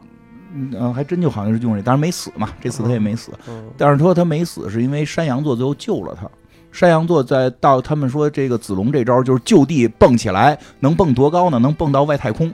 [0.55, 3.33] 嗯，还真就好像是用这，当然没死嘛，这次他也没死。
[3.77, 6.29] 但是说他没死是因为山羊座最后救了他，
[6.71, 11.59] 山羊座在到他们说这个子龙这招就是就地蹦起来，能蹦多高呢？
[11.59, 12.53] 能蹦到外太空。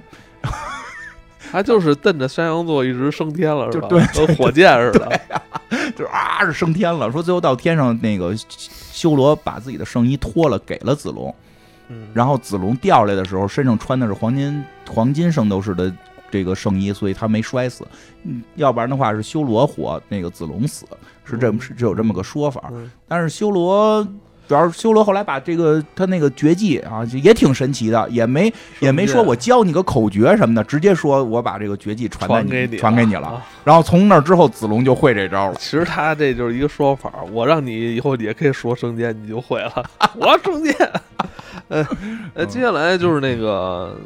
[1.55, 3.87] 他就是瞪着山羊座一直升天了，是吧？
[3.87, 5.21] 对，和火箭似的，
[5.95, 7.13] 就是啊，是升天了。
[7.13, 11.33] 说最后到天上，那个修罗把自己的圣衣脱了，给了子龙。
[11.91, 15.95] 嗯，然后子龙掉下来的时候，身上穿的是黄金黄金圣斗士的
[16.29, 17.87] 这个圣衣，所以他没摔死。
[18.25, 20.85] 嗯，要不然的话是修罗活，那个子龙死，
[21.25, 22.73] 是这么是只有这么个说法。
[23.07, 24.05] 但是修罗。
[24.47, 33.43] 主要是修罗后来把这个他那个绝技啊，也挺神奇的，也没也没说我教你个口诀什么的，直接说我把这个绝技传给你，传给你了。
[33.65, 35.55] 然后从那之后，子龙就会这招了。
[35.55, 39.91] 其实他这就是一个说法，我让你以后也可以说圣剑，你就会了。
[40.17, 40.75] 我要圣剑。
[41.69, 41.87] 呃
[42.35, 43.97] 呃，接下来就是那个，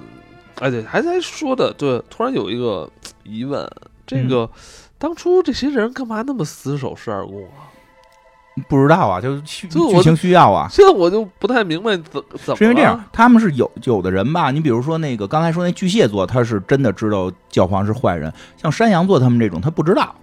[0.60, 2.88] 哎对，还在说的，对，突然有一个
[3.24, 3.68] 疑问，
[4.06, 4.48] 这个
[4.96, 7.67] 当初这些人干嘛那么死守十二宫啊？
[8.68, 9.68] 不知道啊，就剧
[10.02, 10.68] 情需要啊。
[10.70, 12.56] 现在我就不太明白怎怎么。
[12.56, 14.50] 是因为这样，他们是有有的人吧？
[14.50, 18.32] 你比如说那个刚才说那巨蟹座，他是真的知道教皇是坏人。
[18.56, 20.14] 像山羊座他们这种，他不知道，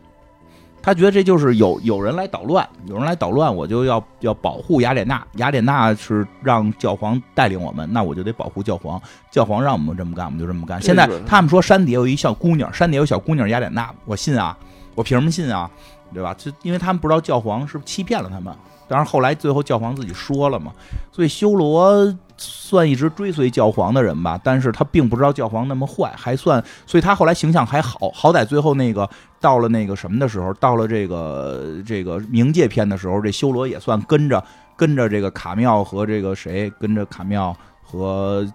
[0.81, 5.25] 他觉得这就是有 有人来捣乱，有人来捣乱，我就要要保护雅典娜。
[5.37, 9.01] 雅典娜是让教皇带领我们，那我就得保护教皇。
[9.31, 10.81] 教皇让我们这么干，我们就这么干。
[10.81, 14.57] 现在他们说山底有一小姑娘，山底有小姑娘雅典娜，我信啊，
[14.93, 15.69] 我凭什么信啊？
[16.15, 16.33] 对吧？
[16.35, 18.51] 就因为他们不知道教皇是欺骗了他们，
[18.87, 20.71] 当然后来最后教皇自己说了嘛，
[21.11, 29.09] 所以修罗算一直追随教皇的人吧，但是他并不知道教皇那么坏，还算，所以他后来形象还好，好歹最后那个
[29.39, 34.43] 到了那个什么的时候，到了这个这个冥界篇的时候，这修罗也算跟着
[34.75, 38.45] 跟着这个卡妙和这个谁，跟着卡妙和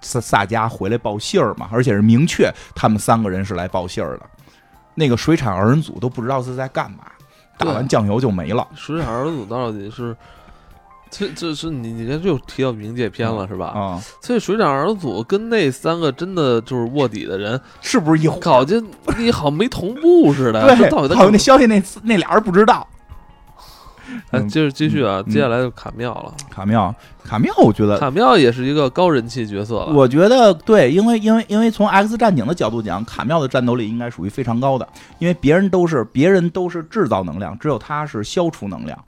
[0.00, 4.22] 萨萨迦回来报信儿嘛，而且是明确他们三个人是来报信儿的。
[5.00, 6.98] 那个水产二人组都不知道是在干嘛，
[7.56, 8.68] 打完酱油就没了。
[8.74, 10.14] 水产二人组到底是，
[11.10, 13.68] 这这是你你看又提到冥界篇了是吧？
[13.68, 18.38] 啊，所以水产二人组跟那三个真的就是卧底的人是不是一伙？
[18.40, 18.78] 搞就
[19.16, 20.76] 你好没同步似的。
[20.76, 22.86] 对，好像那消息那那俩人不知道。
[24.32, 26.34] 嗯，接着继续啊，接下来就卡妙了。
[26.50, 29.86] 卡妙，卡妙，我觉得卡妙也是一个高人气角色。
[29.86, 34.88] 我觉得对，因为因为因为从 X 战警的角度讲，卡妙的战斗力应该属于非常高的，
[35.18, 38.98] 因为别人都是别人都是制造能量，只有他是消除能量。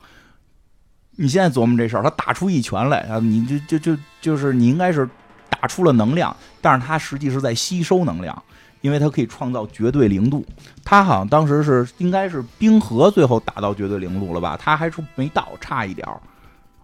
[1.16, 5.08] 你现在琢磨这事儿，他打出一拳来啊，你就就就就是你应该是
[5.50, 8.42] 打出了能量，但是他实际是在吸收能量，
[8.82, 10.44] 因为他可以创造绝对零度。
[10.84, 14.58] 他好像当时是应该是冰河最后打到绝对零度了吧？
[14.60, 16.20] 他还说没到，差一点儿，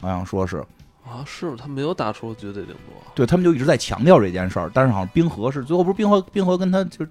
[0.01, 0.65] 好像说是。
[1.05, 7.07] 啊，是他没有打出绝对零度，对他们就一直在强调这件事儿，但是好像冰河是最后不是冰河，冰河跟他就，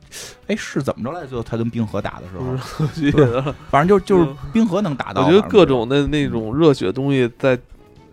[0.45, 1.25] 哎，是怎么着来？
[1.25, 5.25] 最后他跟冰河打的时候， 反正就就是冰河能打到。
[5.25, 7.59] 我觉得各种的那种热血东西在。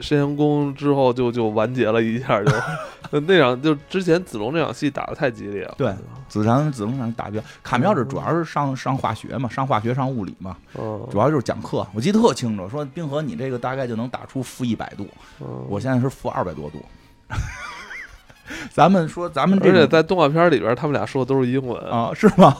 [0.05, 2.43] 申阳宫之后就就完结了一下，
[3.10, 5.74] 就那场就之前子龙那场戏打的太激烈了。
[5.78, 5.94] 对，
[6.28, 10.56] 子长子龙场打比较卡妙，这主要是上上化学嘛，上化学上物理嘛，
[11.10, 11.86] 主要就是讲课。
[11.94, 15.09] 我记得特清楚，说冰河你这个大概就能打出负一百度，
[15.68, 16.85] 我现在是负二百多度。
[18.70, 22.55] 咱们说咱们这而且在动画片里边，他们俩说的都是英文啊，是吗？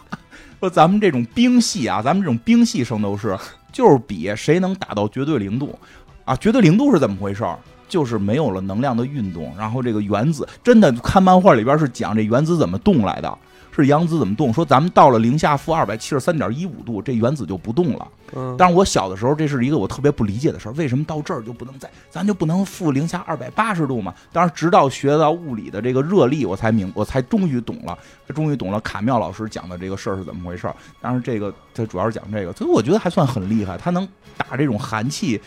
[0.60, 3.36] 说咱们这种冰系啊，咱们这种冰系圣斗士
[3.72, 5.76] 就是比谁能打到绝对零度。
[6.24, 7.58] 啊，绝对零度是怎么回事儿？
[7.88, 13.38] 就是没有了能量的运动，然后这个原子真的看漫画里边是讲这原子怎么动来的，
[13.70, 14.50] 是杨子怎么动？
[14.50, 18.08] 说咱们到了零下负二百七十三点一五度，这原子就不动了。
[18.34, 24.14] 嗯，但是我小的时候这是一个我特别不理解的事儿，为什么到这儿就不能再，咱就不能负零下二百八十度嘛？
[24.32, 27.98] 当然，直到学到物理的这个热力，我才明， 我才终于懂了，
[28.34, 30.74] 终于懂了卡妙老师讲的这个事儿是怎么回事儿。
[31.02, 34.08] 当然，这个他主要是讲这个，所以我觉得还算很厉害，他能
[34.38, 35.38] 打这种寒气。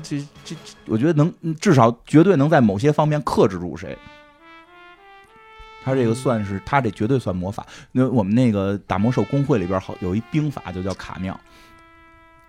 [0.00, 3.96] 这这这，我觉得能至少绝对能在某些方面克制住谁。
[5.84, 7.66] 他这个算是他这绝对算魔法。
[7.92, 11.38] 那我们那个打魔兽公会里边好有一兵法就叫卡妙，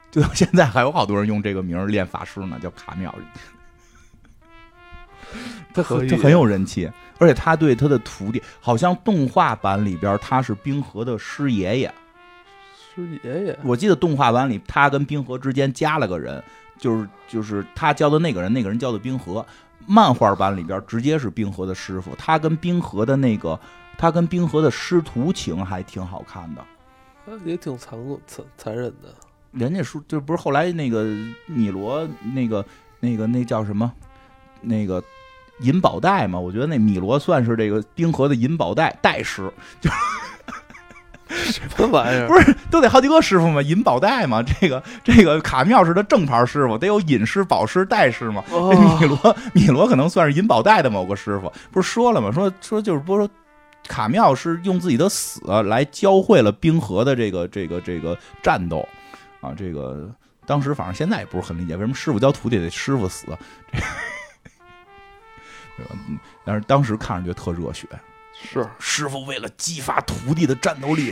[0.10, 3.14] 就到现在还有好多人用这个名练法师呢，叫卡妙。
[5.74, 11.94] 他很他很有人气，而且他对他的徒弟，好像动画版里边他是冰河的师爷爷。
[12.96, 16.42] 师爷爷，我记得动画版里他跟冰河之间加了个人。
[16.78, 19.46] 就是就是他教的那个人，那个人教的冰河。
[19.88, 23.60] 漫画版里边直接是冰河的师傅，他跟冰河的那个，
[24.00, 26.66] 他跟冰河的师徒情还挺好看的，
[27.46, 29.14] 也挺残酷、残残忍的。
[29.52, 31.04] 人家说，就不是后来那个
[31.46, 32.66] 米罗那个
[33.00, 33.92] 那个那叫什么
[34.62, 35.04] 那个
[35.60, 36.40] 银宝带嘛？
[36.40, 39.92] 我觉得那米罗算是这个冰河的银宝带带师，就。
[41.30, 42.28] 什么玩意儿？
[42.28, 43.62] 不是都得好几个师傅吗？
[43.62, 44.44] 银宝带吗？
[44.62, 48.44] 这个这个卡妙是的正牌师傅，得有隐师、宝师、带师吗？
[49.00, 51.52] 米罗米罗可能算是银宝带的某个师傅。
[51.72, 52.32] 不是说了吗？
[52.32, 53.30] 说说就是不是说
[53.88, 58.88] 卡妙是用自己的死来教会了冰河的这个这个这个战斗
[59.42, 59.54] 啊。
[59.58, 60.10] 这个
[60.46, 63.26] 当时反正现在也不是很理解，为什么师傅教徒弟得师傅死？
[65.78, 65.96] 对吧？
[66.46, 67.88] 但是当时看着觉得特热血。
[68.44, 71.10] 是师傅为了激发徒弟的战斗力，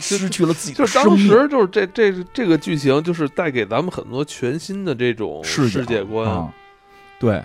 [0.00, 1.28] 是失去了自己的生命。
[1.28, 6.52] 就当时就是这这这个剧情，就是带给咱们很多全新的这种世界观。
[7.18, 7.42] 对，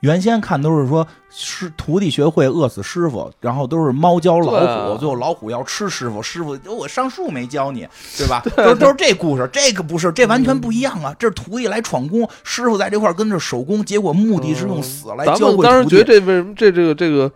[0.00, 6.20] 原先看都是说师徒弟学会饿死师傅，然后都是猫教老虎，最后老虎要吃师傅。
[6.20, 7.86] 师傅我上树没教你，
[8.18, 8.42] 对吧？
[8.56, 9.48] 都都是这故事。
[9.52, 11.14] 这个不是，这完全不一样啊！
[11.16, 15.62] 这是徒弟来闯宫，师傅在这块跟着守宫，结果目的是用死来教会徒弟。
[15.62, 17.18] 当时觉得这为什么这这个这个。
[17.18, 17.32] 这个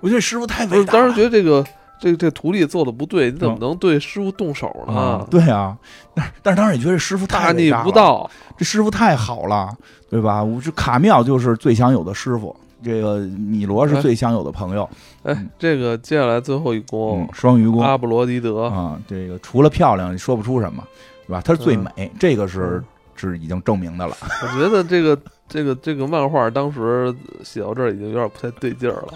[0.00, 0.92] 我觉得师傅太伟大。
[0.92, 1.64] 当时觉得这个
[2.00, 5.26] 这这徒弟做的不对，你怎么能对师傅动手呢？
[5.30, 5.76] 对啊，
[6.14, 9.70] 但但是当时也觉得师傅大逆不道，这师傅太好了，
[10.08, 10.42] 对吧？
[10.42, 14.88] 我这卡妙就是最享有的师傅，这个米罗是最享有的朋友。
[15.24, 20.82] 哎，这个接下来最后一宫双鱼宫阿布罗迪德啊，这个除了漂亮，你说不出什么，
[21.26, 21.42] 对吧？
[21.44, 22.82] 她是最美，这个是
[23.14, 24.16] 是已经证明的了。
[24.42, 25.14] 我觉得这个
[25.50, 27.14] 这个这个漫画当时
[27.44, 29.08] 写到这儿已经有点不太对劲儿了。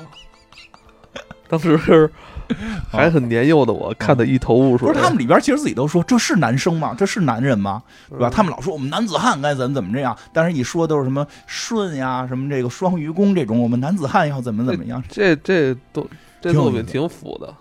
[1.48, 2.11] 当时是
[2.90, 4.89] 还很年幼的我看得一头雾水。
[4.89, 6.94] 不是他们里边其实自己都说这是男生吗？
[6.98, 7.82] 这是男人吗？
[8.11, 8.28] 对吧？
[8.28, 15.01] 他们老说我们男子汉该怎么怎么这样，但是一说都是什么舜呀，什么这个双鱼宫这种，我们男子汉要怎么怎么样？
[15.09, 16.09] 这这都
[16.40, 17.55] 这作品挺腐的，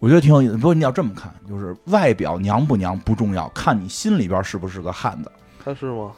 [0.00, 0.56] 我觉得挺有意思。
[0.56, 5.30] 不过你要这么看，就是外表娘不娘不重要，看你心里边是不是个汉子。
[5.64, 6.10] 他是吗？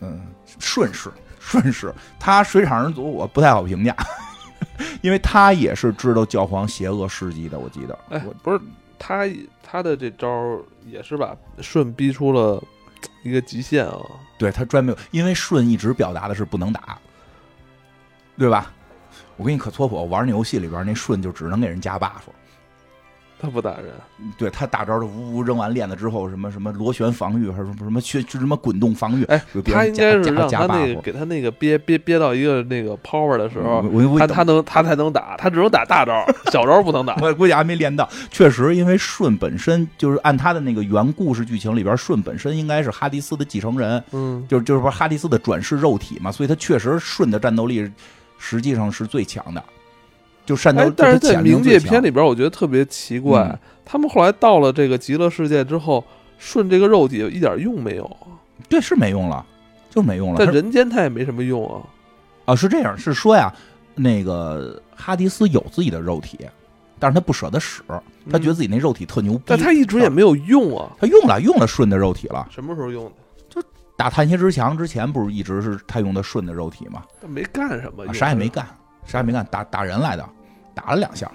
[0.00, 0.20] 嗯，
[0.58, 1.10] 顺势
[1.46, 3.94] 顺势，他水场人族我不太好评价。
[5.00, 7.96] 因为他也是知道教皇邪恶事迹的，我记得。
[8.10, 8.60] 哎，不是
[8.98, 9.24] 他
[9.62, 10.28] 他的这招
[10.84, 12.62] 也是把舜逼出了
[13.22, 14.00] 一个极限啊！
[14.36, 16.98] 对他专门，因为舜一直表达的是不能打，
[18.36, 18.72] 对吧？
[19.36, 22.10] 我跟你可搓破，玩那游戏里边那舜就只能给人加 buff，
[23.38, 23.92] 他不打人，
[24.38, 33.82] 对他大招的呜呜扔完链子之后，什么什么螺旋防御还是什么什么去就什么滚动防御，哎，他应该是让他那个给他那个憋憋憋到一个那个 power 的时候，
[34.18, 37.14] 他他能他才能打，他只能打大招，小招不能打。
[37.20, 38.08] 我估计还没练到。
[38.30, 47.90] 确实，因为舜本身就是按他的那个原故事剧情里边，舜本身应该是哈迪斯的继承人，嗯，就是就是说哈迪斯的转世肉体嘛，所以他确实舜的战斗力
[48.38, 49.62] 实际上是最强的。
[50.46, 53.58] 就善斗，但是在冥界篇里边，我觉得特别奇怪。
[53.84, 56.02] 他们后来到了这个极乐世界之后，
[56.38, 58.16] 顺这个肉体一点用没有。
[58.68, 59.44] 对，是没用了，
[59.90, 60.38] 就没用了。
[60.38, 61.82] 在人间他也没什么用啊。
[62.46, 63.52] 啊，是这样，是说呀，
[63.94, 66.38] 那个哈迪斯有自己的肉体，
[66.98, 67.82] 但是他不舍得使，
[68.30, 69.42] 他觉得自己那肉体特牛逼。
[69.46, 70.90] 但他一直也没有用啊。
[71.00, 72.46] 他用了，用了顺的肉体了。
[72.50, 73.10] 什么时候用的？
[73.48, 73.62] 就
[73.96, 77.02] 打叹息之墙之前，不是一直是他用的顺的肉体吗？
[77.20, 78.66] 他没干什么，啥也没干，
[79.06, 80.28] 啥也没干，打打人来的。
[80.76, 81.32] 打了两下，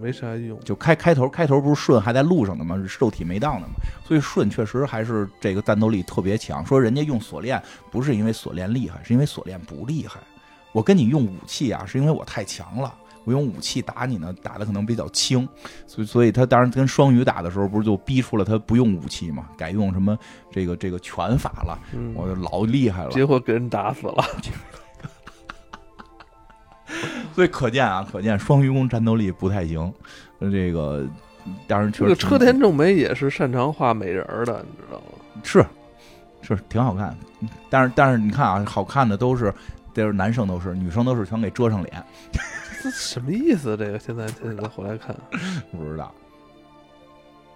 [0.00, 0.58] 没啥用。
[0.60, 2.82] 就开开头，开头不是舜还在路上呢吗？
[2.98, 3.74] 肉体没到呢吗？
[4.02, 6.64] 所以舜确实还是这个战斗力特别强。
[6.64, 10.18] 说人家用锁链不是因为锁链厉害，是因为锁链不厉害。
[10.72, 12.94] 我跟你用武器啊，是因为我太强了。
[13.24, 15.48] 我用武器打你呢，打的可能比较轻。
[15.86, 20.18] 所以，所以他当然跟双鱼打的时候，不是就逼出了他不用武器嘛，改用什么
[20.50, 21.78] 这个这个拳法了。
[22.14, 24.24] 我就老厉害了，结果给人打死了。
[27.34, 29.92] 所以可见啊，可见双鱼宫战斗力不太行。
[30.40, 31.06] 这个
[31.66, 35.18] 当然，这个车田正美也是擅长画美人的，你知道吗？
[35.42, 35.64] 是，
[36.42, 37.16] 是挺好看。
[37.70, 39.52] 但是，但是你看啊，好看的都是
[39.94, 42.04] 都是男生，都是女生，都是全给遮上脸。
[42.82, 43.76] 这什么意思？
[43.76, 45.14] 这个现在现在回来看，
[45.70, 46.12] 不知道。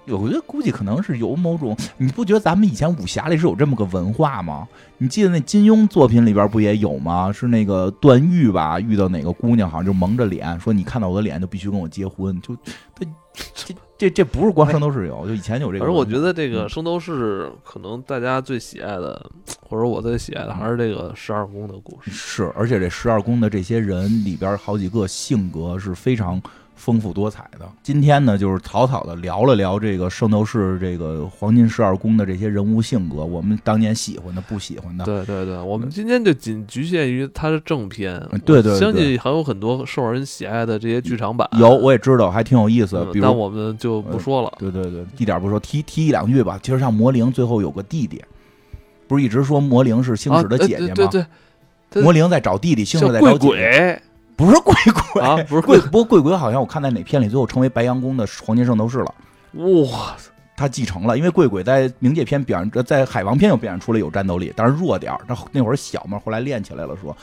[0.09, 4.67] 我觉得估计可能是有某种，你不觉得咱们以前武侠里是有这么个文化吗？
[4.99, 7.33] 你记得那金庸作品里边不也有吗？
[7.33, 12.55] 是那个段誉吧，遇到哪个姑娘，好像就蒙着脸说：“你看到我的脸就必须跟我结婚。”就
[12.95, 15.85] 他这这这不是光圣斗士有，就以前有这个。
[15.85, 19.31] 而我觉得这个圣斗士可能大家最喜爱的，
[19.69, 22.11] 或者我最喜爱的还是这个十二宫的故事。
[22.11, 26.41] 是，而且这十二宫的这些人里边好几个性格是非常。
[26.77, 35.05] 丰富多彩的，今天呢，就是草草的聊了聊这个圣斗士这个黄金十二宫的这些人物性格，我们当年喜欢的、不喜欢的。
[35.05, 38.23] 对对对，我们今天就仅局限于它的正片。
[38.45, 41.49] 对对，相信还有很多受人喜爱的这些剧场版。
[41.59, 43.05] 有，我也知道，还挺有意思。
[43.15, 44.53] 那我们就不说了。
[44.59, 46.61] 对对对，一点不说，提提一两句吧。
[46.63, 48.23] 其实像魔灵最后有个弟弟，
[49.09, 50.95] 不是一直说魔灵是星矢的姐姐吗？
[51.11, 51.25] 对
[51.91, 54.03] 对，魔灵在找弟弟，星矢在找姐姐。
[54.37, 54.75] 不是贵
[55.13, 59.15] 鬼啊，不是贵， 不过贵鬼好像我看在哪片里最后成为白羊宫的黄金圣斗士了。
[59.55, 65.21] 哇塞，他继承了，因为贵鬼在冥界篇表现，在海王篇又表现出了有战斗力，但是弱点儿。
[65.27, 66.95] 他那会儿小嘛，后来练起来了。
[67.01, 67.17] 说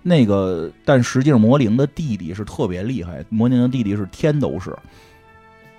[0.00, 4.74] 那个，但实际上魔灵的弟弟是特别厉害，魔灵的弟弟是天斗士，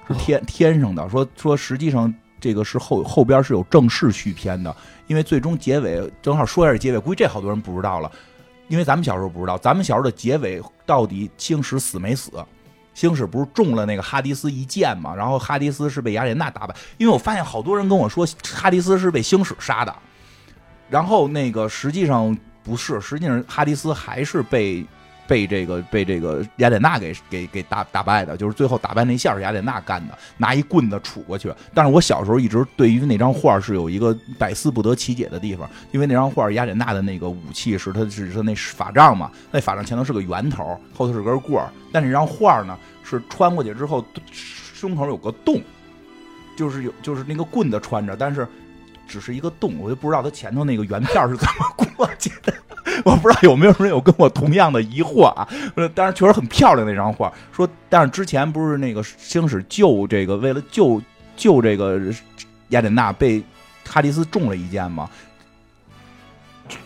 [0.10, 1.08] 是天天上的。
[1.10, 4.76] 说说实际上这个是后后边是有正式续篇的，
[5.08, 8.12] 因为最终结尾正好说一下结尾，估计这好多人不知道了。
[8.72, 12.32] 因为咱们小时候不知道，咱们小时候的结尾到底星矢死没死？
[12.94, 15.14] 星矢不是中了那个哈迪斯一箭嘛？
[15.14, 16.74] 然后哈迪斯是被雅典娜打败。
[16.98, 19.94] 因为我发现好多人跟我说哈迪斯是被星矢杀的，
[20.90, 22.34] 然后那个实际上
[22.64, 24.86] 不是，实际上哈迪斯还是被。
[25.32, 31.50] 被这个被这个雅典娜给给给打打败的，就是最后打败那下是雅典娜干的，拿一棍子杵过去。
[31.74, 41.70] 但是我小时候一直对于那张画是有一个百思不得其解的地方，因为那张画雅典娜的那个武器是它是是那法杖嘛，那法杖前头是个圆头，后头是根棍儿。
[41.94, 45.62] 但那张画呢是穿过去之后胸口有个洞，
[46.58, 48.46] 就是有就是那个棍子穿着，但是
[49.08, 52.54] 只是一个洞，我就不知道它前头那个圆片是怎么过去的。
[53.04, 55.48] 我不知道有没有人有跟我同样的疑惑啊？
[55.76, 57.32] 呃，但是确实很漂亮那张画。
[57.52, 61.02] 说，但是之前不是那个星矢救这个，为了救
[61.36, 62.00] 救这个
[62.70, 63.44] 雅典娜被
[63.88, 65.10] 哈迪斯中了一箭吗？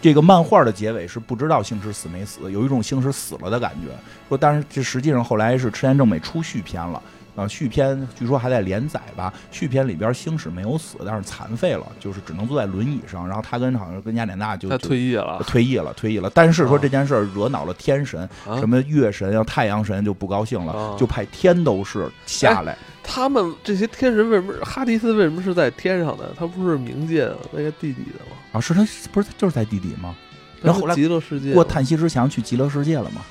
[0.02, 3.92] 这个漫画的结尾是不知道星矢死没死，有一种星矢死了的感觉。
[4.28, 7.02] 说，但是这实际上后来是赤田正美出续篇了。
[7.36, 9.34] 啊，续篇据说还在连载吧？
[9.52, 13.28] 续篇里边星矢没有死，但是残废了，就是只能坐在轮椅上。
[13.28, 16.32] 然后他跟好像跟雅典娜就他退役了，退役了，退役了。
[16.34, 22.78] 但是说这件事惹恼了天神，什么月神啊、太阳神就不高兴了，就派天斗士下来。
[23.03, 26.34] 他们这些天神为什么哈迪斯为什么是在天上的？
[26.38, 28.38] 他不是冥界的那个地底的吗？
[28.53, 30.16] 啊，是他不是就是在地底吗？
[30.62, 33.22] 然后后来极乐世界过叹息之墙去极乐世界了吗？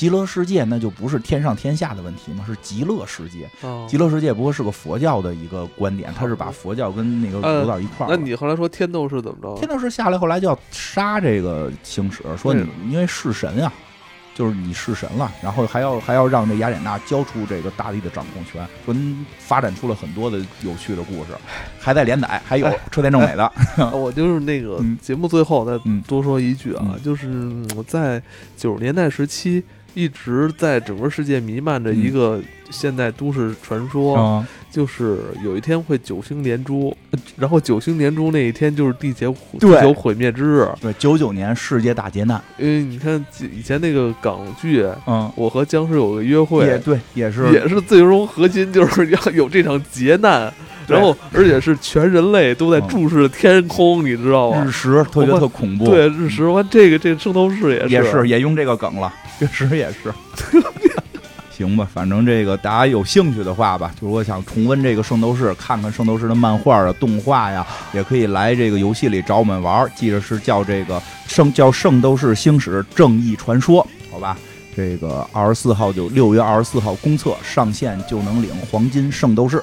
[0.00, 2.42] 极乐世界那就不是天上天下的问题嘛？
[2.46, 3.46] 是极乐世界。
[3.86, 8.08] 极乐世界不过是个佛教的一个观点，他是把佛教跟那个揉到一块儿。
[8.08, 9.54] 那你后来说天斗是怎么着？
[9.58, 13.70] 天斗士下来后来就要杀这个星矢，说你因为弑神啊，
[14.34, 18.96] 就是你弑神了，然后还要还要让这雅典娜交出这个大地的掌控权，说
[19.38, 21.32] 发展出了很多的有趣的故事，
[21.78, 23.52] 还在连载，还有车田正美的。
[23.92, 27.28] 我就是那个节目最后再多说一句啊，就是
[27.76, 28.22] 我在
[28.56, 29.62] 九十年代时期。
[29.94, 32.40] 一直在整个世界弥漫着一个
[32.70, 36.96] 现代都市传说，就是有一天会九星连珠，
[37.36, 40.68] 然后九星连珠那一天就是地球地球毁灭之日。
[40.80, 42.40] 对，九九年世界大劫难。
[42.56, 47.52] 因为你看以前那个港剧，嗯，我和僵尸有个约会，也对，也是。
[47.52, 50.52] 也是最终核心就是要有这场劫难，
[50.90, 54.64] 然后而且是全人类都在注视天空，你知道吗？
[54.64, 55.86] 日食特别特恐怖。
[55.86, 59.12] 对，日食完这个这个圣斗士也是也是也用这个梗了。
[59.38, 60.12] 确实也是，
[61.50, 69.90] 行吧，反正这个大家有兴趣的话吧，就是我想重温这个《圣斗士》，看看《圣斗士》的漫画啊、动画呀，也可以来这个游戏里找我们玩。
[69.96, 74.36] 记着是叫这个圣叫《圣斗士星矢正义传说》，好吧？
[74.76, 79.62] 这个二十四号就六月二十四号公测上线就能领黄金圣斗士。